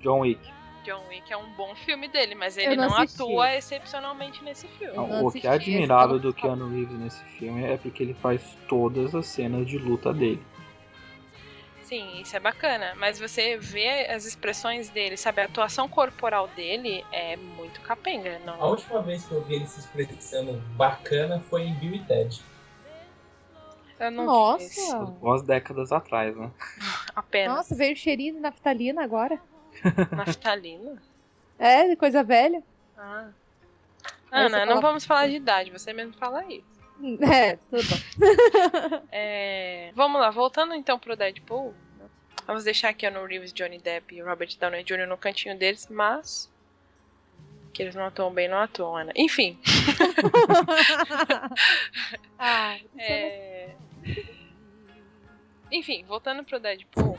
John 0.00 0.20
Wick. 0.20 0.40
John 0.84 1.02
Wick 1.08 1.32
é 1.32 1.36
um 1.36 1.48
bom 1.52 1.74
filme 1.76 2.08
dele, 2.08 2.34
mas 2.34 2.56
Eu 2.56 2.64
ele 2.64 2.76
não 2.76 2.88
não, 2.88 2.96
assisti. 2.96 3.22
atua 3.22 3.54
excepcionalmente 3.54 4.42
nesse 4.42 4.66
filme. 4.66 4.96
Eu 4.96 5.06
não 5.06 5.24
o 5.24 5.28
assisti 5.28 5.40
que 5.42 5.46
é 5.46 5.50
admirável 5.52 6.18
do 6.18 6.34
Keanu 6.34 6.68
Reeves 6.70 6.98
nesse 6.98 7.22
filme 7.38 7.62
é 7.64 7.76
porque 7.76 8.02
ele 8.02 8.14
faz 8.14 8.56
todas 8.68 9.14
as 9.14 9.26
cenas 9.26 9.66
de 9.66 9.78
luta 9.78 10.12
dele. 10.12 10.42
Sim, 11.82 12.20
isso 12.22 12.34
é 12.34 12.40
bacana. 12.40 12.94
Mas 12.96 13.18
você 13.20 13.58
vê 13.58 14.06
as 14.06 14.24
expressões 14.24 14.88
dele, 14.88 15.16
sabe? 15.16 15.42
A 15.42 15.44
atuação 15.44 15.88
corporal 15.88 16.48
dele 16.48 17.04
é 17.12 17.36
muito 17.36 17.80
capenga. 17.82 18.40
A 18.44 18.46
Não... 18.46 18.70
última 18.70 19.02
vez 19.02 19.24
que 19.24 19.32
eu 19.32 19.42
vi 19.44 19.56
ele 19.56 19.66
se 19.66 19.80
expressando 19.80 20.54
bacana 20.74 21.38
foi 21.50 21.62
em 21.64 21.74
Bill 21.74 21.94
e 21.96 22.04
Ted. 22.04 22.40
Não 24.10 24.24
Nossa. 24.24 24.96
Umas 25.20 25.42
décadas 25.42 25.92
atrás, 25.92 26.36
né? 26.36 26.50
Apenas. 27.14 27.56
Nossa, 27.56 27.74
veio 27.74 27.92
o 27.94 27.96
cheirinho 27.96 28.34
de 28.34 28.40
naftalina 28.40 29.02
agora. 29.02 29.40
Naftalina? 30.14 31.00
É, 31.58 31.88
de 31.88 31.96
coisa 31.96 32.22
velha. 32.22 32.62
Ah. 32.96 33.28
Ana, 34.30 34.60
não 34.64 34.74
fala- 34.76 34.80
vamos 34.80 35.04
falar 35.04 35.28
de 35.28 35.36
idade, 35.36 35.70
você 35.70 35.92
mesmo 35.92 36.12
fala 36.14 36.44
isso. 36.46 36.72
É, 37.20 37.56
tudo 37.68 37.82
bom. 37.88 39.02
É, 39.10 39.90
Vamos 39.94 40.20
lá, 40.20 40.30
voltando 40.30 40.72
então 40.74 40.98
pro 40.98 41.16
Deadpool. 41.16 41.74
Vamos 42.46 42.62
deixar 42.64 42.90
aqui 42.90 43.08
no 43.10 43.24
Reeves, 43.24 43.52
Johnny 43.52 43.78
Depp 43.78 44.14
e 44.14 44.20
Robert 44.22 44.56
Downey 44.58 44.84
Jr. 44.84 45.06
no 45.08 45.16
cantinho 45.16 45.56
deles, 45.58 45.88
mas. 45.90 46.48
Que 47.72 47.82
eles 47.82 47.94
não 47.96 48.04
atuam 48.06 48.32
bem, 48.32 48.46
não 48.48 48.58
atuam, 48.58 48.96
Ana. 48.96 49.12
Enfim. 49.16 49.58
ah, 52.38 52.76
isso 52.76 52.88
é... 52.98 53.74
Enfim, 55.70 56.04
voltando 56.04 56.44
pro 56.44 56.60
Deadpool. 56.60 57.18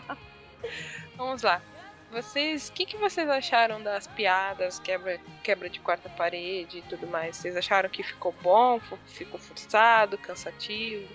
Vamos 1.16 1.42
lá. 1.42 1.62
Vocês. 2.10 2.68
O 2.68 2.72
que, 2.72 2.84
que 2.84 2.96
vocês 2.96 3.28
acharam 3.28 3.80
das 3.80 4.08
piadas, 4.08 4.80
quebra, 4.80 5.20
quebra 5.44 5.70
de 5.70 5.78
quarta 5.78 6.08
parede 6.08 6.78
e 6.78 6.82
tudo 6.82 7.06
mais? 7.06 7.36
Vocês 7.36 7.56
acharam 7.56 7.88
que 7.88 8.02
ficou 8.02 8.34
bom? 8.42 8.80
Ficou 9.06 9.38
forçado, 9.38 10.18
cansativo? 10.18 11.06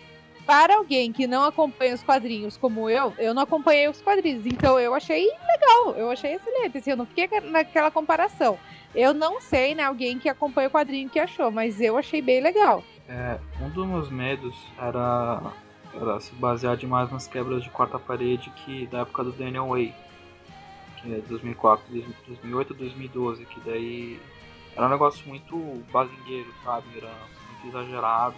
Para 0.45 0.77
alguém 0.77 1.11
que 1.11 1.27
não 1.27 1.43
acompanha 1.43 1.95
os 1.95 2.03
quadrinhos 2.03 2.55
como 2.55 2.89
eu, 2.89 3.13
eu 3.17 3.33
não 3.33 3.41
acompanhei 3.41 3.89
os 3.89 3.99
quadrinhos, 3.99 4.45
então 4.45 4.79
eu 4.79 4.93
achei 4.93 5.25
legal, 5.25 5.95
eu 5.97 6.11
achei 6.11 6.35
excelente, 6.35 6.77
assim, 6.77 6.91
eu 6.91 6.97
não 6.97 7.07
fiquei 7.07 7.27
naquela 7.41 7.89
comparação. 7.89 8.57
Eu 8.93 9.11
não 9.11 9.41
sei, 9.41 9.73
né, 9.73 9.83
alguém 9.83 10.19
que 10.19 10.29
acompanha 10.29 10.67
o 10.67 10.71
quadrinho 10.71 11.09
que 11.09 11.19
achou, 11.19 11.49
mas 11.49 11.81
eu 11.81 11.97
achei 11.97 12.21
bem 12.21 12.41
legal. 12.41 12.83
É, 13.07 13.39
um 13.61 13.69
dos 13.69 13.85
meus 13.87 14.09
medos 14.09 14.55
era, 14.77 15.39
era 15.93 16.19
se 16.19 16.33
basear 16.35 16.75
demais 16.75 17.11
nas 17.11 17.27
quebras 17.27 17.63
de 17.63 17.69
quarta 17.69 17.99
parede 17.99 18.49
que 18.51 18.87
da 18.87 18.99
época 18.99 19.23
do 19.23 19.31
Daniel 19.31 19.67
Way, 19.67 19.93
que 21.01 21.13
é 21.13 21.17
2004, 21.21 21.85
2008, 22.27 22.73
2012, 22.73 23.45
que 23.45 23.59
daí 23.61 24.19
era 24.75 24.87
um 24.87 24.89
negócio 24.89 25.27
muito 25.27 25.55
bazingueiro, 25.91 26.51
sabe? 26.63 26.87
Era 26.97 27.13
muito 27.47 27.67
exagerado. 27.67 28.35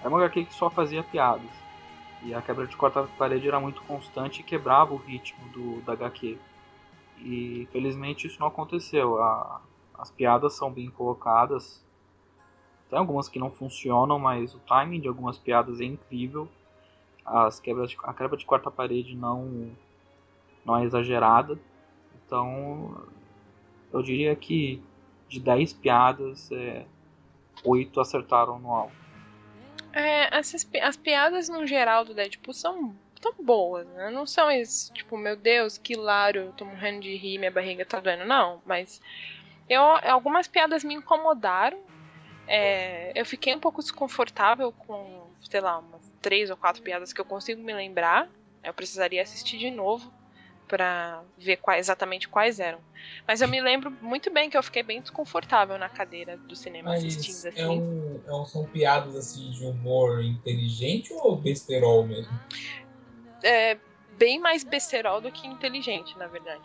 Era 0.00 0.08
uma 0.08 0.18
HQ 0.18 0.44
que 0.44 0.54
só 0.54 0.68
fazia 0.68 1.02
piadas. 1.02 1.50
E 2.22 2.32
a 2.34 2.40
quebra 2.40 2.66
de 2.66 2.76
quarta 2.76 3.08
parede 3.18 3.48
era 3.48 3.58
muito 3.58 3.82
constante 3.82 4.40
e 4.40 4.44
quebrava 4.44 4.94
o 4.94 4.98
ritmo 4.98 5.48
do, 5.48 5.80
da 5.82 5.94
HQ. 5.94 6.38
E 7.18 7.68
felizmente 7.72 8.26
isso 8.26 8.38
não 8.38 8.48
aconteceu. 8.48 9.20
A- 9.22 9.60
as 9.98 10.10
piadas 10.10 10.54
são 10.54 10.70
bem 10.70 10.90
colocadas, 10.90 11.83
tem 12.94 13.00
algumas 13.00 13.28
que 13.28 13.40
não 13.40 13.50
funcionam, 13.50 14.20
mas 14.20 14.54
o 14.54 14.60
timing 14.60 15.00
de 15.00 15.08
algumas 15.08 15.36
piadas 15.36 15.80
é 15.80 15.84
incrível. 15.84 16.48
As 17.26 17.58
quebras 17.58 17.90
de, 17.90 17.96
a 18.04 18.14
quebra 18.14 18.36
de 18.36 18.46
quarta 18.46 18.70
parede 18.70 19.16
não, 19.16 19.72
não 20.64 20.76
é 20.76 20.84
exagerada. 20.84 21.58
Então, 22.24 23.04
eu 23.92 24.00
diria 24.00 24.36
que 24.36 24.80
de 25.28 25.40
10 25.40 25.72
piadas, 25.72 26.52
é, 26.52 26.86
8 27.64 28.00
acertaram 28.00 28.60
no 28.60 28.72
alvo. 28.72 28.94
É, 29.92 30.38
essas, 30.38 30.64
as 30.80 30.96
piadas 30.96 31.48
no 31.48 31.66
geral 31.66 32.04
do 32.04 32.14
Deadpool 32.14 32.54
são 32.54 32.94
tão 33.20 33.32
boas, 33.44 33.88
né? 33.88 34.08
Não 34.08 34.24
são 34.24 34.48
esse, 34.48 34.92
tipo, 34.92 35.18
meu 35.18 35.34
Deus, 35.34 35.78
que 35.78 35.94
hilário, 35.94 36.42
eu 36.42 36.52
tô 36.52 36.64
morrendo 36.64 37.00
de 37.00 37.16
rir, 37.16 37.38
minha 37.38 37.50
barriga 37.50 37.84
tá 37.84 37.98
doendo. 37.98 38.24
Não, 38.24 38.62
mas 38.64 39.02
eu, 39.68 39.82
algumas 39.82 40.46
piadas 40.46 40.84
me 40.84 40.94
incomodaram. 40.94 41.78
É, 42.46 43.12
eu 43.14 43.24
fiquei 43.24 43.54
um 43.54 43.60
pouco 43.60 43.80
desconfortável 43.80 44.70
com, 44.72 45.30
sei 45.40 45.60
lá, 45.60 45.78
umas 45.78 46.10
três 46.20 46.50
ou 46.50 46.56
quatro 46.56 46.82
piadas 46.82 47.12
que 47.12 47.20
eu 47.20 47.24
consigo 47.24 47.62
me 47.62 47.72
lembrar. 47.72 48.28
Eu 48.62 48.72
precisaria 48.72 49.22
assistir 49.22 49.58
de 49.58 49.70
novo 49.70 50.12
para 50.68 51.22
ver 51.36 51.58
quais, 51.58 51.86
exatamente 51.86 52.28
quais 52.28 52.58
eram. 52.58 52.80
Mas 53.26 53.40
eu 53.40 53.48
me 53.48 53.60
lembro 53.60 53.90
muito 54.00 54.30
bem 54.32 54.48
que 54.48 54.56
eu 54.56 54.62
fiquei 54.62 54.82
bem 54.82 55.00
desconfortável 55.00 55.76
na 55.78 55.88
cadeira 55.88 56.38
do 56.48 56.56
cinema 56.56 56.90
Mas 56.90 57.04
assistindo 57.04 57.46
assim. 57.48 57.60
É 57.60 57.68
um, 57.68 58.22
é 58.26 58.34
um, 58.34 58.46
são 58.46 58.66
piadas 58.66 59.14
assim 59.14 59.50
de 59.50 59.64
humor 59.64 60.22
inteligente 60.22 61.12
ou 61.12 61.36
besterol 61.36 62.06
mesmo? 62.06 62.32
É 63.42 63.76
bem 64.18 64.38
mais 64.38 64.64
besterol 64.64 65.20
do 65.20 65.30
que 65.30 65.46
inteligente, 65.46 66.16
na 66.18 66.26
verdade. 66.26 66.64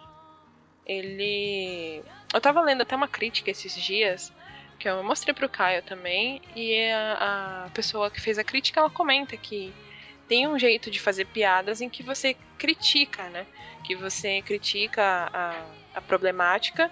Ele. 0.85 2.03
Eu 2.33 2.39
tava 2.39 2.61
lendo 2.61 2.81
até 2.81 2.95
uma 2.95 3.07
crítica 3.07 3.51
esses 3.51 3.73
dias 3.73 4.31
que 4.79 4.87
eu 4.87 5.03
mostrei 5.03 5.33
pro 5.33 5.49
Caio 5.49 5.83
também, 5.83 6.41
e 6.55 6.89
a, 6.89 7.65
a 7.65 7.69
pessoa 7.71 8.09
que 8.09 8.21
fez 8.21 8.39
a 8.39 8.43
crítica 8.43 8.79
ela 8.79 8.89
comenta 8.89 9.35
que 9.35 9.73
tem 10.27 10.47
um 10.47 10.57
jeito 10.57 10.89
de 10.89 10.99
fazer 10.99 11.25
piadas 11.25 11.81
em 11.81 11.89
que 11.89 12.01
você 12.01 12.35
critica, 12.57 13.29
né? 13.29 13.45
Que 13.83 13.95
você 13.95 14.41
critica 14.41 15.29
a, 15.33 15.65
a 15.95 16.01
problemática 16.01 16.91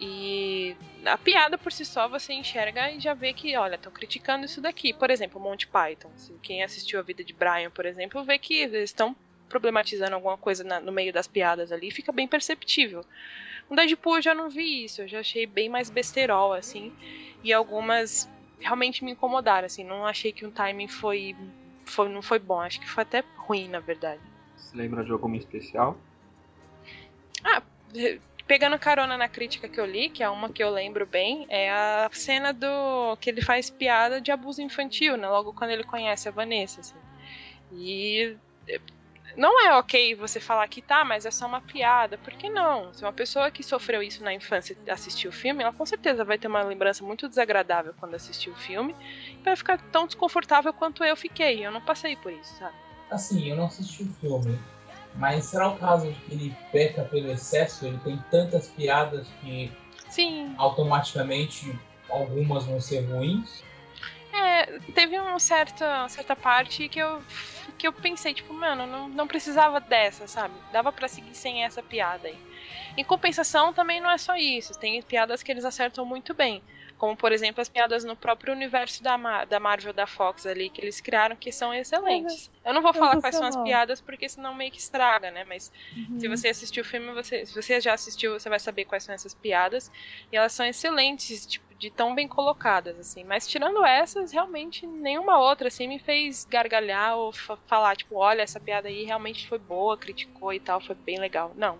e 0.00 0.76
a 1.04 1.18
piada 1.18 1.58
por 1.58 1.72
si 1.72 1.84
só 1.84 2.08
você 2.08 2.32
enxerga 2.32 2.90
e 2.90 3.00
já 3.00 3.14
vê 3.14 3.32
que, 3.32 3.56
olha, 3.56 3.74
estão 3.74 3.90
criticando 3.90 4.44
isso 4.44 4.60
daqui. 4.60 4.92
Por 4.92 5.10
exemplo, 5.10 5.40
Monty 5.40 5.66
Python. 5.66 6.10
Quem 6.40 6.62
assistiu 6.62 7.00
a 7.00 7.02
vida 7.02 7.24
de 7.24 7.32
Brian, 7.32 7.70
por 7.70 7.84
exemplo, 7.84 8.22
vê 8.24 8.38
que 8.38 8.54
eles 8.54 8.90
estão 8.90 9.16
problematizando 9.48 10.14
alguma 10.14 10.36
coisa 10.36 10.62
na, 10.62 10.78
no 10.78 10.92
meio 10.92 11.12
das 11.12 11.26
piadas 11.26 11.72
ali, 11.72 11.90
fica 11.90 12.12
bem 12.12 12.28
perceptível. 12.28 13.04
No 13.68 13.76
Deadpool 13.76 14.16
eu 14.16 14.22
já 14.22 14.34
não 14.34 14.48
vi 14.48 14.84
isso, 14.84 15.02
eu 15.02 15.08
já 15.08 15.20
achei 15.20 15.46
bem 15.46 15.68
mais 15.68 15.90
besterol, 15.90 16.52
assim, 16.52 16.92
e 17.42 17.52
algumas 17.52 18.28
realmente 18.60 19.04
me 19.04 19.12
incomodaram, 19.12 19.66
assim, 19.66 19.84
não 19.84 20.06
achei 20.06 20.32
que 20.32 20.46
o 20.46 20.50
timing 20.50 20.88
foi 20.88 21.36
foi, 21.84 22.08
não 22.08 22.22
foi 22.22 22.38
bom, 22.38 22.60
acho 22.60 22.80
que 22.80 22.88
foi 22.88 23.02
até 23.02 23.24
ruim, 23.36 23.68
na 23.68 23.80
verdade. 23.80 24.20
Você 24.56 24.76
lembra 24.76 25.04
de 25.04 25.10
alguma 25.10 25.36
especial? 25.36 25.96
Ah, 27.44 27.62
pegando 28.46 28.78
carona 28.78 29.16
na 29.16 29.28
crítica 29.28 29.68
que 29.68 29.80
eu 29.80 29.86
li, 29.86 30.10
que 30.10 30.22
é 30.22 30.28
uma 30.28 30.50
que 30.50 30.62
eu 30.62 30.70
lembro 30.70 31.06
bem, 31.06 31.46
é 31.48 31.70
a 31.70 32.10
cena 32.12 32.52
do 32.52 33.16
que 33.20 33.30
ele 33.30 33.42
faz 33.42 33.70
piada 33.70 34.20
de 34.20 34.30
abuso 34.30 34.60
infantil, 34.60 35.16
né? 35.16 35.28
Logo 35.28 35.52
quando 35.52 35.70
ele 35.70 35.84
conhece 35.84 36.28
a 36.28 36.32
Vanessa, 36.32 36.80
assim. 36.80 36.98
E 37.72 38.36
não 39.38 39.64
é 39.64 39.78
ok 39.78 40.16
você 40.16 40.40
falar 40.40 40.66
que 40.66 40.82
tá, 40.82 41.04
mas 41.04 41.24
é 41.24 41.30
só 41.30 41.46
uma 41.46 41.60
piada. 41.60 42.18
Por 42.18 42.34
que 42.34 42.50
não? 42.50 42.92
Se 42.92 43.04
uma 43.04 43.12
pessoa 43.12 43.52
que 43.52 43.62
sofreu 43.62 44.02
isso 44.02 44.22
na 44.22 44.34
infância 44.34 44.76
assistir 44.90 45.28
o 45.28 45.32
filme, 45.32 45.62
ela 45.62 45.72
com 45.72 45.86
certeza 45.86 46.24
vai 46.24 46.36
ter 46.36 46.48
uma 46.48 46.62
lembrança 46.64 47.04
muito 47.04 47.28
desagradável 47.28 47.94
quando 48.00 48.16
assistir 48.16 48.50
o 48.50 48.56
filme 48.56 48.96
e 49.38 49.44
vai 49.44 49.54
ficar 49.54 49.80
tão 49.92 50.06
desconfortável 50.06 50.72
quanto 50.72 51.04
eu 51.04 51.16
fiquei. 51.16 51.64
Eu 51.64 51.70
não 51.70 51.80
passei 51.80 52.16
por 52.16 52.32
isso, 52.32 52.52
sabe? 52.58 52.74
Assim, 53.12 53.48
eu 53.48 53.56
não 53.56 53.66
assisti 53.66 54.02
o 54.02 54.12
filme, 54.14 54.58
mas 55.14 55.44
será 55.44 55.68
o 55.68 55.78
caso 55.78 56.12
de 56.12 56.18
que 56.20 56.34
ele 56.34 56.56
peca 56.72 57.04
pelo 57.04 57.30
excesso? 57.30 57.86
Ele 57.86 57.98
tem 57.98 58.18
tantas 58.32 58.66
piadas 58.66 59.28
que 59.40 59.70
Sim. 60.08 60.52
automaticamente 60.58 61.78
algumas 62.10 62.66
vão 62.66 62.80
ser 62.80 63.02
ruins? 63.02 63.62
É, 64.38 64.78
teve 64.94 65.18
uma 65.18 65.38
certa, 65.38 66.08
certa 66.08 66.36
parte 66.36 66.88
que 66.88 66.98
eu, 66.98 67.22
que 67.76 67.86
eu 67.86 67.92
pensei, 67.92 68.34
tipo, 68.34 68.52
mano, 68.52 68.86
não, 68.86 69.08
não 69.08 69.26
precisava 69.26 69.80
dessa, 69.80 70.26
sabe? 70.26 70.54
Dava 70.72 70.92
para 70.92 71.08
seguir 71.08 71.34
sem 71.34 71.64
essa 71.64 71.82
piada 71.82 72.28
aí. 72.28 72.38
Em 72.96 73.04
compensação, 73.04 73.72
também 73.72 74.00
não 74.00 74.10
é 74.10 74.18
só 74.18 74.36
isso. 74.36 74.78
Tem 74.78 75.00
piadas 75.02 75.42
que 75.42 75.50
eles 75.52 75.64
acertam 75.64 76.04
muito 76.04 76.34
bem. 76.34 76.62
Como, 76.98 77.16
por 77.16 77.30
exemplo, 77.30 77.62
as 77.62 77.68
piadas 77.68 78.02
no 78.02 78.16
próprio 78.16 78.52
universo 78.52 79.04
da, 79.04 79.16
Mar 79.16 79.46
da 79.46 79.60
Marvel 79.60 79.92
da 79.92 80.04
Fox 80.04 80.44
ali, 80.44 80.68
que 80.68 80.80
eles 80.80 81.00
criaram, 81.00 81.36
que 81.36 81.52
são 81.52 81.72
excelentes. 81.72 82.50
Eu 82.64 82.74
não 82.74 82.82
vou 82.82 82.92
falar 82.92 83.20
quais 83.20 83.36
são 83.36 83.46
as 83.46 83.56
piadas, 83.62 84.00
porque 84.00 84.28
senão 84.28 84.52
meio 84.52 84.72
que 84.72 84.80
estraga, 84.80 85.30
né? 85.30 85.44
Mas 85.44 85.70
uhum. 85.96 86.18
se 86.18 86.26
você 86.26 86.48
assistiu 86.48 86.82
o 86.82 86.86
filme, 86.86 87.12
você, 87.12 87.46
se 87.46 87.54
você 87.54 87.80
já 87.80 87.94
assistiu, 87.94 88.32
você 88.32 88.48
vai 88.48 88.58
saber 88.58 88.84
quais 88.84 89.04
são 89.04 89.14
essas 89.14 89.32
piadas. 89.32 89.92
E 90.32 90.36
elas 90.36 90.52
são 90.52 90.66
excelentes, 90.66 91.46
tipo, 91.46 91.67
de 91.78 91.90
tão 91.90 92.14
bem 92.14 92.26
colocadas, 92.26 92.98
assim. 92.98 93.22
Mas 93.22 93.46
tirando 93.46 93.84
essas, 93.84 94.32
realmente 94.32 94.86
nenhuma 94.86 95.38
outra, 95.38 95.68
assim, 95.68 95.86
me 95.86 95.98
fez 95.98 96.44
gargalhar 96.44 97.16
ou 97.16 97.32
falar, 97.66 97.96
tipo, 97.96 98.16
olha, 98.16 98.42
essa 98.42 98.58
piada 98.58 98.88
aí 98.88 99.04
realmente 99.04 99.48
foi 99.48 99.58
boa, 99.58 99.96
criticou 99.96 100.52
e 100.52 100.58
tal, 100.58 100.80
foi 100.80 100.96
bem 100.96 101.20
legal. 101.20 101.52
Não. 101.54 101.78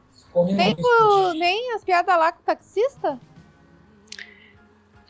Nem, 0.54 0.76
o, 0.78 1.32
nem 1.34 1.72
as 1.74 1.82
piadas 1.82 2.16
lá 2.16 2.30
com 2.30 2.40
o 2.40 2.44
taxista? 2.44 3.18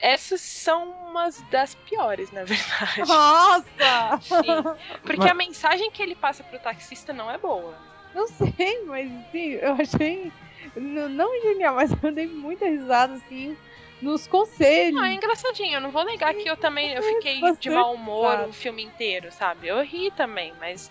Essas 0.00 0.40
são 0.40 0.90
umas 0.90 1.42
das 1.50 1.74
piores, 1.74 2.30
na 2.30 2.44
verdade. 2.46 3.00
Nossa! 3.06 4.20
Sim. 4.22 4.62
Porque 5.02 5.18
mas... 5.18 5.30
a 5.30 5.34
mensagem 5.34 5.90
que 5.90 6.02
ele 6.02 6.14
passa 6.14 6.42
pro 6.42 6.58
taxista 6.58 7.12
não 7.12 7.30
é 7.30 7.36
boa. 7.36 7.74
Não 8.14 8.26
sei, 8.26 8.84
mas 8.86 9.10
sim, 9.30 9.50
eu 9.50 9.72
achei. 9.74 10.32
Não 10.74 11.42
genial, 11.42 11.74
mas 11.74 11.90
eu 12.02 12.12
dei 12.12 12.26
muita 12.26 12.66
risada, 12.66 13.14
assim 13.14 13.56
nos 14.00 14.26
conselhos. 14.26 15.00
Ah, 15.00 15.08
é 15.08 15.14
engraçadinho. 15.14 15.74
Eu 15.74 15.80
não 15.80 15.90
vou 15.90 16.04
negar 16.04 16.34
que 16.34 16.48
eu 16.48 16.56
também 16.56 16.92
eu 16.92 17.02
fiquei 17.02 17.40
de 17.58 17.70
mau 17.70 17.94
humor 17.94 18.48
o 18.48 18.52
filme 18.52 18.82
inteiro, 18.82 19.30
sabe? 19.32 19.68
Eu 19.68 19.82
ri 19.82 20.10
também, 20.10 20.52
mas 20.58 20.90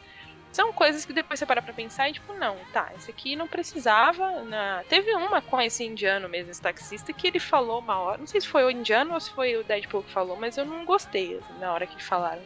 são 0.51 0.73
coisas 0.73 1.05
que 1.05 1.13
depois 1.13 1.39
você 1.39 1.45
para 1.45 1.61
pra 1.61 1.73
pensar 1.73 2.09
e 2.09 2.13
tipo, 2.13 2.33
não, 2.33 2.57
tá, 2.73 2.91
esse 2.97 3.11
aqui 3.11 3.35
não 3.35 3.47
precisava. 3.47 4.43
Na... 4.43 4.83
Teve 4.89 5.13
uma 5.13 5.41
com 5.41 5.61
esse 5.61 5.83
indiano 5.83 6.27
mesmo, 6.27 6.51
esse 6.51 6.61
taxista, 6.61 7.13
que 7.13 7.27
ele 7.27 7.39
falou 7.39 7.79
uma 7.79 7.99
hora. 7.99 8.17
Não 8.17 8.27
sei 8.27 8.41
se 8.41 8.47
foi 8.47 8.63
o 8.63 8.71
indiano 8.71 9.13
ou 9.13 9.19
se 9.19 9.29
foi 9.31 9.55
o 9.55 9.63
Deadpool 9.63 10.03
que 10.03 10.11
falou, 10.11 10.35
mas 10.35 10.57
eu 10.57 10.65
não 10.65 10.83
gostei 10.85 11.35
assim, 11.35 11.59
na 11.59 11.73
hora 11.73 11.85
que 11.85 12.01
falaram. 12.03 12.41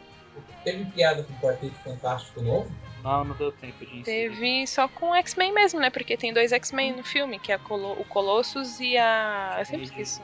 Teve 0.64 0.84
piada 0.86 1.24
com 1.24 1.32
o 1.32 1.36
Quarteto 1.36 1.74
Fantástico 1.82 2.40
novo? 2.40 2.70
Não, 3.02 3.24
não 3.24 3.34
deu 3.34 3.50
tempo 3.50 3.84
de 3.84 3.98
inserir. 3.98 4.30
Teve 4.30 4.66
só 4.66 4.86
com 4.86 5.10
o 5.10 5.14
X-Men 5.16 5.52
mesmo, 5.52 5.80
né? 5.80 5.90
Porque 5.90 6.16
tem 6.16 6.32
dois 6.32 6.52
X-Men 6.52 6.92
no 6.92 7.02
filme, 7.02 7.38
que 7.38 7.50
é 7.50 7.56
o 7.56 8.04
Colossus 8.04 8.78
e 8.78 8.96
a. 8.96 9.56
Eu 9.58 9.64
sempre 9.64 9.84
esqueço. 9.84 10.22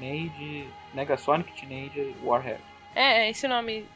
Teenage. 0.00 0.68
Negasonic 0.94 1.52
Teenage 1.52 2.16
Warhead. 2.24 2.60
É, 2.94 3.26
é 3.26 3.30
esse 3.30 3.46
nome 3.46 3.86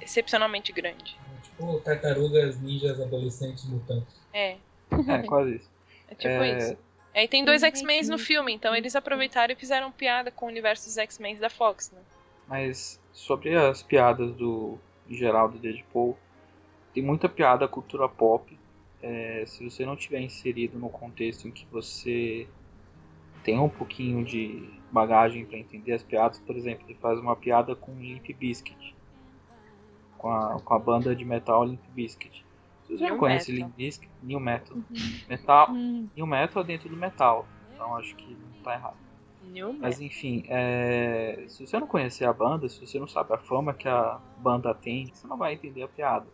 excepcionalmente 0.00 0.72
grande. 0.72 1.18
É 1.36 1.42
tipo 1.42 1.80
tartarugas 1.80 2.58
ninjas 2.60 2.98
adolescentes 3.00 3.64
mutantes. 3.64 4.14
É. 4.32 4.56
É, 5.08 5.22
quase 5.26 5.56
isso. 5.56 5.70
É 6.08 6.14
tipo 6.14 6.28
é... 6.28 6.58
isso. 6.58 6.76
Aí 7.14 7.26
tem 7.26 7.44
dois 7.44 7.64
X-Men 7.64 8.02
no 8.06 8.18
filme, 8.18 8.52
então 8.52 8.74
eles 8.74 8.94
aproveitaram 8.94 9.52
e 9.52 9.56
fizeram 9.56 9.90
piada 9.90 10.30
com 10.30 10.46
o 10.46 10.48
universo 10.48 10.86
dos 10.86 10.96
X-Men 10.96 11.36
da 11.36 11.50
Fox, 11.50 11.90
né? 11.90 12.00
Mas 12.46 13.00
sobre 13.12 13.56
as 13.56 13.82
piadas 13.82 14.32
do 14.36 14.78
em 15.08 15.16
geral 15.16 15.48
do 15.48 15.58
Deadpool, 15.58 16.16
tem 16.94 17.02
muita 17.02 17.28
piada 17.28 17.66
cultura 17.66 18.08
pop. 18.08 18.56
É, 19.02 19.44
se 19.46 19.68
você 19.68 19.84
não 19.84 19.96
tiver 19.96 20.20
inserido 20.20 20.78
no 20.78 20.88
contexto 20.88 21.48
em 21.48 21.50
que 21.50 21.66
você 21.66 22.46
tem 23.42 23.58
um 23.58 23.68
pouquinho 23.68 24.24
de 24.24 24.68
bagagem 24.90 25.44
para 25.44 25.58
entender 25.58 25.92
as 25.92 26.02
piadas. 26.02 26.38
Por 26.38 26.56
exemplo, 26.56 26.84
ele 26.86 26.98
faz 27.00 27.18
uma 27.18 27.36
piada 27.36 27.74
com 27.74 27.92
Limp 27.92 28.26
Bizkit, 28.38 28.94
com 30.18 30.30
a, 30.30 30.60
com 30.60 30.74
a 30.74 30.78
banda 30.78 31.14
de 31.14 31.24
metal 31.24 31.64
Limp 31.64 31.80
Bizkit. 31.94 32.44
Vocês 32.84 33.00
não 33.00 33.18
conhecem 33.18 33.56
Limp 33.56 33.74
Bizkit? 33.76 34.10
New 34.22 34.40
Metal. 34.40 34.76
Uhum. 34.76 34.84
Metal, 35.28 35.70
uhum. 35.70 36.08
New 36.16 36.26
Metal 36.26 36.62
é 36.62 36.66
dentro 36.66 36.88
do 36.88 36.96
metal, 36.96 37.46
então 37.72 37.96
acho 37.96 38.14
que 38.16 38.26
não 38.26 38.62
tá 38.62 38.74
errado. 38.74 38.96
New 39.44 39.72
Mas 39.72 40.00
enfim, 40.00 40.44
é... 40.48 41.44
se 41.48 41.66
você 41.66 41.78
não 41.78 41.86
conhecer 41.86 42.24
a 42.24 42.32
banda, 42.32 42.68
se 42.68 42.80
você 42.84 42.98
não 42.98 43.08
sabe 43.08 43.34
a 43.34 43.38
fama 43.38 43.72
que 43.72 43.88
a 43.88 44.20
banda 44.38 44.74
tem, 44.74 45.06
você 45.06 45.26
não 45.26 45.36
vai 45.36 45.54
entender 45.54 45.82
a 45.82 45.88
piada. 45.88 46.26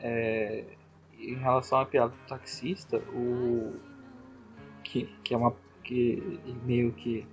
É... 0.00 0.64
Em 1.18 1.36
relação 1.36 1.78
à 1.78 1.86
piada 1.86 2.10
do 2.10 2.26
taxista, 2.26 2.98
o 3.14 3.78
que, 4.82 5.04
que 5.22 5.32
é 5.32 5.36
uma 5.36 5.54
que 5.84 6.40
meio 6.64 6.92
que 6.92 7.26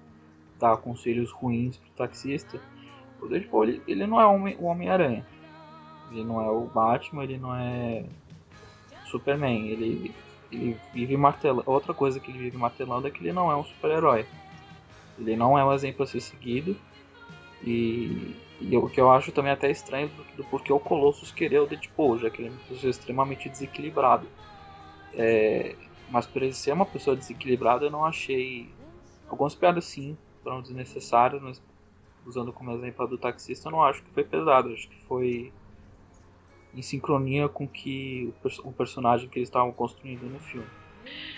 dá 0.61 0.77
conselhos 0.77 1.31
ruins 1.31 1.77
pro 1.77 1.89
taxista, 1.91 2.61
o 3.21 3.27
Deadpool 3.27 3.65
ele, 3.65 3.83
ele 3.87 4.07
não 4.07 4.19
é 4.19 4.25
o 4.25 4.65
Homem-Aranha. 4.65 5.25
Ele 6.11 6.23
não 6.23 6.41
é 6.41 6.49
o 6.49 6.61
Batman, 6.65 7.23
ele 7.23 7.37
não 7.37 7.55
é 7.55 8.03
Superman. 9.05 9.67
Ele, 9.67 10.13
ele 10.51 10.77
vive 10.93 11.15
martelando. 11.15 11.63
Outra 11.69 11.93
coisa 11.93 12.19
que 12.19 12.31
ele 12.31 12.39
vive 12.39 12.57
martelando 12.57 13.07
é 13.07 13.11
que 13.11 13.21
ele 13.21 13.31
não 13.31 13.51
é 13.51 13.55
um 13.55 13.63
super-herói. 13.63 14.25
Ele 15.17 15.35
não 15.35 15.57
é 15.57 15.63
um 15.63 15.73
exemplo 15.73 16.03
a 16.03 16.07
ser 16.07 16.19
seguido. 16.19 16.75
E, 17.63 18.35
e 18.59 18.75
o 18.75 18.89
que 18.89 18.99
eu 18.99 19.11
acho 19.11 19.31
também 19.31 19.51
até 19.51 19.69
estranho 19.69 20.09
do, 20.09 20.37
do 20.37 20.43
porquê 20.45 20.73
o 20.73 20.79
Colossus 20.79 21.31
querer 21.31 21.59
o 21.59 21.67
Deadpool, 21.67 22.17
já 22.17 22.29
que 22.29 22.41
ele 22.41 22.49
é 22.49 22.51
uma 22.51 22.61
pessoa 22.67 22.89
extremamente 22.89 23.47
desequilibrado. 23.47 24.27
É, 25.13 25.75
mas 26.09 26.25
por 26.25 26.41
ele 26.41 26.53
ser 26.53 26.73
uma 26.73 26.85
pessoa 26.85 27.15
desequilibrada, 27.15 27.85
eu 27.85 27.91
não 27.91 28.03
achei. 28.03 28.67
Algumas 29.29 29.55
piadas 29.55 29.85
sim, 29.85 30.17
foram 30.43 30.61
desnecessárias, 30.61 31.41
mas 31.41 31.61
usando 32.25 32.53
como 32.53 32.71
exemplo 32.71 33.03
a 33.03 33.07
do 33.07 33.17
taxista, 33.17 33.67
eu 33.67 33.71
não 33.71 33.83
acho 33.83 34.03
que 34.03 34.11
foi 34.11 34.23
pesado, 34.23 34.69
eu 34.69 34.73
acho 34.73 34.87
que 34.87 35.01
foi 35.05 35.51
em 36.73 36.81
sincronia 36.81 37.49
com 37.49 37.67
que 37.67 38.33
o, 38.43 38.69
o 38.69 38.73
personagem 38.73 39.29
que 39.29 39.39
eles 39.39 39.49
estavam 39.49 39.71
construindo 39.71 40.25
no 40.25 40.39
filme. 40.39 40.67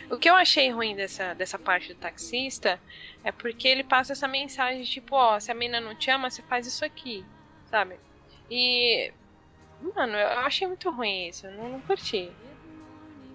O 0.10 0.18
que 0.18 0.30
eu 0.30 0.36
achei 0.36 0.70
ruim 0.70 0.96
dessa, 0.96 1.34
dessa 1.34 1.58
parte 1.58 1.94
do 1.94 2.00
taxista 2.00 2.80
é 3.24 3.32
porque 3.32 3.68
ele 3.68 3.84
passa 3.84 4.14
essa 4.14 4.28
mensagem, 4.28 4.84
tipo, 4.84 5.16
ó, 5.16 5.40
se 5.40 5.52
a 5.52 5.56
mina 5.56 5.80
não 5.80 5.96
te 5.96 6.12
ama, 6.12 6.30
você 6.30 6.42
faz 6.44 6.68
isso 6.68 6.84
aqui, 6.84 7.26
sabe? 7.70 7.96
E. 8.50 9.12
Mano, 9.96 10.16
eu 10.16 10.40
achei 10.40 10.68
muito 10.68 10.90
ruim 10.92 11.28
isso, 11.28 11.50
não, 11.52 11.70
não 11.70 11.82
curti. 11.82 12.30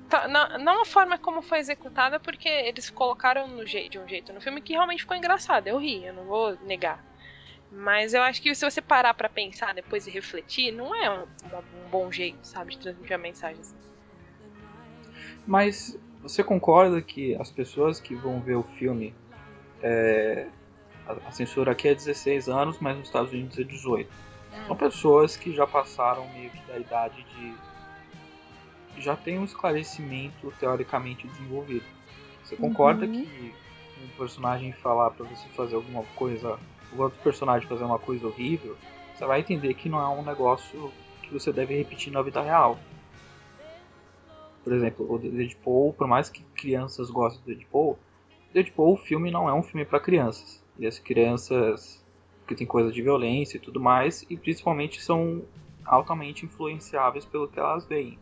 Tá, 0.08 0.26
não, 0.26 0.58
não 0.58 0.82
a 0.82 0.84
forma 0.86 1.18
como 1.18 1.42
foi 1.42 1.58
executada, 1.58 2.18
porque 2.18 2.48
eles 2.48 2.88
colocaram 2.88 3.46
no 3.46 3.66
jeito, 3.66 3.92
de 3.92 3.98
um 3.98 4.08
jeito 4.08 4.32
no 4.32 4.40
filme 4.40 4.60
que 4.60 4.72
realmente 4.72 5.02
ficou 5.02 5.16
engraçado. 5.16 5.66
Eu 5.66 5.78
ri, 5.78 6.04
eu 6.04 6.14
não 6.14 6.24
vou 6.24 6.56
negar. 6.64 7.04
Mas 7.70 8.14
eu 8.14 8.22
acho 8.22 8.40
que 8.40 8.54
se 8.54 8.64
você 8.64 8.80
parar 8.80 9.12
para 9.12 9.28
pensar 9.28 9.74
depois 9.74 10.06
e 10.06 10.10
refletir, 10.10 10.72
não 10.72 10.94
é 10.94 11.10
um, 11.10 11.22
um, 11.22 11.90
bom 11.90 12.10
jeito, 12.10 12.38
sabe, 12.42 12.70
de 12.70 12.78
transmitir 12.78 13.14
a 13.14 13.18
mensagem. 13.18 13.60
Assim. 13.60 13.76
Mas 15.46 15.98
você 16.22 16.42
concorda 16.42 17.00
que 17.02 17.34
as 17.36 17.50
pessoas 17.50 18.00
que 18.00 18.14
vão 18.14 18.40
ver 18.40 18.56
o 18.56 18.62
filme. 18.62 19.14
É, 19.82 20.48
a, 21.06 21.30
censura 21.30 21.72
aqui 21.72 21.88
é 21.88 21.94
16 21.94 22.48
anos, 22.48 22.78
mas 22.80 22.96
nos 22.96 23.06
Estados 23.06 23.32
Unidos 23.32 23.58
é 23.58 23.64
18. 23.64 24.10
Hum. 24.10 24.66
São 24.66 24.76
pessoas 24.76 25.36
que 25.36 25.54
já 25.54 25.66
passaram 25.66 26.28
meio 26.30 26.50
que 26.50 26.60
da 26.66 26.78
idade 26.78 27.22
de. 27.22 27.54
Já 29.00 29.16
tem 29.16 29.38
um 29.38 29.44
esclarecimento 29.44 30.52
teoricamente 30.58 31.26
desenvolvido. 31.26 31.84
Você 32.44 32.56
concorda 32.56 33.06
uhum. 33.06 33.12
que 33.12 33.54
um 34.02 34.16
personagem 34.16 34.72
falar 34.72 35.10
para 35.10 35.26
você 35.26 35.48
fazer 35.48 35.74
alguma 35.74 36.04
coisa 36.14 36.58
o 36.92 37.02
outro 37.02 37.18
personagem 37.22 37.68
fazer 37.68 37.84
uma 37.84 37.98
coisa 37.98 38.26
horrível, 38.26 38.76
você 39.14 39.24
vai 39.26 39.40
entender 39.40 39.74
que 39.74 39.88
não 39.88 40.00
é 40.00 40.08
um 40.08 40.24
negócio 40.24 40.92
que 41.22 41.32
você 41.32 41.52
deve 41.52 41.76
repetir 41.76 42.12
na 42.12 42.22
vida 42.22 42.40
real. 42.40 42.78
Por 44.62 44.72
exemplo, 44.72 45.06
o 45.12 45.18
Deadpool, 45.18 45.92
por 45.92 46.06
mais 46.06 46.28
que 46.28 46.42
crianças 46.54 47.10
gostem 47.10 47.42
do 47.42 47.46
Deadpool, 47.46 47.98
Deadpool, 48.52 48.94
o 48.94 48.96
filme 48.96 49.30
não 49.30 49.48
é 49.48 49.54
um 49.54 49.62
filme 49.62 49.84
para 49.84 50.00
crianças. 50.00 50.64
E 50.78 50.86
as 50.86 50.98
crianças 50.98 52.04
que 52.46 52.54
tem 52.54 52.66
coisa 52.66 52.90
de 52.90 53.02
violência 53.02 53.58
e 53.58 53.60
tudo 53.60 53.78
mais, 53.78 54.24
e 54.30 54.36
principalmente 54.36 55.02
são 55.02 55.42
altamente 55.84 56.46
influenciáveis 56.46 57.24
pelo 57.24 57.48
que 57.48 57.58
elas 57.58 57.86
veem. 57.86 58.18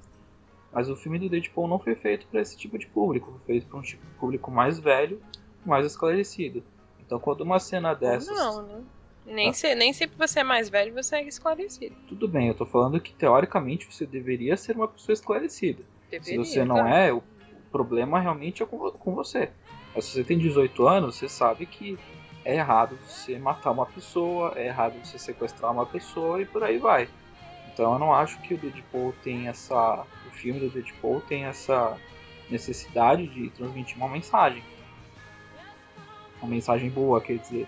Mas 0.76 0.90
o 0.90 0.94
filme 0.94 1.18
do 1.18 1.26
Deadpool 1.26 1.66
não 1.66 1.78
foi 1.78 1.94
feito 1.94 2.26
para 2.26 2.38
esse 2.38 2.54
tipo 2.54 2.76
de 2.76 2.86
público, 2.86 3.32
foi 3.46 3.54
feito 3.54 3.66
para 3.66 3.78
um 3.78 3.82
tipo 3.82 4.04
de 4.04 4.12
público 4.16 4.50
mais 4.50 4.78
velho, 4.78 5.22
mais 5.64 5.86
esclarecido. 5.86 6.62
Então 7.00 7.18
quando 7.18 7.40
uma 7.40 7.58
cena 7.58 7.94
dessas. 7.94 8.36
Não, 8.36 8.60
né? 8.60 8.82
Nem, 9.24 9.48
ah. 9.48 9.52
se, 9.54 9.74
nem 9.74 9.94
sempre 9.94 10.18
você 10.18 10.40
é 10.40 10.44
mais 10.44 10.68
velho 10.68 10.92
você 10.92 11.16
é 11.16 11.26
esclarecido. 11.26 11.96
Tudo 12.06 12.28
bem, 12.28 12.48
eu 12.48 12.54
tô 12.54 12.66
falando 12.66 13.00
que 13.00 13.14
teoricamente 13.14 13.90
você 13.90 14.04
deveria 14.04 14.54
ser 14.54 14.76
uma 14.76 14.86
pessoa 14.86 15.14
esclarecida. 15.14 15.82
Deveria, 16.10 16.44
se 16.44 16.50
você 16.50 16.62
não 16.62 16.86
é, 16.86 17.10
o 17.10 17.22
problema 17.72 18.20
realmente 18.20 18.62
é 18.62 18.66
com, 18.66 18.76
com 18.90 19.14
você. 19.14 19.48
Mas 19.94 20.04
se 20.04 20.12
você 20.12 20.24
tem 20.24 20.36
18 20.36 20.86
anos, 20.86 21.16
você 21.16 21.26
sabe 21.26 21.64
que 21.64 21.98
é 22.44 22.56
errado 22.56 22.98
você 23.06 23.38
matar 23.38 23.70
uma 23.70 23.86
pessoa, 23.86 24.52
é 24.54 24.66
errado 24.66 25.02
você 25.02 25.18
sequestrar 25.18 25.72
uma 25.72 25.86
pessoa 25.86 26.42
e 26.42 26.44
por 26.44 26.62
aí 26.62 26.76
vai. 26.76 27.08
Então 27.76 27.92
eu 27.92 27.98
não 27.98 28.14
acho 28.14 28.40
que 28.40 28.54
o 28.54 28.58
Deadpool 28.58 29.14
tem 29.22 29.48
essa. 29.48 30.06
Filme 30.36 30.60
do 30.60 30.70
Deadpool 30.70 31.20
tem 31.22 31.44
essa 31.44 31.98
necessidade 32.48 33.26
de 33.26 33.50
transmitir 33.50 33.96
uma 33.96 34.08
mensagem 34.08 34.62
uma 36.40 36.50
mensagem 36.50 36.90
boa, 36.90 37.20
quer 37.20 37.38
dizer. 37.38 37.66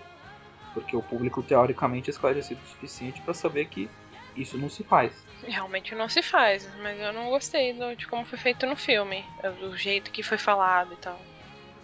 Porque 0.73 0.95
o 0.95 1.01
público 1.01 1.41
teoricamente 1.41 2.09
é 2.09 2.11
esclarecido 2.11 2.61
o 2.63 2.67
suficiente 2.67 3.21
para 3.21 3.33
saber 3.33 3.65
que 3.65 3.89
isso 4.35 4.57
não 4.57 4.69
se 4.69 4.83
faz. 4.83 5.25
Realmente 5.43 5.95
não 5.95 6.07
se 6.07 6.21
faz, 6.21 6.69
mas 6.81 6.99
eu 6.99 7.11
não 7.11 7.29
gostei 7.29 7.73
do, 7.73 7.95
de 7.95 8.07
como 8.07 8.25
foi 8.25 8.37
feito 8.37 8.65
no 8.65 8.75
filme, 8.75 9.25
do 9.59 9.75
jeito 9.75 10.11
que 10.11 10.21
foi 10.21 10.37
falado 10.37 10.93
e 10.93 10.97
tal. 10.97 11.19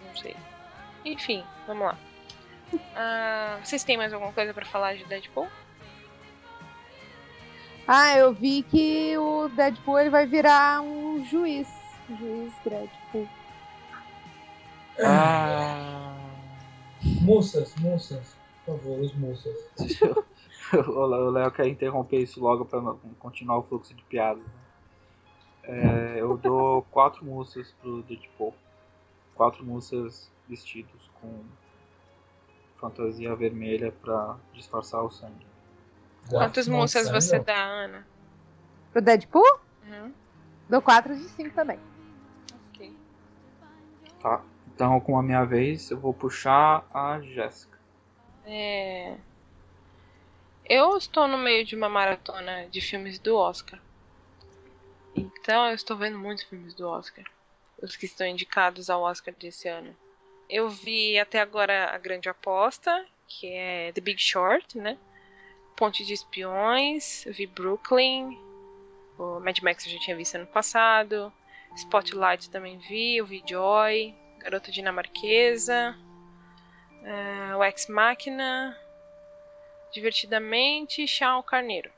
Não 0.06 0.16
sei. 0.16 0.36
Enfim, 1.04 1.44
vamos 1.66 1.86
lá. 1.86 1.98
Uh, 2.72 3.64
vocês 3.64 3.84
têm 3.84 3.96
mais 3.96 4.12
alguma 4.12 4.32
coisa 4.32 4.54
para 4.54 4.64
falar 4.64 4.96
de 4.96 5.04
Deadpool? 5.04 5.48
Ah, 7.88 8.18
eu 8.18 8.32
vi 8.32 8.64
que 8.64 9.16
o 9.16 9.48
Deadpool 9.48 10.00
ele 10.00 10.10
vai 10.10 10.26
virar 10.26 10.82
um 10.82 11.24
juiz. 11.24 11.68
Juiz 12.18 12.52
Deadpool. 12.64 13.28
Ah. 15.04 16.16
Moças, 17.22 17.74
moças, 17.76 18.36
por 18.64 18.78
favor, 18.78 19.00
os 19.00 19.14
moças. 19.14 19.54
o 20.88 21.30
Léo 21.30 21.50
quer 21.52 21.68
interromper 21.68 22.22
isso 22.22 22.40
logo 22.40 22.64
para 22.64 22.80
continuar 23.20 23.58
o 23.58 23.62
fluxo 23.62 23.94
de 23.94 24.02
piadas. 24.04 24.42
Né? 24.42 26.16
É, 26.16 26.20
eu 26.20 26.36
dou 26.36 26.82
quatro 26.90 27.24
moças 27.24 27.72
pro 27.80 28.02
Deadpool. 28.02 28.54
Quatro 29.36 29.64
moças 29.64 30.28
vestidos 30.48 31.10
com 31.20 31.44
fantasia 32.78 33.34
vermelha 33.36 33.92
para 33.92 34.36
disfarçar 34.52 35.04
o 35.04 35.10
sangue. 35.10 35.46
Quantas 36.28 36.68
moças 36.68 37.08
você 37.10 37.38
dá, 37.38 37.56
Ana? 37.56 38.06
Pro 38.92 39.02
Deadpool? 39.02 39.60
Uhum. 39.86 40.12
Dou 40.68 40.82
quatro 40.82 41.14
de 41.14 41.24
cinco 41.24 41.54
também. 41.54 41.78
Ok. 42.70 42.92
Tá. 44.20 44.42
Então, 44.74 45.00
com 45.00 45.18
a 45.18 45.22
minha 45.22 45.44
vez, 45.44 45.90
eu 45.90 45.98
vou 45.98 46.12
puxar 46.12 46.86
a 46.92 47.20
Jéssica. 47.20 47.78
É... 48.44 49.16
Eu 50.68 50.96
estou 50.96 51.28
no 51.28 51.38
meio 51.38 51.64
de 51.64 51.76
uma 51.76 51.88
maratona 51.88 52.66
de 52.66 52.80
filmes 52.80 53.18
do 53.18 53.36
Oscar. 53.36 53.80
Então, 55.14 55.68
eu 55.68 55.74
estou 55.74 55.96
vendo 55.96 56.18
muitos 56.18 56.44
filmes 56.44 56.74
do 56.74 56.88
Oscar. 56.88 57.24
Os 57.80 57.96
que 57.96 58.06
estão 58.06 58.26
indicados 58.26 58.90
ao 58.90 59.02
Oscar 59.02 59.32
desse 59.38 59.68
ano. 59.68 59.96
Eu 60.48 60.68
vi 60.68 61.18
até 61.18 61.40
agora 61.40 61.94
A 61.94 61.98
Grande 61.98 62.28
Aposta, 62.28 63.06
que 63.28 63.46
é 63.52 63.92
The 63.92 64.00
Big 64.00 64.20
Short, 64.20 64.76
né? 64.78 64.98
Ponte 65.76 66.04
de 66.04 66.14
Espiões, 66.14 67.26
eu 67.26 67.34
vi 67.34 67.46
Brooklyn, 67.46 68.38
o 69.18 69.40
Mad 69.40 69.58
Max 69.60 69.84
eu 69.84 69.92
já 69.92 69.98
tinha 69.98 70.16
visto 70.16 70.34
ano 70.36 70.46
passado, 70.46 71.32
Spotlight 71.76 72.48
também 72.50 72.78
vi, 72.78 73.16
eu 73.16 73.26
vi 73.26 73.42
Joy, 73.46 74.14
Garota 74.38 74.72
Dinamarquesa, 74.72 75.94
uh, 77.02 77.56
o 77.56 77.64
Ex 77.64 77.88
Machina, 77.88 78.76
Divertidamente 79.92 81.06
Chão 81.06 81.42
Carneiro. 81.42 81.90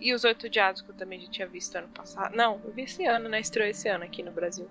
E 0.00 0.12
os 0.12 0.24
Oito 0.24 0.48
Diados, 0.48 0.82
que 0.82 0.90
eu 0.90 0.94
também 0.94 1.20
já 1.20 1.30
tinha 1.30 1.46
visto 1.46 1.76
ano 1.76 1.88
passado. 1.88 2.34
Não, 2.34 2.60
eu 2.64 2.72
vi 2.72 2.82
esse 2.82 3.04
ano, 3.04 3.28
né? 3.28 3.38
Estreou 3.38 3.68
esse 3.68 3.88
ano 3.88 4.04
aqui 4.04 4.22
no 4.22 4.32
Brasil. 4.32 4.68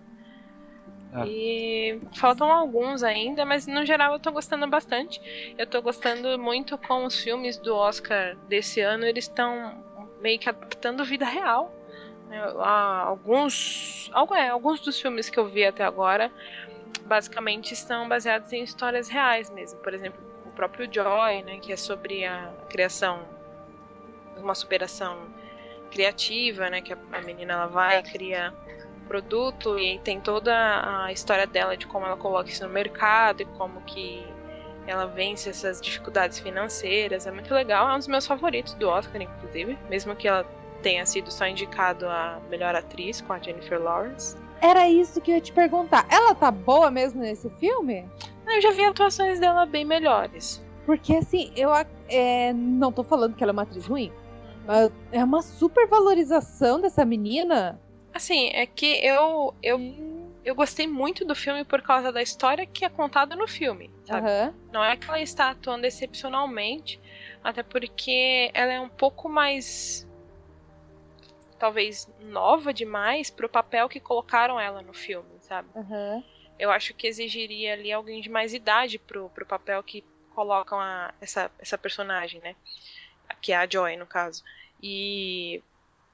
Ah. 1.13 1.25
E 1.27 2.01
faltam 2.15 2.51
alguns 2.51 3.03
ainda, 3.03 3.45
mas 3.45 3.67
no 3.67 3.85
geral 3.85 4.13
eu 4.13 4.19
tô 4.19 4.31
gostando 4.31 4.67
bastante. 4.67 5.21
Eu 5.57 5.67
tô 5.67 5.81
gostando 5.81 6.39
muito 6.39 6.77
com 6.77 7.05
os 7.05 7.21
filmes 7.21 7.57
do 7.57 7.75
Oscar 7.75 8.35
desse 8.47 8.81
ano, 8.81 9.05
eles 9.05 9.25
estão 9.25 9.83
meio 10.19 10.39
que 10.39 10.49
adaptando 10.49 11.05
vida 11.05 11.25
real. 11.25 11.71
Né? 12.27 12.39
Alguns, 12.59 14.09
é, 14.35 14.49
alguns 14.49 14.79
dos 14.79 14.99
filmes 14.99 15.29
que 15.29 15.39
eu 15.39 15.47
vi 15.47 15.65
até 15.65 15.83
agora 15.83 16.31
basicamente 17.05 17.73
estão 17.73 18.07
baseados 18.07 18.51
em 18.51 18.63
histórias 18.63 19.07
reais 19.07 19.49
mesmo. 19.51 19.79
Por 19.79 19.93
exemplo, 19.93 20.19
o 20.45 20.51
próprio 20.51 20.91
Joy, 20.91 21.43
né, 21.43 21.59
que 21.59 21.71
é 21.71 21.77
sobre 21.77 22.25
a 22.25 22.51
criação, 22.69 23.27
uma 24.37 24.55
superação 24.55 25.27
criativa, 25.91 26.69
né, 26.69 26.81
que 26.81 26.93
a 26.93 27.21
menina 27.21 27.53
ela 27.53 27.67
vai 27.67 28.01
cria 28.01 28.53
produto 29.03 29.77
e 29.77 29.99
tem 29.99 30.19
toda 30.19 31.05
a 31.05 31.11
história 31.11 31.45
dela 31.45 31.77
de 31.77 31.85
como 31.87 32.05
ela 32.05 32.17
coloca 32.17 32.49
isso 32.49 32.65
no 32.65 32.73
mercado 32.73 33.41
e 33.41 33.45
como 33.45 33.81
que 33.81 34.25
ela 34.85 35.05
vence 35.05 35.49
essas 35.49 35.79
dificuldades 35.79 36.39
financeiras. 36.39 37.25
É 37.27 37.31
muito 37.31 37.53
legal, 37.53 37.89
é 37.89 37.93
um 37.93 37.97
dos 37.97 38.07
meus 38.07 38.27
favoritos 38.27 38.73
do 38.75 38.89
Oscar, 38.89 39.21
inclusive, 39.21 39.77
mesmo 39.89 40.15
que 40.15 40.27
ela 40.27 40.45
tenha 40.81 41.05
sido 41.05 41.31
só 41.31 41.47
indicado 41.47 42.07
a 42.07 42.39
melhor 42.49 42.75
atriz 42.75 43.21
com 43.21 43.33
a 43.33 43.39
Jennifer 43.39 43.81
Lawrence. 43.81 44.35
Era 44.61 44.89
isso 44.89 45.19
que 45.21 45.31
eu 45.31 45.35
ia 45.35 45.41
te 45.41 45.51
perguntar. 45.51 46.05
Ela 46.09 46.35
tá 46.35 46.51
boa 46.51 46.91
mesmo 46.91 47.21
nesse 47.21 47.49
filme? 47.51 48.05
Eu 48.47 48.61
já 48.61 48.71
vi 48.71 48.83
atuações 48.83 49.39
dela 49.39 49.65
bem 49.65 49.85
melhores. 49.85 50.63
Porque 50.85 51.15
assim, 51.15 51.51
eu 51.55 51.69
é, 52.09 52.53
não 52.53 52.91
tô 52.91 53.03
falando 53.03 53.35
que 53.35 53.43
ela 53.43 53.51
é 53.51 53.53
uma 53.53 53.63
atriz 53.63 53.85
ruim, 53.85 54.11
mas 54.65 54.91
é 55.11 55.23
uma 55.23 55.41
super 55.41 55.87
valorização 55.87 56.79
dessa 56.79 57.05
menina. 57.05 57.79
Assim, 58.13 58.49
é 58.53 58.65
que 58.65 58.85
eu, 59.03 59.53
eu, 59.61 59.79
eu 60.45 60.53
gostei 60.53 60.87
muito 60.87 61.25
do 61.25 61.33
filme 61.33 61.63
por 61.63 61.81
causa 61.81 62.11
da 62.11 62.21
história 62.21 62.65
que 62.65 62.85
é 62.85 62.89
contada 62.89 63.35
no 63.35 63.47
filme, 63.47 63.89
sabe? 64.05 64.27
Uhum. 64.27 64.53
Não 64.71 64.83
é 64.83 64.95
que 64.95 65.07
ela 65.09 65.19
está 65.19 65.49
atuando 65.49 65.87
excepcionalmente, 65.87 66.99
até 67.43 67.63
porque 67.63 68.51
ela 68.53 68.71
é 68.71 68.79
um 68.79 68.89
pouco 68.89 69.27
mais 69.27 70.07
talvez 71.57 72.09
nova 72.19 72.73
demais 72.73 73.29
pro 73.29 73.47
papel 73.47 73.87
que 73.87 73.99
colocaram 73.99 74.59
ela 74.59 74.81
no 74.81 74.93
filme, 74.93 75.29
sabe? 75.39 75.69
Uhum. 75.73 76.23
Eu 76.59 76.69
acho 76.69 76.93
que 76.93 77.07
exigiria 77.07 77.73
ali 77.73 77.91
alguém 77.91 78.21
de 78.21 78.29
mais 78.29 78.53
idade 78.53 78.99
pro, 78.99 79.29
pro 79.29 79.45
papel 79.45 79.81
que 79.81 80.03
colocam 80.35 80.79
a, 80.79 81.13
essa, 81.21 81.49
essa 81.57 81.77
personagem, 81.77 82.41
né? 82.41 82.55
Que 83.41 83.53
é 83.53 83.55
a 83.55 83.67
Joy, 83.67 83.95
no 83.95 84.05
caso. 84.05 84.43
E 84.81 85.63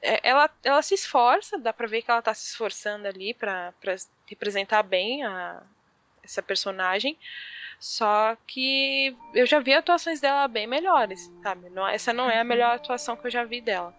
ela, 0.02 0.50
ela 0.64 0.82
se 0.82 0.94
esforça, 0.94 1.58
dá 1.58 1.74
pra 1.74 1.88
ver 1.88 2.02
que 2.02 2.12
ela 2.12 2.22
tá 2.22 2.34
se 2.34 2.48
esforçando 2.48 3.08
ali 3.08 3.34
pra, 3.34 3.74
pra 3.82 3.96
representar 4.28 4.84
bem 4.84 5.24
a, 5.24 5.62
essa 6.24 6.42
personagem. 6.42 7.18
Só 7.80 8.36
que 8.46 9.16
eu 9.34 9.46
já 9.46 9.60
vi 9.60 9.74
atuações 9.74 10.20
dela 10.20 10.48
bem 10.50 10.68
melhores, 10.68 11.32
sabe? 11.42 11.70
Não, 11.70 11.88
essa 11.88 12.12
não 12.12 12.30
é 12.30 12.40
a 12.40 12.44
melhor 12.44 12.76
atuação 12.76 13.16
que 13.16 13.28
eu 13.28 13.32
já 13.32 13.46
vi 13.46 13.62
dela. 13.62 13.96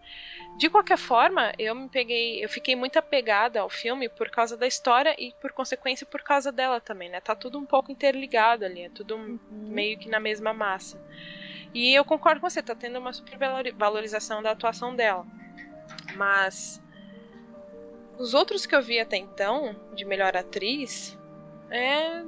De 0.58 0.68
qualquer 0.68 0.98
forma, 0.98 1.52
eu 1.58 1.74
me 1.74 1.88
peguei, 1.88 2.44
eu 2.44 2.48
fiquei 2.48 2.76
muito 2.76 2.98
apegada 2.98 3.60
ao 3.60 3.70
filme 3.70 4.06
por 4.10 4.28
causa 4.28 4.54
da 4.54 4.66
história 4.66 5.14
e 5.18 5.32
por 5.40 5.52
consequência 5.52 6.06
por 6.06 6.20
causa 6.20 6.52
dela 6.52 6.78
também, 6.78 7.08
né? 7.08 7.20
Tá 7.20 7.34
tudo 7.34 7.58
um 7.58 7.64
pouco 7.64 7.90
interligado 7.90 8.66
ali, 8.66 8.82
é 8.82 8.90
tudo 8.90 9.16
uhum. 9.16 9.38
meio 9.50 9.98
que 9.98 10.10
na 10.10 10.20
mesma 10.20 10.52
massa. 10.52 11.00
E 11.72 11.94
eu 11.94 12.04
concordo 12.04 12.40
com 12.40 12.50
você, 12.50 12.62
tá 12.62 12.74
tendo 12.74 12.98
uma 12.98 13.14
super 13.14 13.38
valorização 13.74 14.42
da 14.42 14.50
atuação 14.50 14.94
dela. 14.94 15.24
Mas 16.16 16.82
os 18.18 18.34
outros 18.34 18.66
que 18.66 18.74
eu 18.74 18.82
vi 18.82 19.00
até 19.00 19.16
então, 19.16 19.74
de 19.94 20.04
melhor 20.04 20.36
atriz, 20.36 21.18
é 21.70 22.22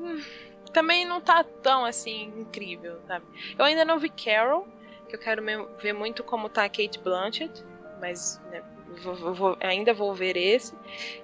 também 0.72 1.04
não 1.04 1.20
tá 1.20 1.44
tão 1.62 1.84
assim 1.84 2.32
incrível, 2.38 2.98
sabe? 3.06 3.26
Eu 3.58 3.64
ainda 3.64 3.84
não 3.84 3.98
vi 3.98 4.08
Carol, 4.08 4.66
que 5.08 5.14
eu 5.14 5.20
quero 5.20 5.42
ver 5.78 5.92
muito 5.92 6.24
como 6.24 6.48
tá 6.48 6.64
a 6.64 6.68
Kate 6.68 6.98
Blanchett, 6.98 7.62
mas 8.00 8.40
né, 8.50 8.62
vou, 9.02 9.34
vou, 9.34 9.56
ainda 9.60 9.92
vou 9.92 10.14
ver 10.14 10.36
esse. 10.36 10.74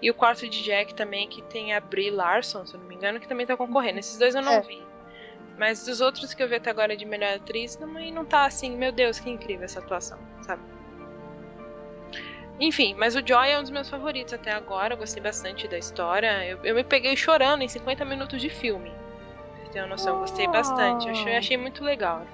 E 0.03 0.11
o 0.11 0.15
quarto 0.15 0.47
de 0.49 0.63
Jack 0.63 0.95
também, 0.95 1.29
que 1.29 1.43
tem 1.43 1.73
a 1.73 1.81
Brie 1.81 2.11
Larson, 2.11 2.67
se 2.67 2.75
eu 2.75 2.81
não 2.81 2.87
me 2.87 2.95
engano, 2.95 3.19
que 3.19 3.27
também 3.27 3.47
tá 3.47 3.57
concorrendo. 3.57 3.99
Esses 3.99 4.19
dois 4.19 4.35
eu 4.35 4.43
não 4.43 4.53
é. 4.53 4.61
vi. 4.61 4.87
Mas 5.57 5.85
dos 5.85 6.01
outros 6.01 6.35
que 6.35 6.43
eu 6.43 6.49
vi 6.49 6.55
até 6.55 6.71
agora 6.71 6.97
de 6.97 7.05
melhor 7.05 7.35
atriz, 7.35 7.75
também 7.75 8.13
não 8.13 8.25
tá 8.25 8.45
assim, 8.45 8.77
meu 8.77 8.93
Deus, 8.93 9.19
que 9.19 9.29
incrível 9.29 9.65
essa 9.65 9.81
atuação, 9.81 10.19
sabe? 10.43 10.63
Enfim, 12.61 12.95
mas 12.99 13.15
o 13.15 13.25
Joy 13.25 13.51
é 13.51 13.59
um 13.59 13.63
dos 13.63 13.71
meus 13.71 13.89
favoritos 13.89 14.35
até 14.35 14.53
agora. 14.53 14.95
Eu 14.95 14.99
gostei 14.99 15.23
bastante 15.23 15.69
da 15.69 15.79
história. 15.79 16.45
Eu, 16.45 16.59
eu 16.65 16.75
me 16.75 16.83
peguei 16.83 17.17
chorando 17.17 17.63
em 17.63 17.69
50 17.69 18.05
minutos 18.05 18.41
de 18.41 18.49
filme 18.49 18.93
ter 19.69 19.81
uma 19.81 19.89
noção. 19.89 20.19
Gostei 20.21 20.47
bastante. 20.49 21.07
Eu 21.07 21.13
achei, 21.13 21.37
achei, 21.37 21.57
muito 21.57 21.85
legal 21.85 22.27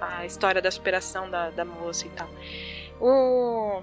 a 0.00 0.26
história 0.26 0.60
da 0.60 0.70
superação 0.70 1.30
da, 1.30 1.50
da 1.50 1.64
moça 1.64 2.06
e 2.06 2.10
tal. 2.10 2.28
O... 3.00 3.82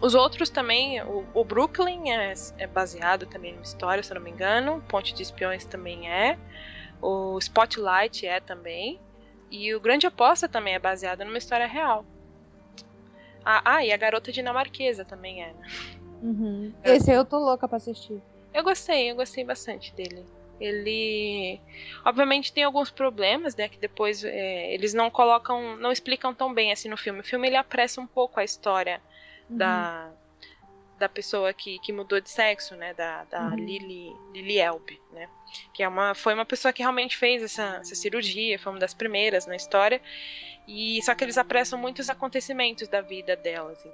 Os 0.00 0.14
outros 0.14 0.48
também, 0.48 1.02
o, 1.02 1.26
o 1.34 1.44
Brooklyn 1.44 2.10
é, 2.10 2.32
é, 2.56 2.66
baseado 2.66 3.26
também 3.26 3.52
numa 3.52 3.64
história, 3.64 4.02
se 4.02 4.12
eu 4.12 4.14
não 4.14 4.22
me 4.22 4.30
engano. 4.30 4.82
Ponte 4.88 5.12
de 5.12 5.22
Espiões 5.22 5.64
também 5.64 6.08
é. 6.08 6.38
O 7.02 7.36
Spotlight 7.38 8.24
é 8.24 8.40
também. 8.40 9.00
E 9.50 9.74
o 9.74 9.80
Grande 9.80 10.06
Aposta 10.06 10.48
também 10.48 10.74
é 10.74 10.78
baseado 10.78 11.24
numa 11.24 11.38
história 11.38 11.66
real. 11.66 12.04
Ah, 13.44 13.62
ah 13.64 13.84
e 13.84 13.92
a 13.92 13.96
Garota 13.96 14.32
Dinamarquesa 14.32 15.04
também 15.04 15.42
é. 15.42 15.52
Né? 15.52 15.68
Uhum. 16.22 16.72
Esse 16.84 17.12
eu 17.12 17.24
tô 17.24 17.38
louca 17.38 17.68
pra 17.68 17.76
assistir. 17.76 18.20
Eu 18.52 18.64
gostei, 18.64 19.10
eu 19.10 19.16
gostei 19.16 19.44
bastante 19.44 19.94
dele. 19.94 20.24
Ele, 20.60 21.60
obviamente, 22.04 22.52
tem 22.52 22.64
alguns 22.64 22.90
problemas, 22.90 23.54
né? 23.54 23.68
Que 23.68 23.78
depois 23.78 24.24
é, 24.24 24.74
eles 24.74 24.92
não 24.92 25.08
colocam, 25.08 25.76
não 25.76 25.92
explicam 25.92 26.34
tão 26.34 26.52
bem 26.52 26.72
assim 26.72 26.88
no 26.88 26.96
filme. 26.96 27.20
O 27.20 27.24
filme 27.24 27.46
ele 27.46 27.56
apressa 27.56 28.00
um 28.00 28.06
pouco 28.06 28.40
a 28.40 28.44
história 28.44 29.00
uhum. 29.48 29.56
da 29.56 30.10
da 30.98 31.08
pessoa 31.08 31.52
que, 31.52 31.78
que 31.78 31.92
mudou 31.92 32.20
de 32.20 32.28
sexo, 32.28 32.74
né, 32.74 32.92
da, 32.92 33.24
da 33.24 33.48
uhum. 33.48 33.54
Lily, 33.54 34.12
Lily 34.34 34.58
Elbe, 34.58 35.00
né, 35.12 35.28
que 35.72 35.82
é 35.82 35.88
uma, 35.88 36.14
foi 36.14 36.34
uma 36.34 36.44
pessoa 36.44 36.72
que 36.72 36.82
realmente 36.82 37.16
fez 37.16 37.42
essa, 37.42 37.78
essa 37.80 37.94
cirurgia, 37.94 38.58
foi 38.58 38.72
uma 38.72 38.80
das 38.80 38.92
primeiras 38.92 39.46
na 39.46 39.56
história, 39.56 40.02
e 40.68 41.02
só 41.02 41.14
que 41.14 41.24
eles 41.24 41.38
apressam 41.38 41.78
muitos 41.78 42.10
acontecimentos 42.10 42.88
da 42.88 43.00
vida 43.00 43.34
dela, 43.34 43.72
assim. 43.72 43.90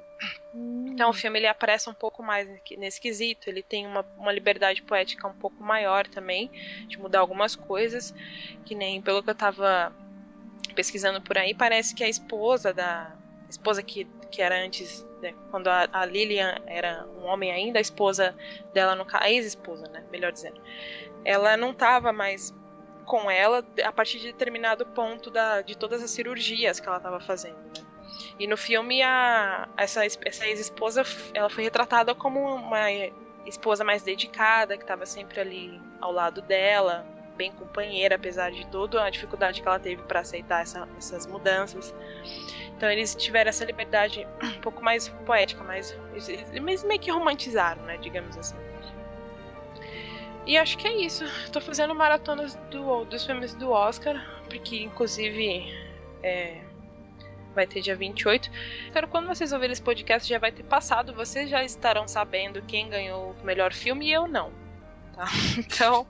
Hum. 0.53 0.87
Então 0.89 1.09
o 1.09 1.13
filme 1.13 1.39
ele 1.39 1.47
apressa 1.47 1.89
um 1.89 1.95
pouco 1.95 2.21
mais 2.21 2.49
nesse 2.77 3.01
quesito, 3.01 3.49
ele 3.49 3.63
tem 3.63 3.87
uma, 3.87 4.05
uma 4.19 4.33
liberdade 4.33 4.83
poética 4.83 5.29
um 5.29 5.35
pouco 5.35 5.63
maior 5.63 6.05
também, 6.09 6.51
de 6.89 6.99
mudar 6.99 7.21
algumas 7.21 7.55
coisas, 7.55 8.13
que 8.65 8.75
nem 8.75 9.01
pelo 9.01 9.23
que 9.23 9.31
eu 9.31 9.35
tava 9.37 9.95
pesquisando 10.75 11.23
por 11.23 11.39
aí, 11.39 11.55
parece 11.55 11.95
que 11.95 12.03
a 12.03 12.09
esposa 12.09 12.75
da 12.75 13.17
a 13.47 13.49
esposa 13.49 13.81
que, 13.81 14.05
que 14.33 14.43
era 14.43 14.65
antes, 14.65 15.07
né, 15.23 15.33
quando 15.53 15.69
a, 15.69 15.89
a 15.93 16.05
Lilian 16.05 16.57
era 16.67 17.07
um 17.07 17.25
homem 17.27 17.53
ainda, 17.53 17.79
a 17.79 17.83
esposa 17.83 18.35
dela, 18.73 18.97
no, 18.97 19.07
a 19.13 19.31
ex-esposa, 19.31 19.87
né, 19.91 20.03
melhor 20.11 20.33
dizendo, 20.33 20.61
ela 21.25 21.57
não 21.57 21.71
estava 21.71 22.13
mais 22.13 22.53
com 23.05 23.31
ela 23.31 23.65
a 23.85 23.93
partir 23.93 24.19
de 24.19 24.27
determinado 24.27 24.87
ponto 24.87 25.31
da, 25.31 25.63
de 25.63 25.77
todas 25.77 26.03
as 26.03 26.11
cirurgias 26.11 26.81
que 26.81 26.87
ela 26.87 26.97
estava 26.97 27.21
fazendo. 27.21 27.57
Né? 27.57 27.85
E 28.39 28.47
no 28.47 28.57
filme 28.57 29.03
a, 29.03 29.69
essa, 29.77 30.05
essa 30.05 30.47
ex-esposa 30.47 31.03
ela 31.33 31.51
foi 31.51 31.65
retratada 31.65 32.15
como 32.15 32.41
uma 32.41 32.91
esposa 33.47 33.85
mais 33.85 34.03
dedicada, 34.03 34.77
que 34.77 34.83
estava 34.83 35.07
sempre 35.07 35.41
ali 35.41 35.81
ao 36.01 36.13
lado 36.13 36.43
dela, 36.43 37.07
bem 37.37 37.53
companheira, 37.53 38.17
apesar 38.17 38.51
de 38.51 38.67
toda 38.69 39.03
a 39.03 39.11
dificuldade 39.11 39.61
que 39.61 39.69
ela 39.69 39.79
teve 39.79 40.03
para 40.03 40.21
aceitar 40.21 40.63
essa, 40.63 40.89
essas 40.97 41.27
mudanças. 41.27 41.95
Então 42.77 42.91
eles 42.91 43.15
tiveram 43.15 43.49
essa 43.49 43.65
liberdade 43.65 44.27
um 44.43 44.61
pouco 44.61 44.83
mais 44.83 45.09
poética, 45.27 45.63
mais 45.63 45.97
meio 46.85 47.01
que 47.01 47.11
romantizaram, 47.11 47.83
né, 47.83 47.97
digamos 47.99 48.37
assim. 48.37 48.57
E 50.47 50.59
acho 50.59 50.77
que 50.77 50.87
é 50.87 50.93
isso. 50.93 51.25
Tô 51.53 51.61
fazendo 51.61 51.95
maratonas 51.95 52.55
do, 52.71 53.05
dos 53.05 53.25
filmes 53.25 53.55
do 53.55 53.71
Oscar, 53.71 54.23
porque 54.49 54.83
inclusive 54.83 55.73
é, 56.23 56.61
vai 57.55 57.67
ter 57.67 57.81
dia 57.81 57.97
28. 57.97 58.51
Então, 58.89 59.09
quando 59.09 59.27
vocês 59.27 59.53
ouvirem 59.53 59.73
esse 59.73 59.83
podcast, 59.83 60.29
já 60.29 60.39
vai 60.39 60.53
ter 60.53 60.65
passado. 60.65 61.15
Vocês 61.15 61.49
já 61.49 61.65
estarão 61.65 62.07
sabendo 62.07 62.61
quem 62.63 62.89
ganhou 62.89 63.35
o 63.41 63.45
melhor 63.47 63.73
filme 63.73 64.09
e 64.09 64.13
eu 64.13 64.27
não. 64.27 64.53
Tá? 65.15 65.27
Então, 65.57 66.07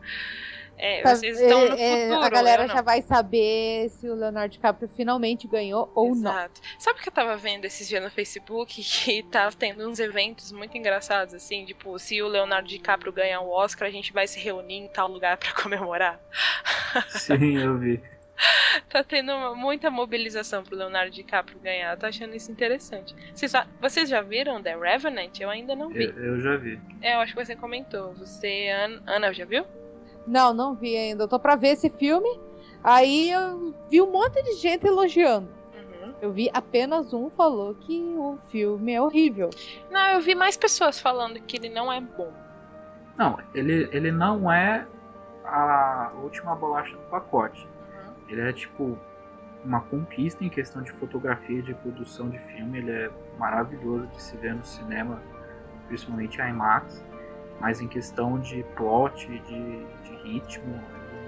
é, 0.77 1.03
tá, 1.03 1.15
vocês 1.15 1.41
estão 1.41 1.69
no 1.69 1.75
é, 1.79 2.09
futuro. 2.09 2.25
A 2.25 2.29
galera 2.29 2.67
já 2.67 2.83
vai 2.83 3.01
saber 3.03 3.89
se 3.91 4.09
o 4.09 4.15
Leonardo 4.15 4.53
DiCaprio 4.53 4.89
finalmente 4.97 5.47
ganhou 5.47 5.91
ou 5.95 6.11
Exato. 6.11 6.61
não. 6.63 6.81
Sabe 6.81 6.99
o 6.99 7.03
que 7.03 7.09
eu 7.09 7.13
tava 7.13 7.37
vendo 7.37 7.65
esses 7.65 7.89
dias 7.89 8.03
no 8.03 8.11
Facebook? 8.11 8.83
Que 9.05 9.23
tava 9.25 9.51
tá 9.51 9.57
tendo 9.59 9.89
uns 9.89 9.99
eventos 9.99 10.51
muito 10.51 10.77
engraçados, 10.79 11.35
assim, 11.35 11.65
tipo, 11.65 11.99
se 11.99 12.23
o 12.23 12.29
Leonardo 12.29 12.69
DiCaprio 12.69 13.13
ganhar 13.13 13.41
o 13.41 13.49
um 13.49 13.51
Oscar, 13.51 13.89
a 13.89 13.91
gente 13.91 14.13
vai 14.13 14.27
se 14.27 14.41
reunir 14.41 14.77
em 14.77 14.89
tal 14.89 15.09
lugar 15.09 15.37
para 15.37 15.53
comemorar. 15.61 16.19
Sim, 17.09 17.59
eu 17.59 17.79
vi. 17.79 18.01
tá 18.89 19.05
tendo 19.05 19.33
uma, 19.33 19.55
muita 19.55 19.91
mobilização 19.91 20.63
pro 20.63 20.77
Leonardo 20.77 21.11
DiCaprio 21.11 21.59
ganhar. 21.61 21.97
Tô 21.97 22.07
achando 22.07 22.35
isso 22.35 22.51
interessante. 22.51 23.15
Vocês, 23.35 23.53
vocês 23.81 24.09
já 24.09 24.21
viram 24.21 24.63
The 24.63 24.77
Revenant? 24.77 25.39
Eu 25.41 25.51
ainda 25.51 25.75
não 25.75 25.91
vi. 25.91 26.05
Eu, 26.05 26.13
eu 26.13 26.41
já 26.41 26.57
vi. 26.57 26.81
É, 27.01 27.15
eu 27.15 27.21
acho 27.21 27.35
que 27.35 27.45
você 27.45 27.55
comentou. 27.55 28.15
Você, 28.15 28.69
Ana, 29.07 29.33
já 29.33 29.45
viu? 29.45 29.65
Não, 30.27 30.55
não 30.55 30.75
vi 30.75 30.97
ainda. 30.97 31.25
Eu 31.25 31.29
tô 31.29 31.39
pra 31.39 31.57
ver 31.57 31.69
esse 31.69 31.91
filme. 31.91 32.41
Aí 32.83 33.31
eu 33.31 33.75
vi 33.91 34.01
um 34.03 34.11
monte 34.11 34.43
de 34.43 34.55
gente 34.55 34.87
elogiando. 34.87 35.49
Uhum. 35.75 36.15
Eu 36.21 36.33
vi 36.33 36.51
apenas 36.53 37.13
um 37.13 37.31
falou 37.31 37.75
que 37.75 38.15
o 38.17 38.39
filme 38.51 38.93
é 38.93 39.01
horrível. 39.01 39.51
Não, 39.91 40.09
eu 40.09 40.21
vi 40.21 40.35
mais 40.35 40.57
pessoas 40.57 41.01
falando 41.01 41.41
que 41.41 41.57
ele 41.57 41.71
não 41.71 41.93
é 41.93 42.01
bom. 42.01 42.33
Não, 43.17 43.39
ele, 43.55 43.89
ele 43.93 44.11
não 44.11 44.51
é 44.51 44.87
a 45.45 46.13
última 46.23 46.55
bolacha 46.55 46.95
do 46.95 47.03
pacote. 47.05 47.67
Uhum. 47.67 48.15
Ele 48.29 48.41
é 48.41 48.53
tipo 48.53 48.99
uma 49.65 49.81
conquista 49.81 50.45
em 50.45 50.51
questão 50.51 50.83
de 50.83 50.93
fotografia 50.93 51.63
de 51.63 51.75
produção 51.75 52.29
de 52.29 52.39
filme. 52.39 52.79
Ele 52.79 52.91
é 52.91 53.11
maravilhoso 53.39 54.07
de 54.09 54.23
se 54.23 54.37
ver 54.37 54.55
no 54.55 54.65
cinema, 54.65 55.23
principalmente 55.89 56.41
IMAX. 56.41 57.03
Mas 57.61 57.81
em 57.81 57.89
questão 57.89 58.39
de 58.39 58.63
plot, 58.77 59.27
de, 59.27 59.87
ritmo, 60.25 60.81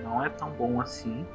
não 0.02 0.24
é 0.24 0.28
tão 0.28 0.50
bom 0.50 0.80
assim. 0.80 1.26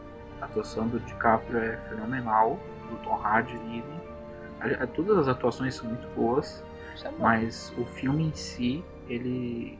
A 0.41 0.45
atuação 0.45 0.87
do 0.87 0.99
DiCaprio 0.99 1.59
é 1.59 1.77
fenomenal, 1.89 2.59
do 2.89 2.97
Tom 3.03 3.15
Hardy, 3.15 3.55
Lily. 3.57 4.87
Todas 4.93 5.17
as 5.17 5.27
atuações 5.27 5.75
são 5.75 5.87
muito 5.87 6.07
boas, 6.15 6.63
é 7.03 7.11
mas 7.17 7.73
o 7.77 7.85
filme 7.85 8.25
em 8.25 8.33
si, 8.33 8.83
ele, 9.07 9.77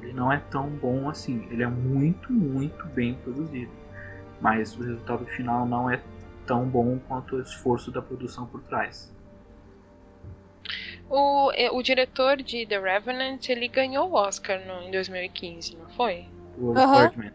ele 0.00 0.12
não 0.12 0.32
é 0.32 0.38
tão 0.50 0.68
bom 0.68 1.08
assim. 1.08 1.46
Ele 1.50 1.62
é 1.62 1.66
muito, 1.66 2.32
muito 2.32 2.86
bem 2.88 3.14
produzido, 3.14 3.72
mas 4.40 4.76
o 4.76 4.82
resultado 4.82 5.24
final 5.26 5.66
não 5.66 5.90
é 5.90 6.00
tão 6.46 6.66
bom 6.66 6.98
quanto 7.06 7.36
o 7.36 7.40
esforço 7.40 7.90
da 7.90 8.00
produção 8.00 8.46
por 8.46 8.62
trás. 8.62 9.12
O, 11.14 11.52
é, 11.52 11.70
o 11.70 11.82
diretor 11.82 12.38
de 12.38 12.64
The 12.64 12.80
Revenant, 12.80 13.46
ele 13.50 13.68
ganhou 13.68 14.08
o 14.08 14.14
Oscar 14.14 14.58
no, 14.66 14.88
em 14.88 14.90
2015, 14.90 15.76
não 15.76 15.86
foi? 15.90 16.24
O 16.56 16.68
uhum. 16.68 16.72
Birdman. 16.72 17.32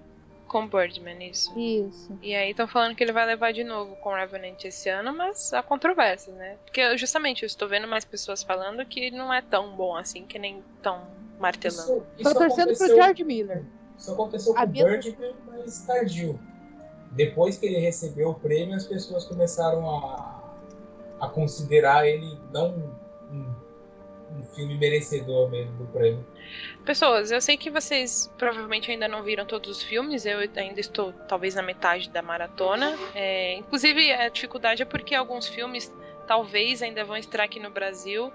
Com 0.48 0.68
Birdman, 0.68 1.30
isso. 1.30 1.54
Isso. 1.60 2.18
E 2.20 2.34
aí 2.34 2.50
estão 2.50 2.68
falando 2.68 2.96
que 2.96 3.04
ele 3.04 3.12
vai 3.12 3.28
levar 3.28 3.54
de 3.54 3.64
novo 3.64 3.96
com 3.98 4.16
Revenant 4.16 4.64
esse 4.66 4.90
ano, 4.90 5.16
mas 5.16 5.54
há 5.54 5.62
controvérsias, 5.62 6.36
né? 6.36 6.58
Porque 6.66 6.98
justamente 6.98 7.44
eu 7.44 7.48
estou 7.48 7.68
vendo 7.68 7.88
mais 7.88 8.04
pessoas 8.04 8.42
falando 8.42 8.84
que 8.84 9.12
não 9.12 9.32
é 9.32 9.44
tão 9.44 9.76
bom 9.76 9.96
assim, 9.96 10.26
que 10.26 10.40
nem 10.40 10.64
tão 10.82 11.06
martelando. 11.40 12.04
Estou 12.18 12.34
torcendo 12.34 12.76
pro 12.76 12.88
George 12.88 13.24
Miller. 13.24 13.64
Isso 13.96 14.12
aconteceu 14.12 14.56
com 14.56 14.64
o 14.64 14.66
Birdman, 14.66 15.36
mas 15.46 15.86
tardio. 15.86 16.40
Depois 17.12 17.60
que 17.60 17.68
ele 17.68 17.78
recebeu 17.78 18.30
o 18.30 18.34
prêmio, 18.34 18.76
as 18.76 18.88
pessoas 18.88 19.24
começaram 19.26 19.88
a, 19.88 20.56
a 21.22 21.28
considerar 21.28 22.08
ele 22.08 22.40
não 22.52 23.06
um 24.38 24.44
filme 24.56 24.76
merecedor 24.76 25.50
mesmo 25.50 25.72
do 25.78 25.86
prêmio. 25.88 26.26
Pessoas, 26.86 27.32
eu 27.32 27.42
sei 27.42 27.58
que 27.58 27.70
vocês 27.70 28.34
provavelmente 28.38 28.90
ainda 28.90 29.08
não 29.08 29.24
viram 29.24 29.46
todos 29.46 29.70
os 29.70 29.84
filmes, 29.84 30.26
eu 30.26 30.40
ainda 30.56 30.80
estou 30.80 31.12
talvez 31.28 31.56
na 31.56 31.62
metade 31.62 32.10
da 32.10 32.22
maratona. 32.22 32.98
É, 33.14 33.56
inclusive, 33.56 34.12
a 34.14 34.30
dificuldade 34.30 34.82
é 34.82 34.86
porque 34.86 35.14
alguns 35.14 35.48
filmes 35.48 35.94
talvez 36.26 36.82
ainda 36.82 37.04
vão 37.04 37.18
estrear 37.18 37.46
aqui 37.46 37.60
no 37.60 37.70
Brasil 37.70 38.32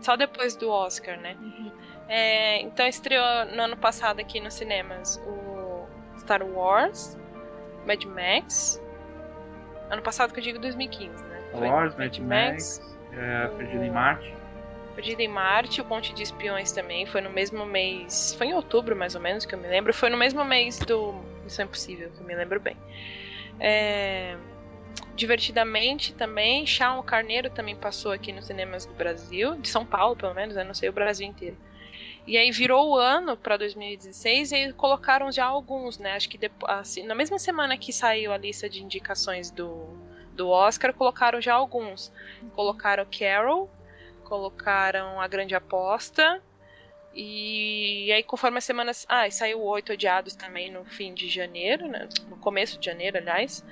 só 0.00 0.16
depois 0.16 0.56
do 0.56 0.68
Oscar, 0.68 1.18
né? 1.18 1.36
Uhum. 1.40 1.72
É, 2.08 2.60
então 2.60 2.86
estreou 2.86 3.46
no 3.54 3.62
ano 3.62 3.76
passado 3.76 4.20
aqui 4.20 4.40
nos 4.40 4.54
cinemas 4.54 5.20
o 5.26 5.86
Star 6.18 6.42
Wars, 6.42 7.16
Mad 7.86 8.04
Max. 8.04 8.80
Ano 9.90 10.02
passado 10.02 10.32
que 10.32 10.40
eu 10.40 10.44
digo 10.44 10.58
2015, 10.58 11.24
né? 11.24 11.42
Star 11.48 11.62
Wars, 11.62 11.96
Mad, 11.96 12.18
Max, 12.18 12.80
Max 12.80 12.96
é, 13.12 13.46
Perdido 13.56 13.84
em 13.84 13.90
Marte. 13.90 14.34
Perdido 14.94 15.20
em 15.20 15.28
Marte, 15.28 15.80
o 15.80 15.84
Ponte 15.84 16.14
de 16.14 16.22
Espiões 16.22 16.70
também, 16.70 17.04
foi 17.04 17.20
no 17.20 17.30
mesmo 17.30 17.66
mês. 17.66 18.34
Foi 18.38 18.48
em 18.48 18.54
outubro, 18.54 18.94
mais 18.94 19.14
ou 19.14 19.20
menos, 19.20 19.44
que 19.44 19.54
eu 19.54 19.58
me 19.58 19.66
lembro. 19.66 19.92
Foi 19.92 20.08
no 20.08 20.16
mesmo 20.16 20.44
mês 20.44 20.78
do 20.78 21.12
Missão 21.42 21.64
Impossível, 21.64 22.10
que 22.10 22.20
eu 22.20 22.26
me 22.26 22.34
lembro 22.34 22.60
bem. 22.60 22.76
É... 23.58 24.36
Divertidamente 25.16 26.12
também, 26.12 26.66
Shaun 26.66 27.02
Carneiro 27.02 27.48
também 27.50 27.76
passou 27.76 28.10
aqui 28.10 28.32
nos 28.32 28.46
cinemas 28.46 28.84
do 28.84 28.92
Brasil, 28.94 29.56
de 29.56 29.68
São 29.68 29.86
Paulo 29.86 30.16
pelo 30.16 30.34
menos, 30.34 30.56
eu 30.56 30.64
não 30.64 30.74
sei 30.74 30.88
o 30.88 30.92
Brasil 30.92 31.26
inteiro. 31.26 31.56
E 32.26 32.38
aí 32.38 32.50
virou 32.50 32.90
o 32.90 32.96
ano 32.96 33.36
para 33.36 33.56
2016 33.56 34.52
e 34.52 34.72
colocaram 34.72 35.30
já 35.30 35.44
alguns, 35.44 35.98
né? 35.98 36.14
Acho 36.14 36.28
que 36.28 36.38
depois, 36.38 36.72
assim, 36.72 37.04
na 37.04 37.14
mesma 37.14 37.38
semana 37.38 37.76
que 37.76 37.92
saiu 37.92 38.32
a 38.32 38.38
lista 38.38 38.68
de 38.68 38.82
indicações 38.82 39.50
do, 39.50 39.86
do 40.32 40.48
Oscar, 40.48 40.94
colocaram 40.94 41.40
já 41.40 41.54
alguns. 41.54 42.10
Colocaram 42.54 43.06
Carol, 43.06 43.70
colocaram 44.24 45.20
A 45.20 45.28
Grande 45.28 45.54
Aposta. 45.54 46.42
E, 47.14 48.06
e 48.06 48.12
aí, 48.12 48.22
conforme 48.22 48.58
as 48.58 48.64
semanas. 48.64 49.06
Ah, 49.08 49.28
e 49.28 49.32
saiu 49.32 49.62
Oito 49.62 49.92
Odiados 49.92 50.34
também 50.34 50.70
no 50.70 50.84
fim 50.84 51.14
de 51.14 51.28
janeiro, 51.28 51.86
né? 51.86 52.08
No 52.28 52.36
começo 52.36 52.78
de 52.78 52.86
janeiro, 52.86 53.18
aliás. 53.18 53.64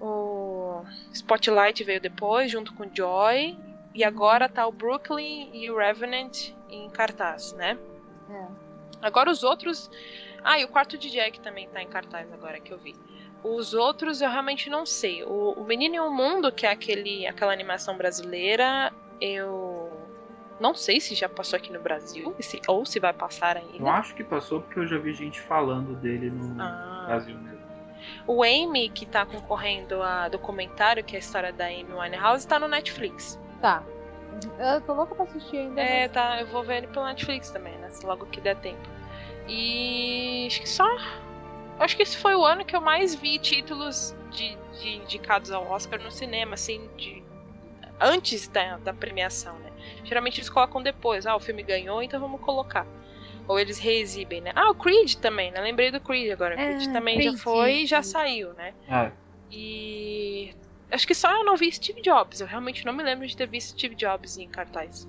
O 0.00 0.82
Spotlight 1.12 1.84
veio 1.84 2.00
depois, 2.00 2.50
junto 2.50 2.72
com 2.74 2.90
Joy. 2.92 3.56
E 3.94 4.02
agora 4.02 4.48
tá 4.48 4.66
o 4.66 4.72
Brooklyn 4.72 5.50
e 5.52 5.70
o 5.70 5.76
Revenant 5.76 6.52
em 6.70 6.88
cartaz, 6.88 7.52
né? 7.52 7.78
É. 8.30 8.46
Agora 9.02 9.30
os 9.30 9.42
outros. 9.42 9.90
Ah, 10.42 10.58
e 10.58 10.64
o 10.64 10.68
quarto 10.68 10.96
de 10.96 11.10
Jack 11.10 11.40
também 11.40 11.68
tá 11.68 11.82
em 11.82 11.88
cartaz 11.88 12.32
agora 12.32 12.58
que 12.58 12.72
eu 12.72 12.78
vi. 12.78 12.96
Os 13.44 13.74
outros 13.74 14.20
eu 14.20 14.30
realmente 14.30 14.70
não 14.70 14.86
sei. 14.86 15.24
O, 15.24 15.52
o 15.52 15.64
Menino 15.64 15.96
em 15.96 16.00
um 16.00 16.14
Mundo, 16.14 16.50
que 16.50 16.64
é 16.64 16.70
aquele, 16.70 17.26
aquela 17.26 17.52
animação 17.52 17.96
brasileira, 17.96 18.92
eu 19.22 19.90
não 20.60 20.74
sei 20.74 21.00
se 21.00 21.14
já 21.14 21.28
passou 21.28 21.56
aqui 21.56 21.72
no 21.72 21.80
Brasil 21.80 22.34
se, 22.40 22.60
ou 22.66 22.84
se 22.84 22.98
vai 22.98 23.12
passar 23.12 23.56
ainda. 23.56 23.78
Eu 23.78 23.88
acho 23.88 24.14
que 24.14 24.24
passou 24.24 24.60
porque 24.60 24.80
eu 24.80 24.86
já 24.86 24.98
vi 24.98 25.14
gente 25.14 25.40
falando 25.40 25.94
dele 25.96 26.30
no 26.30 26.60
ah. 26.60 27.04
Brasil 27.06 27.38
mesmo. 27.38 27.62
O 28.26 28.42
Amy, 28.42 28.88
que 28.88 29.06
tá 29.06 29.24
concorrendo 29.24 30.02
a 30.02 30.28
documentário, 30.28 31.04
que 31.04 31.14
é 31.14 31.18
a 31.18 31.20
história 31.20 31.52
da 31.52 31.66
Amy 31.66 31.92
Winehouse, 31.92 32.46
tá 32.46 32.58
no 32.58 32.66
Netflix. 32.66 33.38
Tá. 33.60 33.84
Eu 34.58 34.80
tô 34.80 34.92
louca 34.92 35.14
pra 35.14 35.24
assistir 35.24 35.58
ainda. 35.58 35.80
É, 35.80 36.02
mas... 36.02 36.12
tá. 36.12 36.40
Eu 36.40 36.46
vou 36.48 36.64
ver 36.64 36.78
ele 36.78 36.86
pelo 36.88 37.04
Netflix 37.06 37.50
também, 37.50 37.76
né? 37.78 37.88
Logo 38.02 38.26
que 38.26 38.40
der 38.40 38.56
tempo. 38.56 38.88
E 39.48 40.46
acho 40.48 40.60
que 40.60 40.68
só. 40.68 40.88
Acho 41.78 41.96
que 41.96 42.02
esse 42.02 42.16
foi 42.16 42.34
o 42.34 42.44
ano 42.44 42.64
que 42.64 42.74
eu 42.74 42.80
mais 42.80 43.14
vi 43.14 43.38
títulos 43.38 44.16
de, 44.30 44.56
de 44.80 44.96
indicados 44.96 45.50
ao 45.50 45.68
Oscar 45.70 46.00
no 46.00 46.10
cinema, 46.10 46.54
assim, 46.54 46.88
de 46.96 47.21
antes 48.02 48.48
da, 48.48 48.76
da 48.78 48.92
premiação, 48.92 49.58
né? 49.58 49.70
Geralmente 50.04 50.38
eles 50.38 50.48
colocam 50.50 50.82
depois, 50.82 51.26
ah, 51.26 51.36
o 51.36 51.40
filme 51.40 51.62
ganhou, 51.62 52.02
então 52.02 52.20
vamos 52.20 52.40
colocar. 52.40 52.86
Ou 53.48 53.58
eles 53.58 53.78
reexibem, 53.78 54.40
né? 54.40 54.52
Ah, 54.54 54.70
o 54.70 54.74
Creed 54.74 55.14
também, 55.16 55.50
né? 55.50 55.60
Lembrei 55.60 55.90
do 55.90 56.00
Creed 56.00 56.32
agora. 56.32 56.54
O 56.54 56.58
Creed 56.58 56.88
é, 56.88 56.92
também 56.92 57.16
Creed. 57.16 57.32
já 57.32 57.38
foi 57.38 57.72
e 57.72 57.86
já 57.86 58.02
saiu, 58.02 58.52
né? 58.54 58.72
É. 58.88 59.10
E. 59.50 60.54
Acho 60.90 61.06
que 61.06 61.14
só 61.14 61.30
eu 61.32 61.44
não 61.44 61.56
vi 61.56 61.72
Steve 61.72 62.00
Jobs. 62.02 62.40
Eu 62.40 62.46
realmente 62.46 62.84
não 62.84 62.92
me 62.92 63.02
lembro 63.02 63.26
de 63.26 63.36
ter 63.36 63.46
visto 63.46 63.76
Steve 63.76 63.94
Jobs 63.94 64.38
em 64.38 64.48
cartaz. 64.48 65.08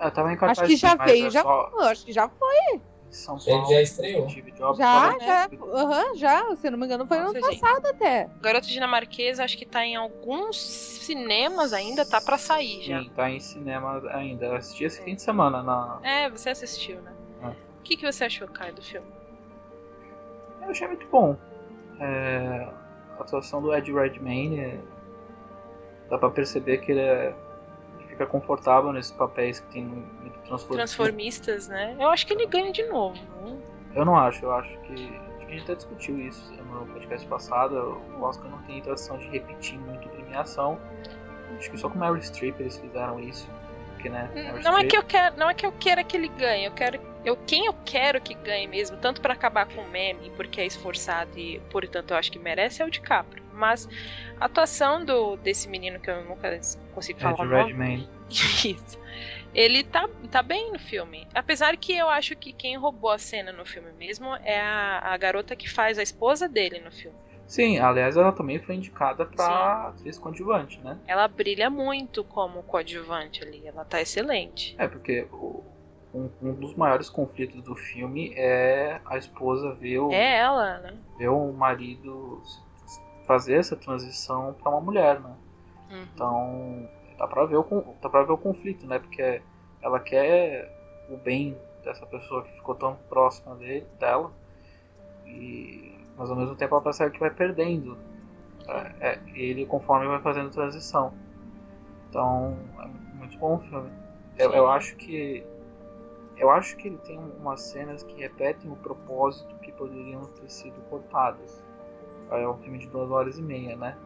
Eu 0.00 0.10
tava 0.10 0.32
em 0.32 0.36
cartaz. 0.36 0.58
Acho 0.58 0.68
que 0.68 0.76
já 0.76 0.94
veio, 0.94 1.26
é 1.26 1.30
já 1.30 1.42
só... 1.42 1.72
Acho 1.80 2.04
que 2.04 2.12
já 2.12 2.28
foi. 2.28 2.80
São 3.14 3.38
Paulo. 3.38 3.66
Ele 3.66 3.74
já 3.74 3.82
estreou. 3.82 4.28
Já, 4.76 5.18
já. 5.18 5.48
Uhum, 5.52 6.16
já. 6.16 6.56
Se 6.56 6.68
não 6.68 6.78
me 6.78 6.86
engano, 6.86 7.06
foi 7.06 7.18
Nossa, 7.18 7.38
ano 7.38 7.46
gente. 7.46 7.60
passado 7.60 7.86
até. 7.86 8.28
Garoto 8.40 8.66
Dinamarquesa, 8.66 9.44
acho 9.44 9.56
que 9.56 9.64
tá 9.64 9.84
em 9.84 9.94
alguns 9.94 10.60
cinemas 10.60 11.72
ainda, 11.72 12.04
tá 12.04 12.20
pra 12.20 12.36
sair 12.36 12.82
já. 12.82 13.02
Sim, 13.02 13.10
tá 13.14 13.30
em 13.30 13.38
cinema 13.38 14.02
ainda. 14.10 14.46
Eu 14.46 14.56
assisti 14.56 14.84
esse 14.84 15.02
fim 15.02 15.14
de 15.14 15.22
semana 15.22 15.62
na. 15.62 16.00
É, 16.02 16.28
você 16.28 16.50
assistiu, 16.50 17.00
né? 17.02 17.12
É. 17.42 17.46
O 17.46 17.82
que, 17.84 17.96
que 17.96 18.10
você 18.10 18.24
achou, 18.24 18.48
Caio, 18.48 18.74
do 18.74 18.82
filme? 18.82 19.06
Eu 20.62 20.70
achei 20.70 20.88
muito 20.88 21.06
bom. 21.06 21.36
É... 22.00 22.68
A 23.18 23.22
atuação 23.22 23.62
do 23.62 23.72
Ed 23.72 23.92
Redmayne. 23.92 24.58
É... 24.58 24.80
Dá 26.10 26.18
pra 26.18 26.30
perceber 26.30 26.78
que 26.78 26.92
ele 26.92 27.00
é 27.00 27.34
fica 28.14 28.26
confortável 28.26 28.92
nesses 28.92 29.12
papéis 29.12 29.60
que 29.60 29.66
tem 29.72 29.84
muito 29.84 30.38
transformistas, 30.68 31.68
né? 31.68 31.96
Eu 31.98 32.08
acho 32.08 32.26
que 32.26 32.32
ele 32.32 32.46
ganha 32.46 32.72
de 32.72 32.84
novo. 32.84 33.18
Né? 33.42 33.56
Eu 33.94 34.04
não 34.04 34.16
acho, 34.16 34.44
eu 34.44 34.52
acho 34.52 34.70
que. 34.80 35.24
Acho 35.34 35.46
que 35.46 35.46
a 35.46 35.50
gente 35.50 35.62
até 35.64 35.74
discutiu 35.74 36.18
isso 36.18 36.52
no 36.54 36.86
podcast 36.86 37.26
passado. 37.26 38.00
O 38.18 38.22
Oscar 38.22 38.50
não 38.50 38.58
tem 38.62 38.78
intenção 38.78 39.18
de 39.18 39.28
repetir 39.28 39.78
muito 39.78 40.08
premiação. 40.08 40.78
Acho 41.58 41.70
que 41.70 41.78
só 41.78 41.88
com 41.88 41.98
Mary 41.98 42.22
Streep 42.22 42.58
eles 42.58 42.78
fizeram 42.78 43.20
isso. 43.20 43.48
Porque, 43.92 44.08
né, 44.08 44.28
não 44.62 44.76
é 44.76 44.84
que 44.84 44.96
eu 44.96 45.02
quero, 45.02 45.36
não 45.36 45.48
é 45.48 45.54
que 45.54 45.64
eu 45.64 45.72
queira 45.72 46.02
que 46.04 46.16
ele 46.16 46.28
ganhe, 46.28 46.66
eu 46.66 46.72
quero 46.72 46.98
eu 47.24 47.36
quem 47.36 47.66
eu 47.66 47.74
quero 47.84 48.20
que 48.20 48.34
ganhe 48.34 48.66
mesmo, 48.66 48.96
tanto 48.98 49.20
para 49.20 49.32
acabar 49.32 49.66
com 49.66 49.80
o 49.80 49.88
meme, 49.88 50.30
porque 50.36 50.60
é 50.60 50.66
esforçado 50.66 51.38
e 51.38 51.60
portanto 51.70 52.10
eu 52.10 52.16
acho 52.16 52.30
que 52.30 52.38
merece 52.38 52.82
é 52.82 52.84
o 52.84 52.90
DiCaprio. 52.90 53.42
Mas 53.52 53.88
a 54.40 54.46
atuação 54.46 55.04
do 55.04 55.36
desse 55.36 55.68
menino 55.68 56.00
que 56.00 56.10
eu 56.10 56.24
nunca 56.24 56.60
consigo 56.92 57.20
falar 57.20 57.34
Ed 57.34 57.72
o 57.74 57.76
nome. 57.76 58.08
Isso. 58.28 58.98
Ele 59.54 59.84
tá, 59.84 60.08
tá 60.30 60.42
bem 60.42 60.72
no 60.72 60.78
filme. 60.80 61.28
Apesar 61.32 61.76
que 61.76 61.96
eu 61.96 62.08
acho 62.08 62.34
que 62.34 62.52
quem 62.52 62.76
roubou 62.76 63.10
a 63.10 63.18
cena 63.18 63.52
no 63.52 63.64
filme 63.64 63.92
mesmo 63.92 64.34
é 64.42 64.60
a, 64.60 65.12
a 65.12 65.16
garota 65.16 65.54
que 65.54 65.70
faz 65.70 65.98
a 65.98 66.02
esposa 66.02 66.48
dele 66.48 66.80
no 66.80 66.90
filme. 66.90 67.16
Sim, 67.46 67.78
aliás, 67.78 68.16
ela 68.16 68.32
também 68.32 68.58
foi 68.58 68.74
indicada 68.74 69.24
pra 69.26 69.88
atriz 69.88 70.18
coadjuvante, 70.18 70.80
né? 70.80 70.98
Ela 71.06 71.28
brilha 71.28 71.68
muito 71.68 72.24
como 72.24 72.62
coadjuvante 72.62 73.44
ali, 73.44 73.66
ela 73.66 73.84
tá 73.84 74.00
excelente. 74.00 74.74
É, 74.78 74.88
porque 74.88 75.28
o, 75.30 75.62
um, 76.14 76.30
um, 76.40 76.54
dos 76.54 76.74
maiores 76.74 77.10
conflitos 77.10 77.60
do 77.62 77.74
filme 77.74 78.32
é 78.36 79.00
a 79.04 79.18
esposa 79.18 79.74
ver 79.74 79.98
o. 79.98 80.12
É 80.12 80.38
ela, 80.38 80.78
né? 80.78 80.98
Ver 81.18 81.28
o 81.28 81.52
marido 81.52 82.40
fazer 83.26 83.54
essa 83.54 83.74
transição 83.74 84.54
para 84.54 84.70
uma 84.70 84.80
mulher, 84.80 85.20
né? 85.20 85.34
Uhum. 85.90 86.06
Então, 86.14 86.88
dá 87.18 87.26
pra, 87.26 87.44
ver 87.46 87.56
o, 87.56 87.96
dá 88.00 88.08
pra 88.08 88.22
ver 88.22 88.32
o 88.32 88.38
conflito, 88.38 88.86
né? 88.86 88.98
Porque 88.98 89.42
ela 89.82 89.98
quer 89.98 90.70
o 91.10 91.16
bem 91.16 91.56
dessa 91.82 92.06
pessoa 92.06 92.42
que 92.42 92.52
ficou 92.52 92.74
tão 92.74 92.96
próxima 93.08 93.54
dele, 93.56 93.86
dela. 93.98 94.30
E 95.26 95.94
mas 96.16 96.30
ao 96.30 96.36
mesmo 96.36 96.54
tempo 96.54 96.74
ela 96.74 96.82
percebe 96.82 97.10
que 97.10 97.18
vai 97.18 97.30
perdendo 97.30 97.98
é, 98.68 98.92
é, 99.00 99.20
ele 99.34 99.66
conforme 99.66 100.06
vai 100.06 100.20
fazendo 100.20 100.50
transição. 100.50 101.12
Então 102.08 102.56
é 102.78 103.16
muito 103.16 103.36
bom 103.38 103.56
o 103.56 103.58
filme. 103.58 103.90
Eu, 104.38 104.52
eu, 104.52 104.68
acho 104.68 104.96
que 104.96 105.44
eu 106.36 106.50
acho 106.50 106.76
que 106.76 106.88
ele 106.88 106.98
tem 106.98 107.18
umas 107.18 107.60
cenas 107.60 108.02
que 108.02 108.20
repetem 108.20 108.70
o 108.70 108.76
propósito 108.76 109.54
que 109.56 109.70
poderiam 109.72 110.22
ter 110.22 110.50
sido 110.50 110.80
cortadas. 110.90 111.62
É 112.30 112.48
um 112.48 112.56
filme 112.58 112.78
de 112.78 112.88
duas 112.88 113.10
horas 113.10 113.38
e 113.38 113.42
meia, 113.42 113.76
né? 113.76 113.96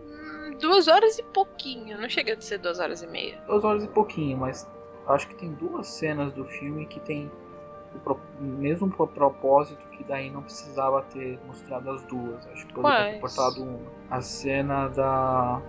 Hum, 0.00 0.56
duas 0.58 0.88
horas 0.88 1.18
e 1.18 1.22
pouquinho, 1.22 2.00
não 2.00 2.08
chega 2.08 2.34
a 2.34 2.40
ser 2.40 2.58
duas 2.58 2.78
horas 2.78 3.02
e 3.02 3.06
meia. 3.06 3.38
Duas 3.46 3.64
horas 3.64 3.84
e 3.84 3.88
pouquinho, 3.88 4.38
mas 4.38 4.68
acho 5.06 5.28
que 5.28 5.34
tem 5.34 5.52
duas 5.54 5.86
cenas 5.86 6.32
do 6.32 6.44
filme 6.44 6.86
que 6.86 7.00
tem 7.00 7.30
o 8.06 8.42
mesmo 8.42 8.90
propósito 8.90 9.80
que 9.90 10.04
daí 10.04 10.30
não 10.30 10.42
precisava 10.42 11.02
ter 11.02 11.38
mostrado 11.46 11.90
as 11.90 12.02
duas. 12.04 12.46
Acho 12.48 12.66
que 12.66 12.74
poderia 12.74 13.14
ter 13.14 13.20
cortado 13.20 13.62
uma. 13.62 13.80
A 14.10 14.20
cena 14.20 14.88
da. 14.88 15.60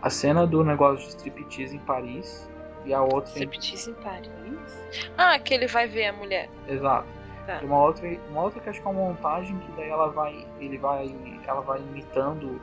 A 0.00 0.10
cena 0.10 0.46
do 0.46 0.64
negócio 0.64 1.06
de 1.06 1.14
striptease 1.14 1.76
em 1.76 1.80
Paris 1.80 2.48
e 2.84 2.94
a 2.94 3.02
outra. 3.02 3.30
Striptease 3.30 3.90
em 3.90 3.94
Paris? 3.94 5.08
Ah, 5.16 5.38
que 5.38 5.54
ele 5.54 5.66
vai 5.66 5.86
ver 5.86 6.06
a 6.06 6.12
mulher. 6.12 6.48
Exato. 6.68 7.06
Tá. 7.46 7.60
E 7.62 7.64
uma 7.64 7.82
outra, 7.82 8.08
uma 8.30 8.42
outra 8.42 8.60
que 8.60 8.68
acho 8.68 8.80
que 8.80 8.86
é 8.86 8.90
uma 8.90 9.00
montagem 9.00 9.58
que 9.58 9.72
daí 9.72 9.88
ela 9.88 10.08
vai. 10.08 10.46
Ele 10.60 10.78
vai. 10.78 11.14
Ela 11.46 11.60
vai 11.60 11.80
imitando 11.80 12.60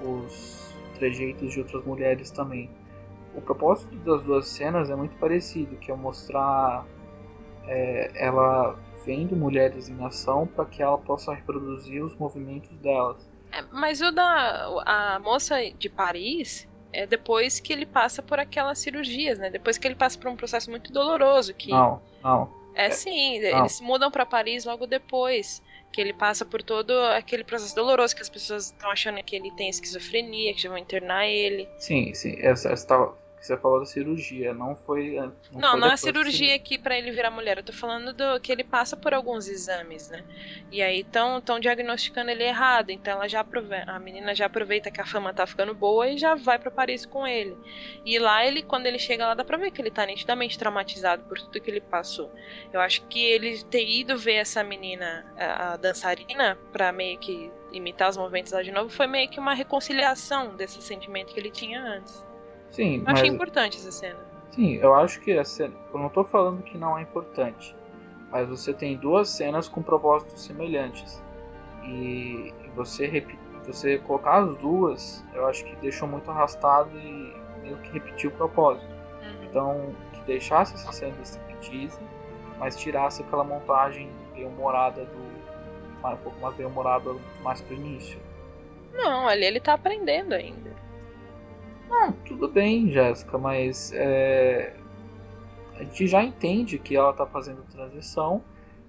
os 0.00 0.74
trejeitos 0.94 1.52
de 1.52 1.60
outras 1.60 1.84
mulheres 1.84 2.30
também. 2.30 2.70
O 3.34 3.40
propósito 3.40 3.96
das 3.96 4.22
duas 4.22 4.46
cenas 4.46 4.90
é 4.90 4.94
muito 4.94 5.16
parecido, 5.18 5.76
que 5.76 5.90
é 5.90 5.96
mostrar 5.96 6.86
é, 7.66 8.10
ela 8.14 8.78
vendo 9.04 9.36
mulheres 9.36 9.88
em 9.88 10.04
ação 10.04 10.46
para 10.46 10.64
que 10.64 10.82
ela 10.82 10.96
possa 10.96 11.34
reproduzir 11.34 12.02
os 12.02 12.14
movimentos 12.16 12.70
delas. 12.78 13.28
É, 13.52 13.62
mas 13.72 14.00
o 14.00 14.10
da 14.10 14.66
a 14.86 15.18
moça 15.18 15.56
de 15.78 15.88
Paris, 15.88 16.68
é 16.94 17.06
depois 17.06 17.60
que 17.60 17.72
ele 17.72 17.84
passa 17.84 18.22
por 18.22 18.38
aquelas 18.38 18.78
cirurgias, 18.78 19.38
né? 19.38 19.50
Depois 19.50 19.76
que 19.76 19.86
ele 19.86 19.94
passa 19.94 20.18
por 20.18 20.30
um 20.30 20.36
processo 20.36 20.70
muito 20.70 20.92
doloroso. 20.92 21.52
Que... 21.54 21.70
Não, 21.70 22.00
não. 22.22 22.64
É 22.74 22.90
sim, 22.90 23.40
Não. 23.40 23.60
eles 23.60 23.80
mudam 23.80 24.10
pra 24.10 24.26
Paris 24.26 24.64
logo 24.64 24.86
depois. 24.86 25.62
Que 25.92 26.00
ele 26.00 26.12
passa 26.12 26.44
por 26.44 26.60
todo 26.60 26.90
aquele 27.16 27.44
processo 27.44 27.74
doloroso, 27.74 28.16
que 28.16 28.22
as 28.22 28.28
pessoas 28.28 28.66
estão 28.66 28.90
achando 28.90 29.22
que 29.22 29.36
ele 29.36 29.52
tem 29.52 29.68
esquizofrenia, 29.68 30.52
que 30.52 30.60
já 30.60 30.68
vão 30.68 30.78
internar 30.78 31.26
ele. 31.28 31.68
Sim, 31.78 32.12
sim. 32.14 32.36
Essa, 32.40 32.70
essa 32.72 33.14
que 33.44 33.48
você 33.48 33.58
falou 33.58 33.80
da 33.80 33.84
cirurgia, 33.86 34.54
não 34.54 34.74
foi. 34.74 35.10
Não, 35.16 35.32
Não, 35.52 35.70
foi 35.72 35.80
não 35.80 35.90
é 35.90 35.96
cirurgia 35.98 36.54
aqui 36.54 36.78
pra 36.78 36.96
ele 36.96 37.10
virar 37.10 37.30
mulher. 37.30 37.58
Eu 37.58 37.62
tô 37.62 37.72
falando 37.74 38.14
do 38.14 38.40
que 38.40 38.50
ele 38.50 38.64
passa 38.64 38.96
por 38.96 39.12
alguns 39.12 39.46
exames, 39.48 40.08
né? 40.08 40.24
E 40.72 40.80
aí 40.80 41.00
estão 41.00 41.40
tão 41.42 41.60
diagnosticando 41.60 42.30
ele 42.30 42.42
errado. 42.42 42.88
Então 42.90 43.12
ela 43.12 43.28
já 43.28 43.40
aprove- 43.40 43.84
a 43.86 43.98
menina 43.98 44.34
já 44.34 44.46
aproveita 44.46 44.90
que 44.90 45.00
a 45.00 45.04
fama 45.06 45.34
tá 45.34 45.46
ficando 45.46 45.74
boa 45.74 46.08
e 46.08 46.16
já 46.16 46.34
vai 46.34 46.58
pra 46.58 46.70
Paris 46.70 47.04
com 47.04 47.26
ele. 47.26 47.54
E 48.04 48.18
lá 48.18 48.46
ele, 48.46 48.62
quando 48.62 48.86
ele 48.86 48.98
chega 48.98 49.26
lá, 49.26 49.34
dá 49.34 49.44
pra 49.44 49.58
ver 49.58 49.70
que 49.70 49.80
ele 49.82 49.90
tá 49.90 50.06
nitidamente 50.06 50.56
traumatizado 50.58 51.24
por 51.24 51.38
tudo 51.38 51.60
que 51.60 51.70
ele 51.70 51.82
passou. 51.82 52.32
Eu 52.72 52.80
acho 52.80 53.02
que 53.08 53.22
ele 53.22 53.62
ter 53.64 53.86
ido 53.86 54.16
ver 54.16 54.34
essa 54.36 54.64
menina, 54.64 55.26
a, 55.36 55.74
a 55.74 55.76
dançarina, 55.76 56.56
pra 56.72 56.92
meio 56.92 57.18
que 57.18 57.52
imitar 57.72 58.08
os 58.08 58.16
movimentos 58.16 58.52
lá 58.52 58.62
de 58.62 58.72
novo, 58.72 58.88
foi 58.88 59.06
meio 59.06 59.28
que 59.28 59.38
uma 59.38 59.52
reconciliação 59.52 60.56
desse 60.56 60.80
sentimento 60.80 61.34
que 61.34 61.40
ele 61.40 61.50
tinha 61.50 61.82
antes. 61.82 62.24
Sim, 62.74 62.96
Eu 62.98 63.04
mas, 63.04 63.14
achei 63.20 63.28
importante 63.30 63.76
essa 63.78 63.92
cena. 63.92 64.18
sim, 64.50 64.74
eu 64.74 64.94
acho 64.94 65.20
que 65.20 65.32
a 65.38 65.44
cena. 65.44 65.74
Eu 65.92 66.00
não 66.00 66.08
tô 66.08 66.24
falando 66.24 66.62
que 66.62 66.76
não 66.76 66.98
é 66.98 67.02
importante. 67.02 67.74
Mas 68.30 68.48
você 68.48 68.72
tem 68.74 68.96
duas 68.96 69.28
cenas 69.28 69.68
com 69.68 69.80
propósitos 69.82 70.42
semelhantes. 70.44 71.22
E, 71.84 72.52
você 72.74 73.06
repi- 73.06 73.38
você 73.64 73.98
colocar 73.98 74.42
as 74.42 74.56
duas, 74.58 75.24
eu 75.34 75.46
acho 75.46 75.64
que 75.64 75.76
deixou 75.76 76.08
muito 76.08 76.30
arrastado 76.30 76.90
e 76.98 77.34
meio 77.62 77.76
que 77.78 77.92
repetiu 77.92 78.30
o 78.30 78.32
propósito. 78.32 78.86
Uhum. 79.22 79.44
Então, 79.44 79.94
que 80.12 80.20
deixasse 80.22 80.74
essa 80.74 80.90
cena 80.92 81.12
de 81.12 81.22
striptease, 81.22 81.98
mas 82.58 82.76
tirasse 82.76 83.22
aquela 83.22 83.44
montagem 83.44 84.10
bem-humorada 84.34 85.04
do. 85.04 85.34
mais- 86.02 86.18
Um 86.18 86.22
pouco 86.22 86.40
mais 86.40 86.54
bem-humorada 86.56 87.14
mais 87.42 87.60
pro 87.62 87.74
início. 87.74 88.18
Não, 88.92 89.26
ali 89.28 89.44
ele 89.44 89.60
tá 89.60 89.74
aprendendo 89.74 90.34
ainda. 90.34 90.70
Não, 91.88 92.12
tudo 92.12 92.48
bem, 92.48 92.90
Jéssica, 92.90 93.38
mas 93.38 93.92
é, 93.94 94.76
a 95.76 95.84
gente 95.84 96.06
já 96.06 96.22
entende 96.22 96.78
que 96.78 96.96
ela 96.96 97.12
tá 97.12 97.26
fazendo 97.26 97.62
transição 97.70 98.42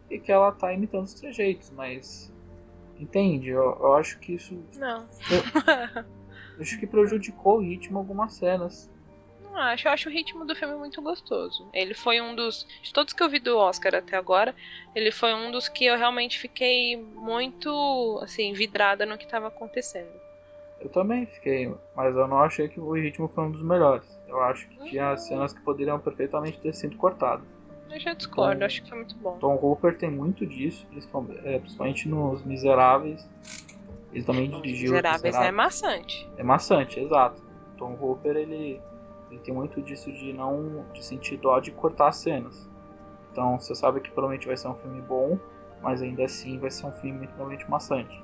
e 0.09 0.19
que 0.19 0.31
ela 0.31 0.51
tá 0.51 0.73
imitando 0.73 1.05
os 1.05 1.13
trejeitos, 1.13 1.71
mas 1.71 2.33
entende? 2.99 3.49
Eu, 3.49 3.77
eu 3.79 3.93
acho 3.93 4.19
que 4.19 4.33
isso 4.33 4.57
Não. 4.75 5.07
eu 6.55 6.61
acho 6.61 6.79
que 6.79 6.87
prejudicou 6.87 7.57
o 7.57 7.61
ritmo 7.61 7.97
algumas 7.97 8.33
cenas. 8.33 8.89
Não 9.43 9.57
acho. 9.57 9.87
Eu 9.87 9.91
acho 9.91 10.09
o 10.09 10.11
ritmo 10.11 10.45
do 10.45 10.55
filme 10.55 10.75
muito 10.75 11.01
gostoso. 11.01 11.67
Ele 11.73 11.93
foi 11.93 12.21
um 12.21 12.35
dos. 12.35 12.65
De 12.83 12.91
todos 12.93 13.13
que 13.13 13.23
eu 13.23 13.29
vi 13.29 13.39
do 13.39 13.57
Oscar 13.57 13.95
até 13.95 14.17
agora, 14.17 14.53
ele 14.93 15.11
foi 15.11 15.33
um 15.33 15.49
dos 15.49 15.69
que 15.69 15.85
eu 15.85 15.97
realmente 15.97 16.37
fiquei 16.37 16.97
muito, 16.97 18.19
assim, 18.21 18.53
vidrada 18.53 19.05
no 19.05 19.17
que 19.17 19.27
tava 19.27 19.47
acontecendo. 19.47 20.24
Eu 20.85 20.89
também 20.91 21.25
fiquei, 21.25 21.73
mas 21.95 22.15
eu 22.15 22.27
não 22.27 22.37
achei 22.37 22.67
que 22.69 22.79
o 22.79 22.91
ritmo 22.93 23.27
foi 23.33 23.45
um 23.45 23.49
dos 23.51 23.63
melhores. 23.63 24.05
Eu 24.27 24.39
acho 24.43 24.69
que 24.69 24.77
tinha 24.91 25.17
cenas 25.17 25.51
que 25.51 25.59
poderiam 25.61 25.99
perfeitamente 25.99 26.59
ter 26.59 26.73
sido 26.75 26.95
cortadas. 26.95 27.43
Eu 27.89 27.99
já 27.99 28.13
discordo, 28.13 28.53
Então- 28.53 28.65
acho 28.67 28.83
que 28.83 28.89
foi 28.89 28.99
muito 28.99 29.15
bom. 29.17 29.35
Tom 29.39 29.55
Hooper 29.59 29.97
tem 29.97 30.11
muito 30.11 30.45
disso, 30.45 30.85
principalmente, 30.91 31.41
é, 31.43 31.57
principalmente 31.57 32.07
nos 32.07 32.43
Miseráveis. 32.45 33.27
Ele 34.13 34.23
também 34.23 34.47
dirigiu 34.47 34.91
Os 34.91 35.01
Miseráveis 35.01 35.35
é 35.35 35.51
maçante. 35.51 36.29
É 36.37 36.43
maçante, 36.43 36.99
exato. 36.99 37.41
Tom 37.79 37.97
Hooper 37.99 38.35
ele, 38.37 38.79
ele 39.31 39.39
tem 39.39 39.55
muito 39.55 39.81
disso 39.81 40.11
de 40.11 40.33
não 40.33 40.85
de 40.93 41.03
sentir 41.03 41.37
dó 41.37 41.59
de 41.59 41.71
cortar 41.71 42.09
as 42.09 42.17
cenas. 42.17 42.69
Então 43.31 43.59
você 43.59 43.73
sabe 43.73 44.01
que 44.01 44.11
provavelmente 44.11 44.45
vai 44.45 44.55
ser 44.55 44.67
um 44.67 44.75
filme 44.75 45.01
bom, 45.01 45.39
mas 45.81 46.03
ainda 46.03 46.25
assim 46.25 46.59
vai 46.59 46.69
ser 46.69 46.85
um 46.85 46.91
filme 46.91 47.17
muito 47.17 47.29
provavelmente 47.31 47.67
maçante. 47.71 48.23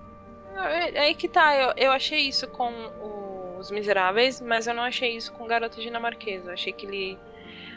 É 0.55 0.95
é 0.95 0.99
aí 1.01 1.15
que 1.15 1.27
tá, 1.27 1.55
eu, 1.55 1.73
eu 1.77 1.91
achei 1.91 2.19
isso 2.27 2.47
com 2.47 2.71
o- 2.99 3.41
Os 3.59 3.69
Miseráveis, 3.69 4.41
mas 4.41 4.65
eu 4.65 4.73
não 4.73 4.81
achei 4.83 5.15
isso 5.15 5.31
com 5.33 5.45
Garota 5.45 5.79
Dinamarquesa. 5.79 6.49
Eu 6.49 6.53
achei 6.53 6.73
que 6.73 6.85
ele. 6.85 7.19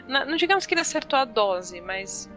Não, 0.07 0.25
não 0.25 0.35
digamos 0.35 0.65
que 0.65 0.73
ele 0.73 0.81
acertou 0.81 1.17
a 1.19 1.25
dose, 1.25 1.79
mas. 1.81 2.27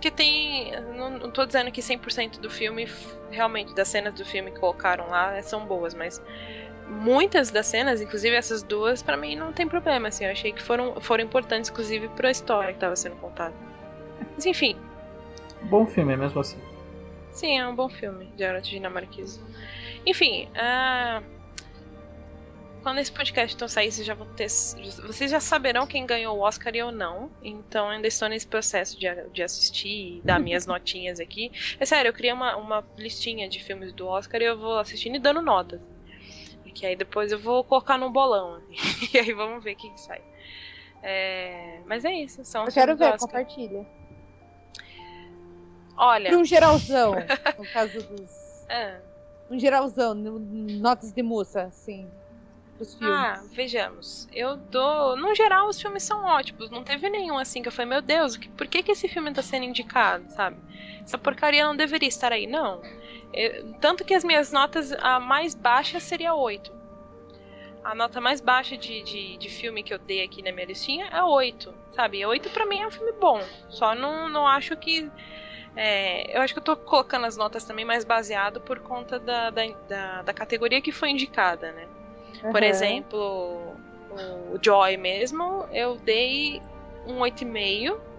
Que 0.00 0.08
tem. 0.10 0.70
Não, 0.96 1.10
não 1.10 1.30
tô 1.30 1.44
dizendo 1.44 1.70
que 1.72 1.82
100% 1.82 2.38
do 2.40 2.48
filme, 2.48 2.86
realmente, 3.30 3.74
das 3.74 3.88
cenas 3.88 4.14
do 4.14 4.24
filme 4.24 4.50
que 4.52 4.60
colocaram 4.60 5.08
lá 5.08 5.36
é, 5.36 5.42
são 5.42 5.66
boas, 5.66 5.94
mas. 5.94 6.22
Muitas 6.86 7.50
das 7.50 7.66
cenas, 7.66 8.00
inclusive 8.00 8.34
essas 8.36 8.62
duas, 8.62 9.02
pra 9.02 9.16
mim 9.16 9.34
não 9.34 9.52
tem 9.52 9.66
problema, 9.66 10.08
assim. 10.08 10.24
Eu 10.24 10.30
achei 10.32 10.52
que 10.52 10.62
foram, 10.62 11.00
foram 11.00 11.24
importantes, 11.24 11.70
inclusive, 11.70 12.08
pra 12.10 12.30
história 12.30 12.72
que 12.72 12.78
tava 12.78 12.94
sendo 12.96 13.16
contada. 13.16 13.54
Mas 14.34 14.46
enfim, 14.46 14.76
Bom 15.62 15.86
filme 15.86 16.16
mesmo 16.16 16.40
assim. 16.40 16.58
Sim, 17.30 17.58
é 17.58 17.66
um 17.66 17.74
bom 17.74 17.88
filme 17.88 18.26
de 18.36 18.60
Dinamarquesa. 18.62 19.40
Enfim, 20.04 20.48
ah, 20.56 21.22
quando 22.82 22.98
esse 22.98 23.12
podcast 23.12 23.54
então 23.54 23.68
sair, 23.68 23.92
vocês 23.92 24.06
já 24.06 24.14
vão 24.14 24.26
ter. 24.34 24.48
Vocês 24.48 25.30
já 25.30 25.40
saberão 25.40 25.86
quem 25.86 26.04
ganhou 26.04 26.36
o 26.36 26.40
Oscar 26.40 26.74
e 26.74 26.78
eu 26.78 26.90
não. 26.90 27.30
Então 27.42 27.88
ainda 27.88 28.08
estou 28.08 28.28
nesse 28.28 28.46
processo 28.46 28.98
de, 28.98 29.06
de 29.32 29.42
assistir 29.42 30.18
e 30.18 30.22
dar 30.24 30.38
minhas 30.40 30.66
notinhas 30.66 31.20
aqui. 31.20 31.50
É 31.78 31.84
sério, 31.84 32.08
eu 32.08 32.12
criei 32.12 32.32
uma, 32.32 32.56
uma 32.56 32.84
listinha 32.98 33.48
de 33.48 33.62
filmes 33.62 33.92
do 33.92 34.06
Oscar 34.06 34.40
e 34.42 34.44
eu 34.44 34.58
vou 34.58 34.78
assistindo 34.78 35.16
e 35.16 35.20
dando 35.20 35.40
notas. 35.40 35.80
E 36.64 36.72
que 36.72 36.84
aí 36.84 36.96
depois 36.96 37.30
eu 37.30 37.38
vou 37.38 37.62
colocar 37.62 37.96
num 37.96 38.10
bolão. 38.10 38.56
assim. 38.56 39.08
E 39.14 39.18
aí 39.18 39.32
vamos 39.32 39.62
ver 39.62 39.74
o 39.74 39.76
que, 39.76 39.92
sai. 39.96 40.20
É, 41.02 41.80
mas 41.86 42.04
é 42.04 42.12
isso, 42.12 42.44
são 42.44 42.64
Eu 42.64 42.72
quero 42.72 42.96
ver, 42.96 43.18
compartilha. 43.18 43.86
Olha. 45.96 46.30
Pra 46.30 46.38
um 46.38 46.44
geralzão, 46.44 47.14
no 47.58 47.64
caso 47.72 48.00
dos. 48.08 48.30
ah, 48.70 49.00
Um 49.50 49.58
geralzão, 49.58 50.14
no- 50.14 50.38
notas 50.38 51.12
de 51.12 51.22
moça, 51.22 51.62
assim. 51.62 52.08
Pros 52.76 52.94
filmes. 52.94 53.14
Ah, 53.14 53.42
vejamos. 53.52 54.28
Eu 54.32 54.56
dou. 54.56 55.16
No 55.16 55.34
geral, 55.34 55.68
os 55.68 55.80
filmes 55.80 56.02
são 56.02 56.24
ótimos. 56.24 56.70
Não 56.70 56.82
teve 56.82 57.08
nenhum 57.10 57.38
assim 57.38 57.60
que 57.62 57.68
eu 57.68 57.72
falei, 57.72 57.90
meu 57.90 58.02
Deus, 58.02 58.36
por 58.56 58.66
que, 58.66 58.82
que 58.82 58.92
esse 58.92 59.08
filme 59.08 59.32
tá 59.32 59.42
sendo 59.42 59.64
indicado, 59.64 60.24
sabe? 60.30 60.56
Essa 61.02 61.18
porcaria 61.18 61.66
não 61.66 61.76
deveria 61.76 62.08
estar 62.08 62.32
aí, 62.32 62.46
não. 62.46 62.80
Eu- 63.32 63.72
tanto 63.74 64.04
que 64.04 64.14
as 64.14 64.24
minhas 64.24 64.50
notas, 64.52 64.92
a 64.92 65.20
mais 65.20 65.54
baixa 65.54 66.00
seria 66.00 66.34
8. 66.34 66.72
A 67.84 67.94
nota 67.94 68.20
mais 68.20 68.40
baixa 68.40 68.76
de, 68.76 69.02
de, 69.02 69.36
de 69.36 69.48
filme 69.48 69.82
que 69.82 69.92
eu 69.92 69.98
dei 69.98 70.22
aqui 70.22 70.40
na 70.40 70.52
minha 70.52 70.66
listinha 70.66 71.06
é 71.06 71.22
8, 71.22 71.74
sabe? 71.94 72.24
8 72.24 72.48
pra 72.50 72.64
mim 72.64 72.78
é 72.80 72.86
um 72.86 72.90
filme 72.92 73.12
bom. 73.20 73.40
Só 73.68 73.94
não, 73.94 74.28
não 74.28 74.46
acho 74.46 74.76
que. 74.76 75.10
É, 75.74 76.36
eu 76.36 76.42
acho 76.42 76.52
que 76.52 76.58
eu 76.60 76.64
tô 76.64 76.76
colocando 76.76 77.26
as 77.26 77.36
notas 77.36 77.64
também 77.64 77.84
mais 77.84 78.04
baseado 78.04 78.60
por 78.60 78.78
conta 78.80 79.18
da, 79.18 79.50
da, 79.50 79.62
da, 79.88 80.22
da 80.22 80.32
categoria 80.32 80.80
que 80.80 80.92
foi 80.92 81.10
indicada, 81.10 81.72
né? 81.72 81.88
Por 82.40 82.62
Aham. 82.62 82.66
exemplo, 82.66 83.76
o 84.10 84.58
Joy 84.62 84.96
mesmo, 84.96 85.66
eu 85.72 85.96
dei 85.96 86.60
um 87.06 87.18
8,5 87.20 88.12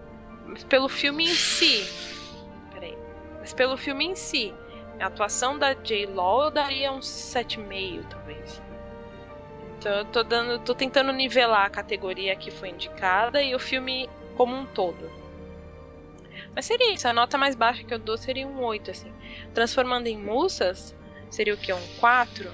mas 0.45 0.63
pelo 0.63 0.89
filme 0.89 1.25
em 1.25 1.35
si. 1.35 1.83
Peraí. 2.71 2.97
Mas 3.39 3.53
pelo 3.53 3.77
filme 3.77 4.05
em 4.05 4.15
si. 4.15 4.53
A 4.99 5.07
atuação 5.07 5.57
da 5.57 5.73
J. 5.73 6.05
Law 6.05 6.45
eu 6.45 6.51
daria 6.51 6.91
uns 6.91 7.07
7,5, 7.07 8.05
talvez. 8.09 8.61
Então 9.77 9.91
eu 9.91 10.05
tô 10.05 10.23
dando. 10.23 10.59
tô 10.59 10.75
tentando 10.75 11.11
nivelar 11.11 11.65
a 11.65 11.69
categoria 11.69 12.35
que 12.35 12.51
foi 12.51 12.69
indicada 12.69 13.41
e 13.41 13.55
o 13.55 13.59
filme 13.59 14.09
como 14.35 14.55
um 14.55 14.65
todo. 14.65 15.11
Mas 16.55 16.65
seria 16.65 16.93
isso, 16.93 17.07
a 17.07 17.13
nota 17.13 17.37
mais 17.37 17.55
baixa 17.55 17.83
que 17.83 17.93
eu 17.93 17.99
dou 17.99 18.17
seria 18.17 18.47
um 18.47 18.63
8, 18.63 18.91
assim. 18.91 19.11
Transformando 19.53 20.07
em 20.07 20.17
moças, 20.17 20.95
seria 21.29 21.53
o 21.53 21.57
quê? 21.57 21.73
Um 21.73 21.87
4? 21.99 22.49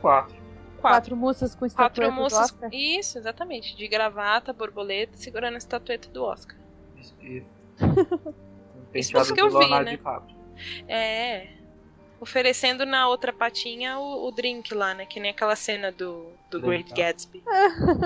Quatro. 0.00 0.36
Quatro 0.80 1.16
moças 1.16 1.54
com 1.54 1.60
Quatro 1.60 2.04
estatueta 2.04 2.10
do 2.10 2.14
moças. 2.14 2.38
Oscar. 2.38 2.70
Isso, 2.72 3.18
exatamente. 3.18 3.76
De 3.76 3.88
gravata, 3.88 4.52
borboleta, 4.52 5.16
segurando 5.16 5.54
a 5.54 5.58
estatueta 5.58 6.08
do 6.10 6.22
Oscar. 6.22 6.56
Um 6.96 7.44
Isso 8.94 9.12
penteado 9.12 9.24
foi 9.24 9.32
o 9.32 9.34
que 9.34 9.40
eu 9.40 9.50
do 9.50 9.58
vi, 9.58 9.64
Leonardo 9.64 9.90
né? 9.90 9.98
É. 10.88 11.48
Oferecendo 12.18 12.86
na 12.86 13.08
outra 13.08 13.32
patinha 13.32 13.98
o, 13.98 14.28
o 14.28 14.32
drink 14.32 14.72
lá, 14.74 14.94
né? 14.94 15.04
Que 15.04 15.20
nem 15.20 15.32
aquela 15.32 15.56
cena 15.56 15.92
do, 15.92 16.30
do 16.50 16.60
Great. 16.60 16.92
Gatsby. 16.94 17.42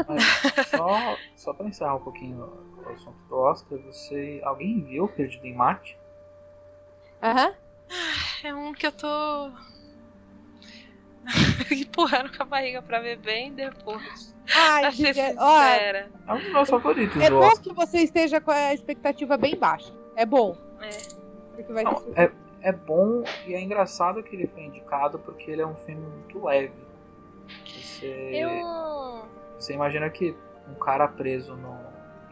Mas 0.09 0.68
só, 0.68 1.16
só 1.36 1.53
pra 1.53 1.68
encerrar 1.68 1.97
um 1.97 2.01
pouquinho 2.01 2.51
o 2.89 2.93
assunto 2.93 3.18
do 3.28 3.37
Oscar, 3.37 3.78
você. 3.78 4.41
Alguém 4.45 4.81
viu 4.83 5.09
Perdido 5.09 5.47
em 5.47 5.55
Marte? 5.55 5.99
Aham. 7.22 7.53
É 8.45 8.55
um 8.55 8.72
que 8.72 8.87
eu 8.87 8.93
tô. 8.93 9.51
empurrando 11.70 12.35
com 12.37 12.43
a 12.43 12.47
barriga 12.47 12.83
pra 12.83 13.01
ver 13.01 13.18
bem 13.18 13.53
depois. 13.55 14.35
Ai, 14.57 14.83
Pra 14.83 14.93
ser 14.93 15.14
Giga, 15.14 15.35
ó, 15.39 15.61
sincera. 15.61 16.11
É 16.26 16.33
um 16.35 16.39
dos 16.39 16.53
meus 16.53 16.70
favoritos 16.70 17.22
é 17.22 17.31
bom 17.31 17.39
Oscar. 17.39 17.62
que 17.62 17.72
você 17.74 17.99
esteja 17.99 18.41
com 18.41 18.51
a 18.51 18.72
expectativa 18.74 19.37
bem 19.37 19.57
baixa. 19.59 19.93
É 20.16 20.24
bom. 20.24 20.57
É. 20.81 20.89
Porque 21.55 21.72
vai 21.72 21.85
Não, 21.85 21.95
ter 21.95 22.18
é, 22.18 22.33
é 22.62 22.72
bom 22.72 23.22
e 23.47 23.55
é 23.55 23.61
engraçado 23.61 24.22
que 24.22 24.35
ele 24.35 24.47
foi 24.49 24.62
indicado 24.62 25.18
porque 25.18 25.51
ele 25.51 25.62
é 25.62 25.66
um 25.66 25.76
filme 25.76 26.01
muito 26.05 26.43
leve. 26.45 26.72
Você, 27.66 28.31
Eu. 28.33 29.24
você 29.59 29.74
imagina 29.74 30.09
que 30.09 30.35
um 30.68 30.74
cara 30.74 31.07
preso 31.07 31.55
no, 31.55 31.78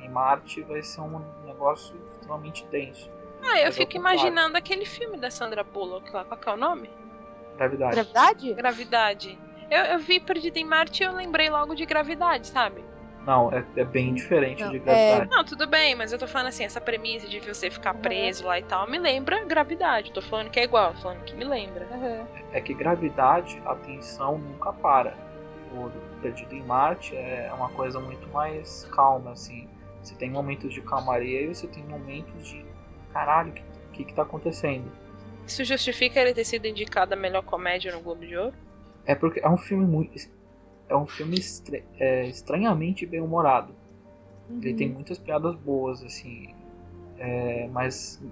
em 0.08 0.12
Marte 0.12 0.62
vai 0.62 0.82
ser 0.82 1.00
um 1.00 1.20
negócio 1.44 1.94
extremamente 2.14 2.66
denso. 2.66 3.10
Ah, 3.42 3.60
eu 3.60 3.72
fico 3.72 3.96
imaginando 3.96 4.56
aquele 4.56 4.84
filme 4.84 5.16
da 5.18 5.30
Sandra 5.30 5.62
Bullock 5.62 6.12
lá, 6.12 6.24
qual 6.24 6.38
que 6.40 6.48
é 6.48 6.52
o 6.52 6.56
nome? 6.56 6.90
Gravidade. 7.56 7.94
Gravidade? 7.94 8.54
Gravidade. 8.54 9.38
Eu, 9.70 9.84
eu 9.84 9.98
vi 9.98 10.18
Perdida 10.18 10.58
em 10.58 10.64
Marte 10.64 11.02
e 11.02 11.06
eu 11.06 11.12
lembrei 11.12 11.50
logo 11.50 11.74
de 11.74 11.84
Gravidade, 11.84 12.48
sabe? 12.48 12.84
Não, 13.26 13.52
é, 13.52 13.62
é 13.76 13.84
bem 13.84 14.14
diferente 14.14 14.62
Não, 14.62 14.70
de 14.70 14.76
é- 14.76 14.80
gravidade. 14.80 15.30
Não, 15.30 15.44
tudo 15.44 15.66
bem, 15.66 15.94
mas 15.94 16.12
eu 16.12 16.18
tô 16.18 16.26
falando 16.26 16.48
assim, 16.48 16.64
essa 16.64 16.80
premissa 16.80 17.28
de 17.28 17.38
você 17.40 17.70
ficar 17.70 17.92
preso 17.94 18.46
lá 18.46 18.58
e 18.58 18.62
tal, 18.62 18.88
me 18.88 18.98
lembra 18.98 19.44
Gravidade. 19.44 20.12
Tô 20.12 20.22
falando 20.22 20.50
que 20.50 20.58
é 20.58 20.64
igual, 20.64 20.94
tô 20.94 21.00
falando 21.00 21.22
que 21.24 21.34
me 21.34 21.44
lembra. 21.44 21.86
Uhum. 21.90 22.26
É 22.52 22.60
que 22.60 22.72
gravidade, 22.72 23.60
a 23.66 23.74
tensão 23.74 24.38
nunca 24.38 24.72
para. 24.72 25.14
O 25.72 25.90
Perdido 26.22 26.54
em 26.54 26.62
Marte 26.62 27.14
é 27.14 27.52
uma 27.54 27.68
coisa 27.68 28.00
muito 28.00 28.26
mais 28.28 28.88
calma, 28.90 29.32
assim. 29.32 29.68
Você 30.02 30.14
tem 30.14 30.30
momentos 30.30 30.72
de 30.72 30.80
calmaria 30.80 31.42
e 31.42 31.48
você 31.54 31.66
tem 31.66 31.84
momentos 31.84 32.46
de 32.48 32.64
caralho, 33.12 33.50
o 33.50 33.54
que, 33.54 33.62
que, 33.92 34.04
que 34.04 34.14
tá 34.14 34.22
acontecendo? 34.22 34.90
Isso 35.46 35.64
justifica 35.64 36.20
ele 36.20 36.34
ter 36.34 36.44
sido 36.44 36.66
indicado 36.66 37.14
a 37.14 37.16
melhor 37.16 37.42
comédia 37.42 37.90
no 37.92 38.00
Globo 38.00 38.24
de 38.26 38.36
Ouro? 38.36 38.54
É 39.06 39.14
porque 39.14 39.40
é 39.40 39.48
um 39.48 39.56
filme 39.56 39.86
muito. 39.86 40.18
É 40.88 40.96
um 40.96 41.06
filme 41.06 41.38
estra- 41.38 41.82
é, 41.98 42.26
estranhamente 42.26 43.06
bem 43.06 43.20
humorado. 43.20 43.74
Ele 44.50 44.74
tem 44.74 44.88
muitas 44.88 45.18
piadas 45.18 45.54
boas, 45.56 46.02
assim. 46.02 46.54
É, 47.18 47.68
mas 47.68 48.22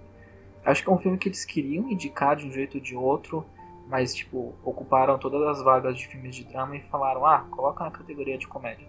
acho 0.65 0.83
que 0.83 0.89
é 0.89 0.93
um 0.93 0.99
filme 0.99 1.19
que 1.19 1.29
eles 1.29 1.45
queriam 1.45 1.91
indicar 1.91 2.37
de 2.37 2.47
um 2.47 2.53
jeito 2.53 2.77
ou 2.77 2.81
de 2.83 2.95
outro, 2.97 3.47
mas 3.89 4.15
tipo, 4.15 4.55
ocuparam 4.65 5.19
todas 5.19 5.43
as 5.49 5.63
vagas 5.63 5.99
de 5.99 6.07
filmes 6.07 6.35
de 6.37 6.45
drama 6.45 6.77
e 6.77 6.81
falaram, 6.83 7.25
ah, 7.27 7.41
coloca 7.51 7.85
na 7.85 7.91
categoria 7.91 8.39
de 8.39 8.47
comédia. 8.47 8.87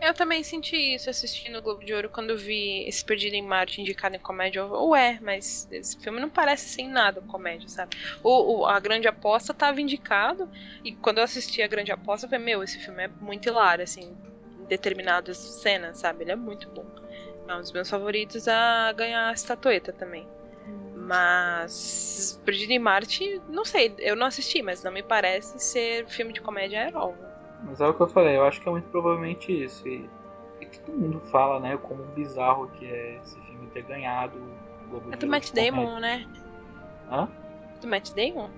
Eu 0.00 0.12
também 0.12 0.42
senti 0.42 0.76
isso 0.94 1.08
assistindo 1.08 1.56
o 1.58 1.62
Globo 1.62 1.84
de 1.84 1.94
Ouro 1.94 2.10
quando 2.10 2.36
vi 2.36 2.86
esse 2.86 3.02
Perdido 3.04 3.34
em 3.34 3.42
Marte 3.42 3.80
indicado 3.80 4.14
em 4.14 4.18
comédia. 4.18 4.60
Eu, 4.60 4.88
Ué, 4.88 5.18
mas 5.22 5.66
esse 5.70 5.96
filme 5.98 6.20
não 6.20 6.28
parece 6.28 6.68
sem 6.68 6.88
nada 6.88 7.22
comédia, 7.22 7.68
sabe? 7.68 7.96
O, 8.22 8.60
o- 8.60 8.66
a 8.66 8.78
Grande 8.80 9.08
Aposta 9.08 9.54
tava 9.54 9.80
indicado, 9.80 10.48
e 10.84 10.94
quando 10.96 11.18
eu 11.18 11.24
assisti 11.24 11.62
a 11.62 11.68
Grande 11.68 11.90
Aposta, 11.90 12.26
eu 12.26 12.30
falei, 12.30 12.44
meu, 12.44 12.62
esse 12.62 12.78
filme 12.78 13.04
é 13.04 13.10
muito 13.18 13.48
hilário, 13.48 13.82
assim, 13.84 14.02
em 14.58 14.66
determinadas 14.66 15.38
cenas, 15.38 15.98
sabe? 15.98 16.24
Ele 16.24 16.32
é 16.32 16.36
muito 16.36 16.68
bom. 16.70 16.86
É 17.48 17.54
um 17.54 17.60
dos 17.60 17.72
meus 17.72 17.88
favoritos 17.88 18.46
a 18.46 18.92
ganhar 18.92 19.30
a 19.30 19.32
estatueta 19.32 19.92
também. 19.92 20.28
Mas 20.94 22.40
Perdido 22.44 22.72
em 22.72 22.78
Marte, 22.78 23.24
não 23.48 23.64
sei, 23.64 23.94
eu 23.98 24.16
não 24.16 24.26
assisti, 24.26 24.62
mas 24.62 24.82
não 24.82 24.92
me 24.92 25.02
parece 25.02 25.58
ser 25.60 26.06
filme 26.08 26.32
de 26.32 26.40
comédia 26.42 26.86
herói. 26.86 27.14
Mas 27.64 27.80
é 27.80 27.86
o 27.88 27.94
que 27.94 28.00
eu 28.00 28.08
falei, 28.08 28.36
eu 28.36 28.44
acho 28.44 28.60
que 28.60 28.68
é 28.68 28.72
muito 28.72 28.88
provavelmente 28.90 29.50
isso. 29.64 29.86
E, 29.88 30.08
e 30.60 30.66
que 30.66 30.78
todo 30.80 30.96
mundo 30.98 31.20
fala, 31.30 31.58
né, 31.60 31.76
como 31.78 32.04
bizarro 32.14 32.68
que 32.68 32.86
é 32.86 33.16
esse 33.22 33.38
filme 33.40 33.66
ter 33.68 33.82
ganhado 33.82 34.38
o 34.38 34.88
Globo 34.90 35.08
É 35.12 35.16
de 35.16 35.26
do 35.26 35.30
Matt. 35.30 35.52
Damon, 35.52 35.98
né? 35.98 36.26
Hã? 37.10 37.28
Do 37.80 37.88
Matt 37.88 38.10
Damon? 38.12 38.48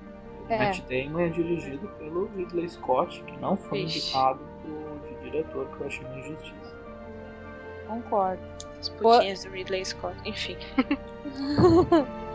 É. 0.49 0.59
Matt 0.59 0.81
Damon 0.83 1.21
é 1.21 1.29
dirigido 1.29 1.89
pelo 1.99 2.27
Ridley 2.37 2.69
Scott, 2.69 3.23
que 3.25 3.37
não 3.39 3.57
foi 3.57 3.83
Vixe. 3.85 3.99
indicado 3.99 4.41
pro, 4.63 5.09
de 5.09 5.25
diretor, 5.31 5.67
que 5.69 5.81
eu 5.81 5.87
achei 5.87 6.05
uma 6.07 6.19
injustiça. 6.19 6.77
Concordo. 7.89 8.43
As 8.79 8.89
putinhas 8.91 9.45
do 9.45 9.51
Ridley 9.51 9.85
Scott, 9.85 10.17
enfim. 10.25 10.57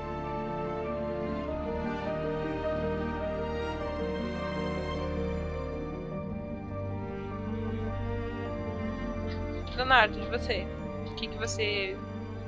Leonardo, 9.81 10.19
de 10.21 10.27
você? 10.27 10.63
O 11.09 11.15
que, 11.15 11.27
que 11.27 11.37
você 11.39 11.97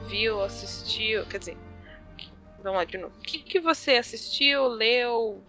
viu, 0.07 0.39
assistiu? 0.43 1.25
Quer 1.25 1.39
dizer, 1.39 1.57
vamos 2.59 2.77
lá 2.77 2.85
de 2.85 2.95
novo. 2.99 3.15
O 3.17 3.21
que, 3.21 3.39
que 3.39 3.59
você 3.59 3.95
assistiu, 3.95 4.67
leu, 4.67 5.41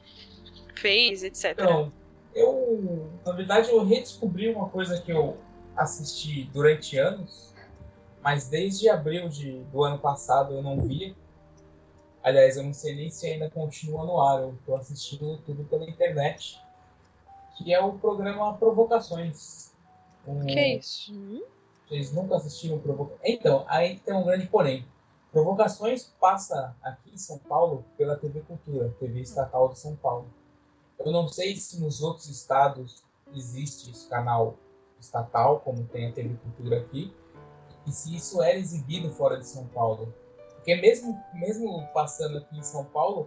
fez, 0.76 1.22
etc? 1.22 1.50
Então, 1.52 1.92
eu, 2.34 3.12
na 3.24 3.32
verdade, 3.32 3.68
eu 3.70 3.84
redescobri 3.84 4.48
uma 4.48 4.70
coisa 4.70 4.98
que 5.02 5.12
eu 5.12 5.36
assisti 5.76 6.44
durante 6.44 6.96
anos, 6.96 7.52
mas 8.22 8.48
desde 8.48 8.88
abril 8.88 9.28
de, 9.28 9.58
do 9.64 9.84
ano 9.84 9.98
passado 9.98 10.54
eu 10.54 10.62
não 10.62 10.80
via. 10.80 11.14
Aliás, 12.22 12.56
eu 12.56 12.62
não 12.62 12.72
sei 12.72 12.96
nem 12.96 13.10
se 13.10 13.26
ainda 13.26 13.50
continua 13.50 14.06
no 14.06 14.18
ar, 14.18 14.40
eu 14.40 14.58
tô 14.64 14.74
assistindo 14.76 15.36
tudo 15.44 15.64
pela 15.64 15.84
internet, 15.84 16.58
que 17.58 17.74
é 17.74 17.78
o 17.78 17.92
programa 17.98 18.56
Provocações. 18.56 19.74
Um- 20.26 20.46
que 20.46 20.58
é 20.58 20.78
isso? 20.78 21.12
Vocês 21.86 22.12
nunca 22.12 22.36
assistiram 22.36 22.78
Provocações? 22.78 23.20
Então, 23.24 23.64
aí 23.68 23.98
tem 23.98 24.14
um 24.14 24.24
grande 24.24 24.46
porém. 24.46 24.86
Provocações 25.30 26.12
passa 26.20 26.76
aqui 26.82 27.12
em 27.12 27.18
São 27.18 27.38
Paulo 27.38 27.84
pela 27.98 28.16
TV 28.16 28.40
Cultura, 28.40 28.94
TV 28.98 29.20
estatal 29.20 29.68
de 29.68 29.78
São 29.78 29.96
Paulo. 29.96 30.26
Eu 30.98 31.10
não 31.10 31.28
sei 31.28 31.56
se 31.56 31.80
nos 31.80 32.02
outros 32.02 32.28
estados 32.28 33.02
existe 33.34 33.90
esse 33.90 34.08
canal 34.08 34.56
estatal, 35.00 35.60
como 35.60 35.84
tem 35.88 36.08
a 36.08 36.12
TV 36.12 36.36
Cultura 36.36 36.80
aqui, 36.80 37.12
e 37.86 37.92
se 37.92 38.14
isso 38.14 38.42
era 38.42 38.56
exibido 38.56 39.10
fora 39.10 39.38
de 39.38 39.46
São 39.46 39.66
Paulo. 39.66 40.14
Porque 40.54 40.76
mesmo, 40.76 41.20
mesmo 41.34 41.86
passando 41.92 42.38
aqui 42.38 42.56
em 42.56 42.62
São 42.62 42.84
Paulo, 42.86 43.26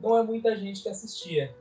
não 0.00 0.18
é 0.18 0.22
muita 0.22 0.56
gente 0.56 0.82
que 0.82 0.88
assistia. 0.88 1.54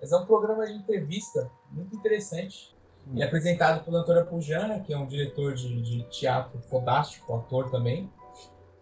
Mas 0.00 0.12
é 0.12 0.16
um 0.16 0.26
programa 0.26 0.66
de 0.66 0.74
entrevista 0.74 1.50
muito 1.70 1.96
interessante. 1.96 2.74
E 3.12 3.22
é 3.22 3.26
apresentado 3.26 3.84
pelo 3.84 3.96
Antônio 3.96 4.24
Pujana, 4.26 4.80
que 4.80 4.92
é 4.92 4.98
um 4.98 5.06
diretor 5.06 5.54
de, 5.54 5.82
de 5.82 6.02
teatro 6.04 6.60
fantástico, 6.62 7.34
ator 7.34 7.70
também, 7.70 8.10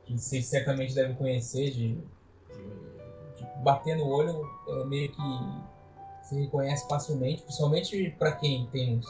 que 0.05 0.19
vocês 0.19 0.47
certamente 0.47 0.95
devem 0.95 1.15
conhecer, 1.17 1.71
de, 1.71 1.95
de- 1.95 2.03
de 3.37 3.63
bater 3.63 3.97
no 3.97 4.07
olho, 4.09 4.43
é 4.69 4.85
meio 4.85 5.11
que 5.13 5.23
se 6.29 6.39
reconhece 6.41 6.87
facilmente, 6.89 7.43
principalmente 7.43 8.11
para 8.19 8.33
quem 8.33 8.67
tem 8.67 8.99
uns 8.99 9.07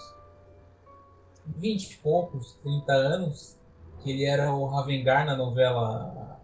20 1.56 1.90
e 1.90 1.96
poucos, 1.98 2.54
30 2.62 2.92
anos, 2.92 3.58
que 4.00 4.10
ele 4.12 4.24
era 4.24 4.52
o 4.54 4.66
Ravengar 4.66 5.26
na 5.26 5.34
novela 5.34 6.40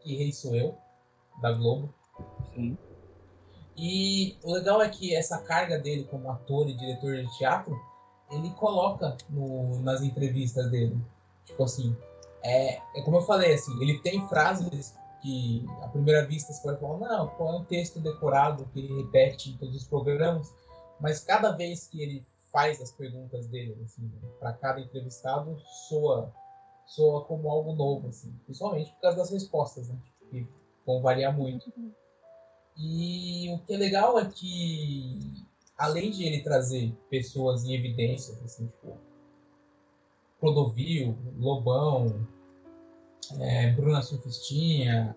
Que 0.00 0.16
Rei 0.16 0.32
Sou 0.32 0.56
Eu, 0.56 0.76
da 1.40 1.52
Globo. 1.52 1.94
Sim. 2.54 2.76
E 3.76 4.36
o 4.42 4.52
legal 4.52 4.80
é 4.80 4.88
que 4.88 5.14
essa 5.14 5.38
carga 5.38 5.78
dele 5.78 6.04
como 6.04 6.30
ator 6.30 6.68
e 6.68 6.74
diretor 6.74 7.16
de 7.16 7.38
teatro, 7.38 7.78
ele 8.30 8.50
coloca 8.54 9.16
no- 9.28 9.80
nas 9.80 10.02
entrevistas 10.02 10.70
dele. 10.70 10.96
Tipo 11.44 11.64
assim, 11.64 11.96
é, 12.42 12.76
é 12.94 13.02
como 13.04 13.18
eu 13.18 13.22
falei, 13.22 13.54
assim, 13.54 13.72
ele 13.82 13.98
tem 14.00 14.26
frases 14.28 14.96
que 15.20 15.64
à 15.82 15.88
primeira 15.88 16.26
vista 16.26 16.52
você 16.52 16.62
pode 16.62 16.80
falar, 16.80 16.98
não, 16.98 17.30
é 17.38 17.52
um 17.56 17.64
texto 17.64 18.00
decorado 18.00 18.66
que 18.72 18.78
ele 18.78 19.02
repete 19.02 19.50
em 19.50 19.56
todos 19.56 19.74
os 19.76 19.84
programas, 19.84 20.54
mas 21.00 21.20
cada 21.24 21.52
vez 21.52 21.86
que 21.88 22.02
ele 22.02 22.26
faz 22.52 22.80
as 22.80 22.92
perguntas 22.92 23.46
dele, 23.48 23.76
assim, 23.84 24.10
para 24.38 24.52
cada 24.54 24.80
entrevistado, 24.80 25.58
soa, 25.88 26.32
soa 26.86 27.24
como 27.24 27.50
algo 27.50 27.74
novo, 27.74 28.08
assim, 28.08 28.32
principalmente 28.44 28.92
por 28.92 29.00
causa 29.02 29.18
das 29.18 29.30
respostas, 29.30 29.88
né, 29.88 29.96
que 30.30 30.46
vão 30.86 31.02
variar 31.02 31.36
muito. 31.36 31.70
E 32.78 33.50
o 33.52 33.58
que 33.60 33.74
é 33.74 33.76
legal 33.76 34.18
é 34.18 34.26
que, 34.26 35.46
além 35.78 36.10
de 36.10 36.24
ele 36.24 36.42
trazer 36.42 36.92
pessoas 37.08 37.64
em 37.64 37.74
evidências, 37.74 38.42
assim, 38.42 38.66
tipo, 38.66 38.98
Clodovil, 40.38 41.16
Lobão, 41.38 42.26
é, 43.40 43.70
Bruna 43.72 44.02
Surfistinha, 44.02 45.16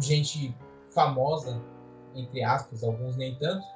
gente 0.00 0.54
famosa, 0.90 1.60
entre 2.14 2.42
aspas, 2.42 2.84
alguns 2.84 3.16
nem 3.16 3.34
tanto, 3.36 3.66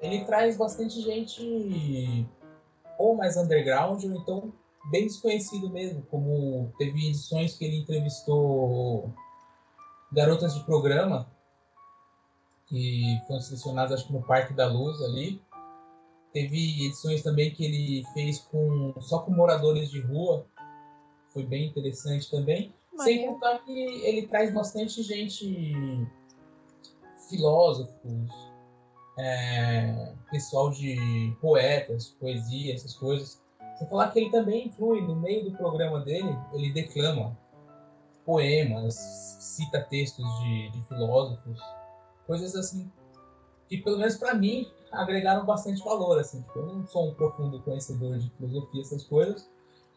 ele 0.00 0.24
traz 0.24 0.56
bastante 0.56 1.00
gente 1.00 2.28
ou 2.98 3.16
mais 3.16 3.36
underground 3.36 4.04
ou 4.04 4.12
então 4.12 4.52
bem 4.90 5.06
desconhecido 5.06 5.70
mesmo, 5.70 6.02
como 6.10 6.72
teve 6.76 7.08
edições 7.08 7.56
que 7.56 7.64
ele 7.64 7.78
entrevistou 7.78 9.12
garotas 10.12 10.54
de 10.54 10.64
programa 10.64 11.26
que 12.72 13.20
foram 13.26 13.40
selecionadas 13.42 14.00
acho 14.00 14.06
que 14.06 14.14
no 14.14 14.22
Parque 14.22 14.54
da 14.54 14.66
Luz 14.66 14.98
ali. 15.02 15.42
Teve 16.32 16.86
edições 16.86 17.22
também 17.22 17.50
que 17.52 17.62
ele 17.62 18.02
fez 18.14 18.38
com 18.38 18.94
só 18.98 19.18
com 19.18 19.30
moradores 19.30 19.90
de 19.90 20.00
rua. 20.00 20.46
Foi 21.28 21.44
bem 21.44 21.66
interessante 21.66 22.30
também. 22.30 22.74
Sem 22.96 23.16
Maneiro. 23.16 23.32
contar 23.34 23.58
que 23.58 23.72
ele 23.72 24.26
traz 24.26 24.52
bastante 24.52 25.02
gente, 25.02 26.08
filósofos, 27.28 28.30
é, 29.18 30.14
pessoal 30.30 30.70
de 30.70 31.36
poetas, 31.42 32.16
poesia, 32.18 32.72
essas 32.72 32.94
coisas. 32.94 33.42
Sem 33.76 33.86
falar 33.86 34.10
que 34.10 34.20
ele 34.20 34.30
também 34.30 34.68
inclui 34.68 35.02
no 35.02 35.16
meio 35.16 35.44
do 35.44 35.56
programa 35.58 36.00
dele, 36.00 36.34
ele 36.54 36.72
declama 36.72 37.36
poemas, 38.24 38.94
cita 38.94 39.82
textos 39.82 40.24
de, 40.40 40.70
de 40.70 40.82
filósofos, 40.84 41.60
coisas 42.26 42.54
assim 42.54 42.90
que 43.72 43.78
pelo 43.78 43.96
menos 43.96 44.16
para 44.16 44.34
mim 44.34 44.70
agregaram 44.92 45.46
bastante 45.46 45.82
valor, 45.82 46.18
assim. 46.18 46.42
Tipo, 46.42 46.58
eu 46.58 46.66
não 46.66 46.86
sou 46.86 47.08
um 47.08 47.14
profundo 47.14 47.58
conhecedor 47.60 48.18
de 48.18 48.28
filosofia, 48.36 48.82
essas 48.82 49.04
coisas, 49.04 49.48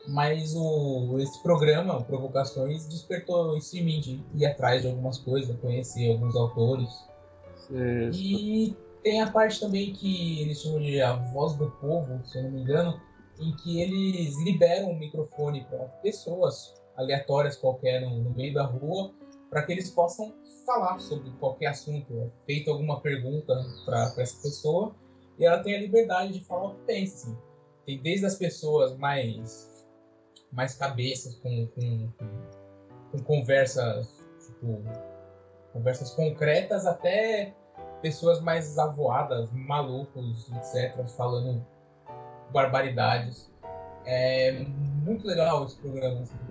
mas 0.08 0.56
o, 0.56 1.18
esse 1.20 1.44
programa, 1.44 2.02
Provocações, 2.04 2.88
despertou 2.88 3.58
isso 3.58 3.76
em 3.78 3.84
mim, 3.84 4.00
de 4.00 4.24
ir 4.34 4.46
atrás 4.46 4.82
de 4.82 4.88
algumas 4.88 5.18
coisas, 5.18 5.60
conhecer 5.60 6.10
alguns 6.10 6.38
autores. 6.38 6.90
E 8.14 8.74
tem 9.04 9.22
a 9.22 9.30
parte 9.30 9.60
também 9.60 9.92
que 9.92 10.42
eles 10.42 10.62
chamam 10.62 10.80
de 10.80 11.02
a 11.02 11.14
voz 11.14 11.54
do 11.56 11.70
povo, 11.72 12.22
se 12.26 12.38
eu 12.38 12.44
não 12.44 12.52
me 12.52 12.62
engano, 12.62 12.98
em 13.42 13.54
que 13.58 13.82
eles 13.82 14.42
liberam 14.42 14.92
o 14.92 14.96
microfone 14.98 15.66
para 15.66 15.80
pessoas 16.02 16.74
aleatórias 16.96 17.58
qualquer 17.58 18.00
no, 18.00 18.24
no 18.24 18.30
meio 18.30 18.54
da 18.54 18.64
rua, 18.64 19.12
para 19.50 19.64
que 19.64 19.74
eles 19.74 19.90
possam 19.90 20.34
falar 20.66 21.00
sobre 21.00 21.32
qualquer 21.40 21.68
assunto, 21.68 22.14
é 22.20 22.30
feito 22.46 22.72
alguma 22.72 23.00
pergunta 23.02 23.54
para 23.86 24.04
essa 24.18 24.42
pessoa, 24.42 24.96
e 25.38 25.46
ela 25.46 25.62
tem 25.62 25.76
a 25.76 25.80
liberdade 25.80 26.34
de 26.34 26.44
falar 26.44 26.68
o 26.68 26.76
que 26.76 26.82
pensa. 26.86 27.28
Assim. 27.28 27.38
Tem 27.86 28.02
desde 28.02 28.26
as 28.26 28.36
pessoas 28.36 28.98
mais 28.98 29.74
mais 30.52 30.76
cabeças 30.76 31.36
com, 31.36 31.68
com, 31.68 32.10
com 33.12 33.24
conversas 33.24 34.08
tipo 34.46 34.82
conversas 35.74 36.12
concretas 36.12 36.86
até 36.86 37.54
pessoas 38.02 38.40
mais 38.40 38.78
avoadas, 38.78 39.52
malucos, 39.52 40.50
etc., 40.52 41.06
falando 41.18 41.66
barbaridades. 42.52 43.52
É 44.06 44.52
muito 45.04 45.28
legal 45.28 45.66
esse 45.66 45.78
programa. 45.78 46.22
assim. 46.22 46.45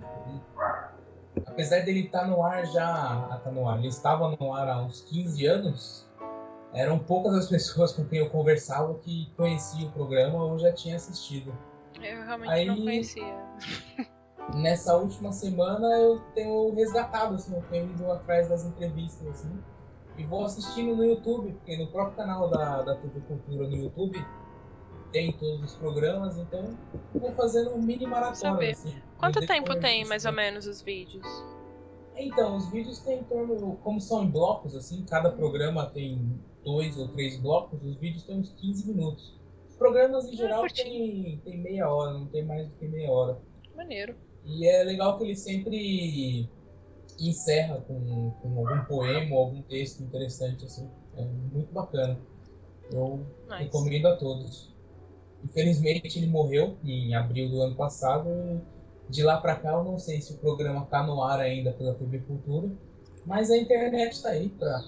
Apesar 1.55 1.85
dele 1.85 2.01
estar 2.01 2.27
no 2.27 2.43
ar 2.43 2.65
já. 2.65 2.85
Ah, 2.85 3.39
tá 3.41 3.49
no 3.49 3.65
ar. 3.65 3.79
Ele 3.79 3.87
estava 3.87 4.35
no 4.37 4.53
ar 4.53 4.67
há 4.67 4.81
uns 4.81 4.99
15 5.03 5.45
anos. 5.45 6.05
Eram 6.73 6.99
poucas 6.99 7.33
as 7.33 7.47
pessoas 7.47 7.93
com 7.93 8.03
quem 8.03 8.19
eu 8.19 8.29
conversava 8.29 8.93
que 8.95 9.31
conheciam 9.37 9.87
o 9.87 9.91
programa 9.93 10.43
ou 10.43 10.59
já 10.59 10.73
tinham 10.73 10.97
assistido. 10.97 11.57
Eu 12.03 12.25
realmente 12.25 12.51
Aí- 12.51 12.65
não 12.65 12.75
conhecia. 12.75 13.37
Nessa 14.53 14.97
última 14.97 15.31
semana 15.31 15.87
eu 15.97 16.19
tenho 16.35 16.75
resgatado, 16.75 17.35
assim, 17.35 17.55
eu 17.55 17.63
tenho 17.69 17.89
ido 17.89 18.11
atrás 18.11 18.49
das 18.49 18.65
entrevistas, 18.65 19.25
assim, 19.27 19.57
e 20.17 20.25
vou 20.25 20.43
assistindo 20.43 20.93
no 20.93 21.05
YouTube, 21.05 21.53
porque 21.53 21.77
no 21.77 21.87
próprio 21.87 22.17
canal 22.17 22.49
da, 22.49 22.81
da 22.81 22.95
TV 22.95 23.21
Cultura 23.21 23.65
no 23.69 23.75
YouTube 23.77 24.23
tem 25.15 25.31
todos 25.31 25.71
os 25.71 25.75
programas, 25.77 26.37
então 26.37 26.77
vou 27.13 27.31
fazendo 27.31 27.71
um 27.73 27.81
mini 27.81 28.05
maratona. 28.05 28.59
Assim, 28.69 28.93
Quanto 29.17 29.39
tempo 29.47 29.79
tem, 29.79 30.03
mais 30.03 30.25
ou 30.25 30.31
tempo. 30.31 30.41
menos, 30.43 30.67
os 30.67 30.81
vídeos? 30.81 31.25
Então, 32.17 32.57
os 32.57 32.69
vídeos 32.69 32.99
têm 32.99 33.19
em 33.19 33.23
torno, 33.23 33.77
como 33.77 34.01
são 34.01 34.25
em 34.25 34.29
blocos, 34.29 34.75
assim, 34.75 35.05
cada 35.05 35.31
programa 35.31 35.85
tem 35.85 36.37
dois 36.65 36.97
ou 36.97 37.07
três 37.07 37.39
blocos, 37.39 37.81
os 37.81 37.95
vídeos 37.95 38.23
têm 38.23 38.39
uns 38.39 38.51
15 38.59 38.87
minutos. 38.89 39.39
Os 39.69 39.77
programas 39.77 40.25
em 40.25 40.35
geral 40.35 40.59
curtinho. 40.59 41.23
tem, 41.23 41.41
tem 41.45 41.57
meia 41.61 41.89
hora, 41.89 42.11
não 42.11 42.25
tem 42.27 42.43
mais 42.43 42.67
do 42.67 42.75
que 42.75 42.85
meia 42.85 43.09
hora. 43.09 43.37
Maneiro. 43.73 44.15
E 44.43 44.67
é 44.67 44.83
legal 44.83 45.17
que 45.17 45.23
ele 45.23 45.35
sempre 45.37 46.49
encerra 47.21 47.79
com, 47.87 48.31
com 48.41 48.67
algum 48.67 48.83
poema 48.85 49.33
ou 49.33 49.43
algum 49.45 49.61
texto 49.61 50.03
interessante, 50.03 50.65
assim. 50.65 50.89
É 51.15 51.23
muito 51.23 51.71
bacana. 51.73 52.19
Eu 52.91 53.25
Nice. 53.49 53.63
recomendo 53.63 54.07
a 54.07 54.17
todos. 54.17 54.74
Infelizmente 55.45 56.17
ele 56.19 56.27
morreu 56.27 56.77
em 56.83 57.13
abril 57.15 57.49
do 57.49 57.61
ano 57.61 57.75
passado. 57.75 58.27
e 59.07 59.11
De 59.11 59.23
lá 59.23 59.37
pra 59.39 59.55
cá 59.55 59.73
eu 59.73 59.83
não 59.83 59.97
sei 59.99 60.19
se 60.19 60.33
o 60.33 60.37
programa 60.37 60.85
tá 60.85 61.05
no 61.05 61.21
ar 61.23 61.39
ainda 61.39 61.71
pela 61.71 61.93
TV 61.93 62.19
Cultura, 62.19 62.69
mas 63.25 63.51
a 63.51 63.57
internet 63.57 64.13
está 64.13 64.29
aí 64.29 64.49
pra 64.49 64.81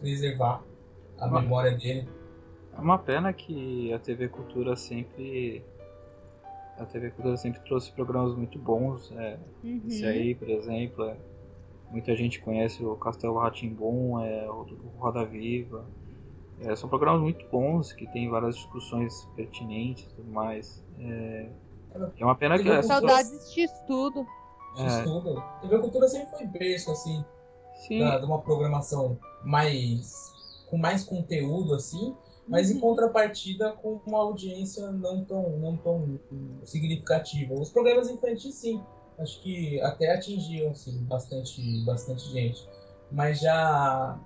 preservar 0.00 0.62
a 1.18 1.24
Olha. 1.26 1.40
memória 1.40 1.70
dele. 1.72 2.08
É 2.76 2.80
uma 2.80 2.98
pena 2.98 3.32
que 3.32 3.92
a 3.92 3.98
TV 3.98 4.28
Cultura 4.28 4.74
sempre. 4.76 5.62
A 6.78 6.84
TV 6.86 7.10
Cultura 7.10 7.36
sempre 7.36 7.60
trouxe 7.60 7.92
programas 7.92 8.34
muito 8.34 8.58
bons. 8.58 9.12
É, 9.12 9.38
Uhum. 9.62 9.82
Esse 9.86 10.04
aí, 10.04 10.34
por 10.34 10.48
exemplo, 10.50 11.04
é, 11.04 11.16
muita 11.90 12.16
gente 12.16 12.40
conhece 12.40 12.84
o 12.84 12.96
Castelo 12.96 13.38
Ratimbum, 13.38 14.18
é, 14.20 14.50
o, 14.50 14.62
o 14.62 14.92
Roda 14.98 15.24
Viva. 15.24 15.86
É, 16.64 16.76
são 16.76 16.88
programas 16.88 17.20
muito 17.20 17.44
bons 17.50 17.92
que 17.92 18.06
tem 18.12 18.28
várias 18.30 18.56
discussões 18.56 19.26
pertinentes 19.36 20.04
e 20.04 20.14
tudo 20.14 20.30
mais. 20.30 20.82
É, 20.98 21.48
é 22.18 22.24
uma 22.24 22.34
pena 22.36 22.56
que 22.56 22.62
Tive 22.64 22.74
essas 22.76 22.86
Saudades 22.86 23.52
de 23.52 23.62
estudo. 23.62 24.26
De 24.76 24.82
É. 24.82 24.86
estudo. 24.86 25.38
A 25.38 25.58
TV 25.60 25.78
Cultura 25.78 26.08
sempre 26.08 26.30
foi 26.30 26.46
berço, 26.46 26.90
assim, 26.90 27.24
Sim, 27.86 27.98
da- 28.00 28.18
de 28.18 28.24
uma 28.24 28.40
programação 28.40 29.18
mais 29.44 30.32
com 30.70 30.78
mais 30.78 31.04
conteúdo 31.04 31.74
assim, 31.74 32.16
mas 32.48 32.70
em 32.70 32.74
Uhum. 32.76 32.80
contrapartida 32.80 33.72
com 33.72 34.00
uma 34.06 34.18
audiência 34.20 34.90
não 34.90 35.24
tão 35.24 35.50
não 35.58 35.76
tão 35.76 36.18
significativa. 36.64 37.52
Os 37.54 37.70
programas 37.70 38.08
infantis 38.08 38.54
sim, 38.54 38.82
acho 39.18 39.42
que 39.42 39.80
até 39.82 40.14
atingiam 40.14 40.70
assim 40.70 40.96
bastante 41.04 41.60
bastante 41.84 42.24
gente, 42.30 42.66
mas 43.10 43.40
já 43.40 44.18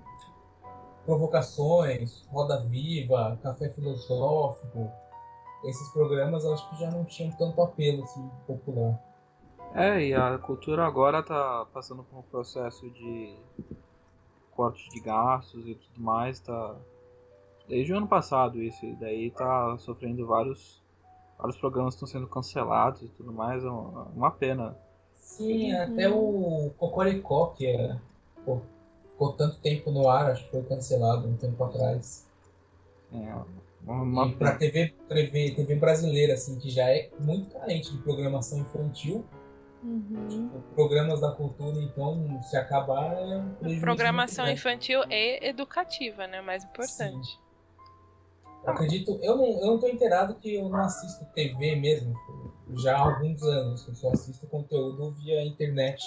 provocações, 1.07 2.25
roda 2.27 2.59
viva, 2.65 3.39
café 3.41 3.69
filosófico, 3.69 4.91
esses 5.63 5.87
programas 5.93 6.43
eu 6.43 6.53
acho 6.53 6.69
que 6.69 6.75
já 6.81 6.91
não 6.91 7.05
tinham 7.05 7.31
tanto 7.31 7.61
apelo 7.61 8.03
assim 8.03 8.29
popular. 8.45 9.01
É, 9.73 10.03
e 10.03 10.13
a 10.13 10.37
cultura 10.37 10.85
agora 10.85 11.23
tá 11.23 11.65
passando 11.73 12.03
por 12.03 12.19
um 12.19 12.21
processo 12.23 12.89
de 12.91 13.37
corte 14.51 14.89
de 14.89 14.99
gastos 14.99 15.65
e 15.65 15.75
tudo 15.75 16.01
mais, 16.01 16.41
tá 16.41 16.75
desde 17.69 17.93
o 17.93 17.97
ano 17.97 18.07
passado 18.07 18.61
isso, 18.61 18.85
e 18.85 18.93
daí 18.95 19.31
tá 19.31 19.77
sofrendo 19.77 20.27
vários 20.27 20.83
vários 21.37 21.57
programas 21.57 21.93
estão 21.93 22.07
sendo 22.07 22.27
cancelados 22.27 23.01
e 23.03 23.07
tudo 23.09 23.31
mais, 23.31 23.63
é 23.63 23.69
uma, 23.69 24.03
uma 24.15 24.31
pena. 24.31 24.75
Sim, 25.13 25.73
Uhum. 25.73 25.81
até 25.83 26.09
o 26.09 26.71
Cocoricó, 26.77 27.47
que 27.47 27.67
é, 27.67 27.95
pô, 28.43 28.61
ficou 29.17 29.33
tanto 29.33 29.59
tempo 29.61 29.89
no 29.89 30.07
ar, 30.07 30.31
acho 30.31 30.43
que 30.45 30.51
foi 30.51 30.63
cancelado 30.63 31.27
um 31.27 31.35
tempo 31.35 31.61
atrás. 31.63 32.27
É, 33.11 33.35
uma, 33.83 34.27
e 34.27 34.35
pra. 34.35 34.55
TV, 34.55 34.93
TV, 35.09 35.51
TV 35.55 35.75
brasileira, 35.75 36.35
assim, 36.35 36.59
que 36.59 36.69
já 36.69 36.87
é 36.87 37.09
muito 37.19 37.49
carente 37.49 37.91
de 37.91 37.97
programação 38.03 38.59
infantil, 38.59 39.25
Uhum. 39.83 40.49
os 40.55 40.65
programas 40.73 41.21
da 41.21 41.31
cultura, 41.31 41.79
então, 41.79 42.41
se 42.41 42.57
acabar, 42.57 43.13
é 43.13 43.37
um 43.61 43.79
Programação 43.79 44.47
infantil 44.47 45.01
e 45.09 45.47
educativa, 45.47 46.25
né? 46.25 46.41
Mais 46.41 46.63
importante. 46.63 47.39
Eu 48.63 48.71
acredito, 48.71 49.19
eu 49.21 49.37
não, 49.37 49.45
eu 49.45 49.67
não 49.67 49.79
tô 49.79 49.87
inteirado 49.87 50.35
que 50.35 50.55
eu 50.55 50.67
não 50.67 50.79
assisto 50.79 51.23
TV 51.33 51.75
mesmo, 51.75 52.13
já 52.75 52.97
há 52.97 53.01
alguns 53.01 53.41
anos, 53.43 53.87
eu 53.87 53.95
só 53.95 54.09
assisto 54.11 54.47
conteúdo 54.47 55.11
via 55.11 55.45
internet. 55.45 56.03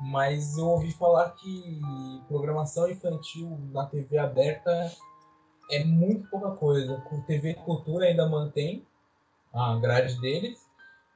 Mas 0.00 0.56
eu 0.56 0.66
ouvi 0.66 0.92
falar 0.92 1.30
que 1.30 1.80
programação 2.26 2.88
infantil 2.90 3.58
na 3.70 3.84
TV 3.86 4.16
aberta 4.18 4.90
é 5.70 5.84
muito 5.84 6.28
pouca 6.28 6.52
coisa. 6.52 7.02
O 7.12 7.22
TV 7.22 7.54
Cultura 7.54 8.06
ainda 8.06 8.26
mantém 8.28 8.86
a 9.52 9.76
grade 9.76 10.18
deles, 10.20 10.58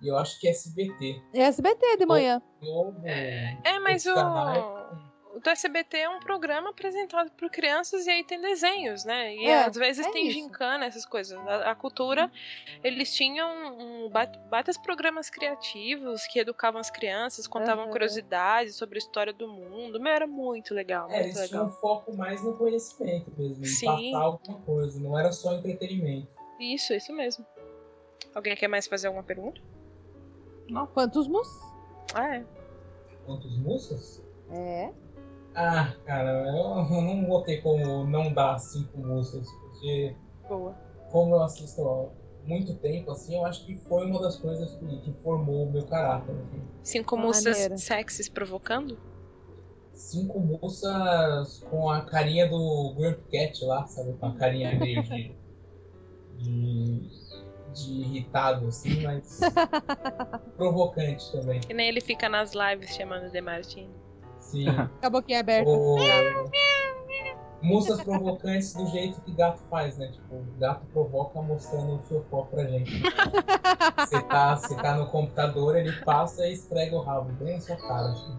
e 0.03 0.09
eu 0.09 0.19
acho 0.19 0.39
que 0.39 0.49
SBT. 0.49 1.23
E 1.33 1.41
SBT 1.41 1.97
de 1.97 2.05
manhã. 2.07 2.43
Globo, 2.61 3.01
É, 3.05 3.79
mas 3.79 4.05
o, 4.05 4.15
canais, 4.15 4.65
o 5.35 5.41
do 5.41 5.51
SBT 5.51 5.97
é 5.99 6.09
um 6.09 6.21
programa 6.21 6.71
apresentado 6.71 7.29
por 7.33 7.51
crianças 7.51 8.07
e 8.07 8.11
aí 8.11 8.23
tem 8.25 8.41
desenhos, 8.41 9.05
né? 9.05 9.35
E 9.35 9.45
É, 9.45 9.65
às 9.65 9.75
vezes 9.75 10.07
é 10.07 10.11
tem 10.11 10.29
isso. 10.29 10.39
gincana, 10.39 10.85
essas 10.87 11.05
coisas. 11.05 11.37
A, 11.47 11.73
a 11.73 11.75
cultura, 11.75 12.31
eles 12.85 13.13
tinham 13.13 13.49
um, 13.77 14.11
batas 14.49 14.79
programas 14.79 15.29
criativos 15.29 16.25
que 16.27 16.39
educavam 16.39 16.81
as 16.81 16.89
crianças, 16.89 17.49
contavam 17.49 17.85
Aham. 17.85 17.93
curiosidades 17.93 18.77
sobre 18.77 18.97
a 18.97 19.01
história 19.01 19.33
do 19.33 19.49
mundo. 19.49 19.99
Meu, 20.01 20.13
era 20.13 20.27
muito 20.27 20.73
legal, 20.73 21.11
É, 21.11 21.23
muito 21.25 21.37
eles 21.37 21.49
tinham 21.49 21.65
legal. 21.65 21.81
foco 21.81 22.17
mais 22.17 22.43
no 22.45 22.57
conhecimento 22.57 23.33
mesmo, 23.37 23.65
em 23.65 23.69
Sim. 23.69 23.87
passar 24.13 24.25
alguma 24.25 24.61
coisa, 24.61 25.01
não 25.01 25.19
era 25.19 25.33
só 25.33 25.53
entretenimento. 25.55 26.29
Isso, 26.61 26.95
isso 26.95 27.13
mesmo. 27.13 27.45
Alguém 28.33 28.55
quer 28.55 28.69
mais 28.69 28.87
fazer 28.87 29.09
alguma 29.09 29.25
pergunta? 29.25 29.61
Quantos 30.93 31.27
mus? 31.27 31.49
Ah, 32.15 32.37
é. 32.37 32.47
Quantos 33.27 33.57
moças? 33.59 34.23
É. 34.51 35.04
Ah, 35.55 35.95
cara, 36.05 36.31
eu 36.49 36.85
não 36.91 37.27
vou 37.27 37.43
ter 37.43 37.63
como 37.63 38.05
não 38.05 38.33
dar 38.33 38.59
cinco 38.59 38.99
moças, 38.99 39.47
porque 39.53 40.17
Boa. 40.49 40.75
como 41.11 41.37
eu 41.37 41.43
assisto 41.43 41.89
há 41.89 42.09
muito 42.47 42.75
tempo, 42.77 43.13
assim, 43.13 43.37
eu 43.37 43.47
acho 43.47 43.65
que 43.65 43.77
foi 43.77 44.05
uma 44.07 44.21
das 44.21 44.37
coisas 44.37 44.75
que, 44.75 45.01
que 45.01 45.13
formou 45.23 45.67
o 45.67 45.73
meu 45.73 45.87
caráter. 45.87 46.35
assim. 46.35 46.63
Cinco 46.83 47.17
Maneiro. 47.17 47.71
moças 47.71 47.83
sexys 47.83 48.29
provocando? 48.29 48.99
Cinco 49.93 50.41
moças 50.41 51.61
com 51.71 51.89
a 51.89 52.03
carinha 52.03 52.49
do 52.49 52.95
Grump 52.97 53.21
Cat 53.31 53.65
lá, 53.65 53.87
sabe? 53.87 54.13
Com 54.15 54.27
a 54.27 54.35
carinha 54.35 54.77
meio 54.79 55.03
de, 55.05 55.33
de, 56.37 57.09
de 57.73 57.93
irritado, 57.93 58.67
assim, 58.67 59.01
mas 59.03 59.39
provocante 60.57 61.31
também. 61.31 61.61
Que 61.61 61.73
nem 61.73 61.89
ele 61.89 62.01
fica 62.01 62.29
nas 62.29 62.53
lives 62.55 62.91
chamando 62.91 63.31
De 63.31 63.41
Martini. 63.41 64.04
Sim. 64.55 64.67
Com 65.01 65.07
a 65.07 65.11
boquinha 65.11 65.41
aberta. 65.41 65.69
O... 65.69 65.99
Músicas 67.61 68.03
provocantes 68.03 68.75
do 68.75 68.87
jeito 68.87 69.21
que 69.23 69.33
gato 69.33 69.61
faz, 69.71 69.97
né? 69.97 70.09
Tipo, 70.09 70.35
o 70.37 70.45
gato 70.59 70.85
provoca 70.93 71.41
mostrando 71.41 71.95
o 71.95 71.99
fiofó 72.01 72.43
pra 72.43 72.65
gente. 72.65 73.03
Você 73.99 74.23
tá, 74.23 74.55
você 74.55 74.77
tá 74.77 74.95
no 74.95 75.07
computador, 75.07 75.75
ele 75.75 75.93
passa 76.05 76.47
e 76.47 76.53
esfrega 76.53 76.95
o 76.95 77.01
rabo 77.01 77.33
bem 77.33 77.55
na 77.55 77.61
sua 77.61 77.77
cara. 77.77 78.13
Assim. 78.13 78.39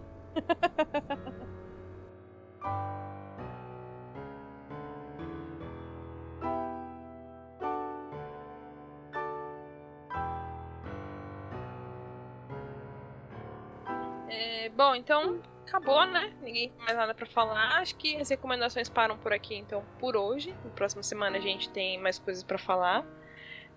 É, 14.30 14.70
bom, 14.70 14.94
então 14.94 15.40
acabou, 15.68 16.06
né? 16.06 16.34
Ninguém 16.42 16.70
tem 16.70 16.80
mais 16.80 16.96
nada 16.96 17.14
pra 17.14 17.26
falar. 17.26 17.80
Acho 17.80 17.96
que 17.96 18.16
as 18.18 18.30
recomendações 18.30 18.88
param 18.90 19.18
por 19.18 19.34
aqui, 19.34 19.56
então, 19.56 19.84
por 20.00 20.16
hoje. 20.16 20.52
Na 20.64 20.72
próxima 20.72 21.04
semana 21.04 21.38
a 21.38 21.42
gente 21.42 21.70
tem 21.70 22.00
mais 22.00 22.20
coisas 22.20 22.44
pra 22.44 22.58
falar. 22.58 23.06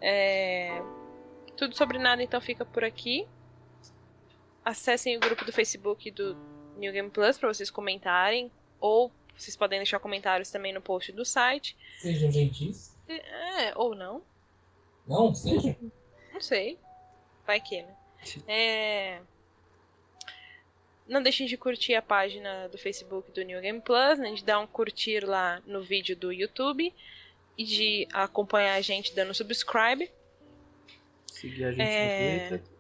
É... 0.00 0.80
Tudo 1.56 1.76
sobre 1.76 1.98
nada, 1.98 2.22
então, 2.22 2.40
fica 2.40 2.64
por 2.64 2.84
aqui. 2.84 3.26
Acessem 4.64 5.16
o 5.16 5.20
grupo 5.20 5.44
do 5.44 5.52
Facebook 5.52 6.10
do 6.10 6.36
New 6.76 6.92
Game 6.92 7.10
Plus 7.10 7.38
pra 7.38 7.48
vocês 7.52 7.70
comentarem. 7.70 8.52
Ou 8.78 9.10
vocês 9.36 9.56
podem 9.56 9.78
deixar 9.78 9.98
comentários 9.98 10.50
também 10.50 10.72
no 10.72 10.80
post 10.80 11.10
do 11.12 11.24
site. 11.24 11.76
Sejam 11.98 12.30
gentis. 12.30 12.96
É, 13.08 13.72
ou 13.76 13.94
não. 13.94 14.22
Não, 15.06 15.34
seja. 15.34 15.76
Não 16.32 16.40
sei. 16.40 16.78
Vai 17.46 17.60
que, 17.60 17.82
né? 17.82 17.96
É... 18.46 19.20
Não 21.08 21.22
deixem 21.22 21.46
de 21.46 21.56
curtir 21.56 21.94
a 21.94 22.02
página 22.02 22.68
do 22.68 22.76
Facebook 22.76 23.30
do 23.32 23.42
New 23.42 23.60
Game 23.60 23.80
Plus, 23.80 24.18
né? 24.18 24.32
De 24.34 24.44
dar 24.44 24.60
um 24.60 24.66
curtir 24.66 25.24
lá 25.24 25.62
no 25.66 25.82
vídeo 25.82 26.14
do 26.14 26.30
YouTube. 26.32 26.92
E 27.56 27.64
de 27.64 28.06
acompanhar 28.12 28.74
a 28.74 28.80
gente 28.80 29.14
dando 29.14 29.34
subscribe. 29.34 30.08
Seguir 31.26 31.64
a 31.64 31.70
gente 31.72 31.80
É. 31.82 32.42
no 32.42 32.48
Twitter. 32.58 32.78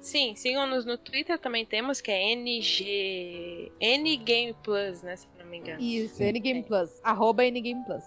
Sim, 0.00 0.34
sigam-nos 0.36 0.84
no 0.84 0.98
Twitter 0.98 1.38
também 1.38 1.64
temos, 1.64 2.00
que 2.00 2.10
é 2.10 2.32
NG... 2.32 3.72
N-Game 3.80 4.54
Plus, 4.62 5.02
né? 5.02 5.16
Se 5.16 5.26
não 5.38 5.46
me 5.46 5.56
engano. 5.58 5.80
Isso. 5.80 6.22
Ngame 6.22 6.62
Plus. 6.64 7.00
Arroba 7.02 7.42
Ngame 7.44 7.84
Plus. 7.84 8.04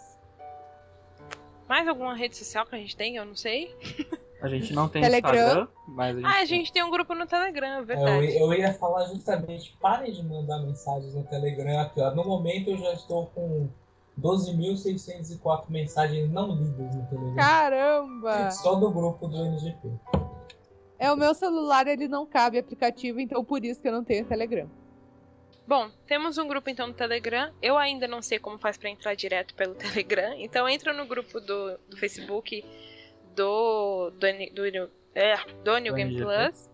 Mais 1.68 1.88
alguma 1.88 2.16
rede 2.16 2.38
social 2.38 2.66
que 2.66 2.76
a 2.76 2.78
gente 2.80 2.96
tem? 2.96 3.16
Eu 3.16 3.26
não 3.26 3.36
sei. 3.36 3.76
A 4.42 4.48
gente 4.48 4.74
não 4.74 4.88
tem 4.88 5.02
Telegram. 5.02 5.34
Instagram, 5.36 5.68
mas 5.88 6.16
a 6.16 6.20
gente, 6.20 6.26
Ah, 6.26 6.30
a 6.32 6.38
tem. 6.38 6.46
gente 6.48 6.72
tem 6.74 6.84
um 6.84 6.90
grupo 6.90 7.14
no 7.14 7.26
Telegram, 7.26 7.68
é 7.68 7.80
Eu, 7.80 7.86
verdade. 7.86 8.38
eu 8.38 8.54
ia 8.54 8.74
falar 8.74 9.06
justamente, 9.08 9.76
parem 9.82 10.12
de 10.14 10.24
mandar 10.24 10.60
mensagens 10.60 11.14
no 11.14 11.24
Telegram 11.24 11.80
aqui, 11.82 12.00
ó. 12.02 12.12
No 12.16 12.24
momento 12.24 12.70
eu 12.70 12.78
já 12.78 12.94
estou 12.94 13.26
com 13.28 13.68
12.604 14.20 15.66
mensagens 15.70 16.30
não 16.32 16.56
lidas 16.56 16.96
no 16.96 17.06
Telegram. 17.08 17.36
Caramba! 17.36 18.52
Só 18.52 18.76
do 18.76 18.90
grupo 18.92 19.28
do 19.28 19.38
NGP. 19.46 19.90
É, 20.98 21.12
o 21.12 21.16
meu 21.16 21.34
celular, 21.34 21.88
ele 21.88 22.08
não 22.08 22.26
cabe 22.26 22.58
aplicativo, 22.58 23.20
então 23.20 23.44
por 23.44 23.64
isso 23.64 23.82
que 23.82 23.88
eu 23.88 23.94
não 23.94 24.04
tenho 24.04 24.26
Telegram. 24.26 24.70
Bom, 25.68 25.90
temos 26.08 26.38
um 26.38 26.48
grupo 26.48 26.70
então 26.70 26.88
no 26.88 26.94
Telegram. 26.94 27.52
Eu 27.62 27.78
ainda 27.78 28.08
não 28.08 28.22
sei 28.22 28.40
como 28.40 28.58
faz 28.58 28.76
pra 28.78 28.90
entrar 28.90 29.14
direto 29.16 29.54
pelo 29.54 29.76
Telegram. 29.76 30.34
Então 30.38 30.68
entra 30.68 30.92
no 30.94 31.06
grupo 31.06 31.40
do, 31.40 31.78
do 31.88 31.96
Facebook 31.98 32.66
do 33.40 34.12
do, 34.12 34.20
do, 34.54 34.72
do, 34.72 34.92
é, 35.16 35.38
do 35.64 35.78
New 35.78 35.94
Game 35.94 36.12
NGP. 36.12 36.26
Plus. 36.26 36.70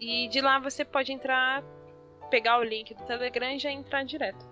E 0.00 0.28
de 0.28 0.40
lá 0.40 0.58
você 0.58 0.84
pode 0.84 1.12
entrar, 1.12 1.62
pegar 2.30 2.58
o 2.58 2.64
link 2.64 2.94
do 2.94 3.04
Telegram 3.04 3.50
e 3.52 3.58
já 3.58 3.70
entrar 3.70 4.04
direto. 4.04 4.44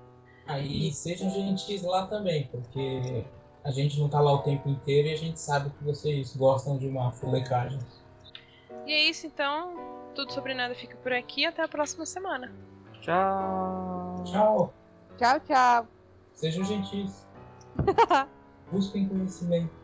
Aí 0.46 0.92
sejam 0.92 1.30
gentis 1.30 1.82
lá 1.82 2.06
também, 2.06 2.46
porque 2.48 3.24
a 3.62 3.70
gente 3.70 3.98
não 3.98 4.08
tá 4.10 4.20
lá 4.20 4.32
o 4.32 4.42
tempo 4.42 4.68
inteiro 4.68 5.08
e 5.08 5.12
a 5.12 5.16
gente 5.16 5.40
sabe 5.40 5.70
que 5.70 5.84
vocês 5.84 6.36
gostam 6.36 6.76
de 6.76 6.86
uma 6.86 7.10
fulecagem. 7.10 7.78
E 8.86 8.92
é 8.92 9.04
isso 9.08 9.26
então. 9.26 9.94
Tudo 10.14 10.32
sobre 10.32 10.54
nada 10.54 10.74
fica 10.74 10.96
por 10.98 11.12
aqui. 11.12 11.46
Até 11.46 11.62
a 11.62 11.68
próxima 11.68 12.04
semana. 12.06 12.52
Tchau. 13.00 14.22
Tchau, 14.24 14.74
Tchau, 15.18 15.40
tchau. 15.40 15.88
sejam 16.34 16.64
gentis. 16.64 17.26
Busquem 18.70 19.08
conhecimento. 19.08 19.83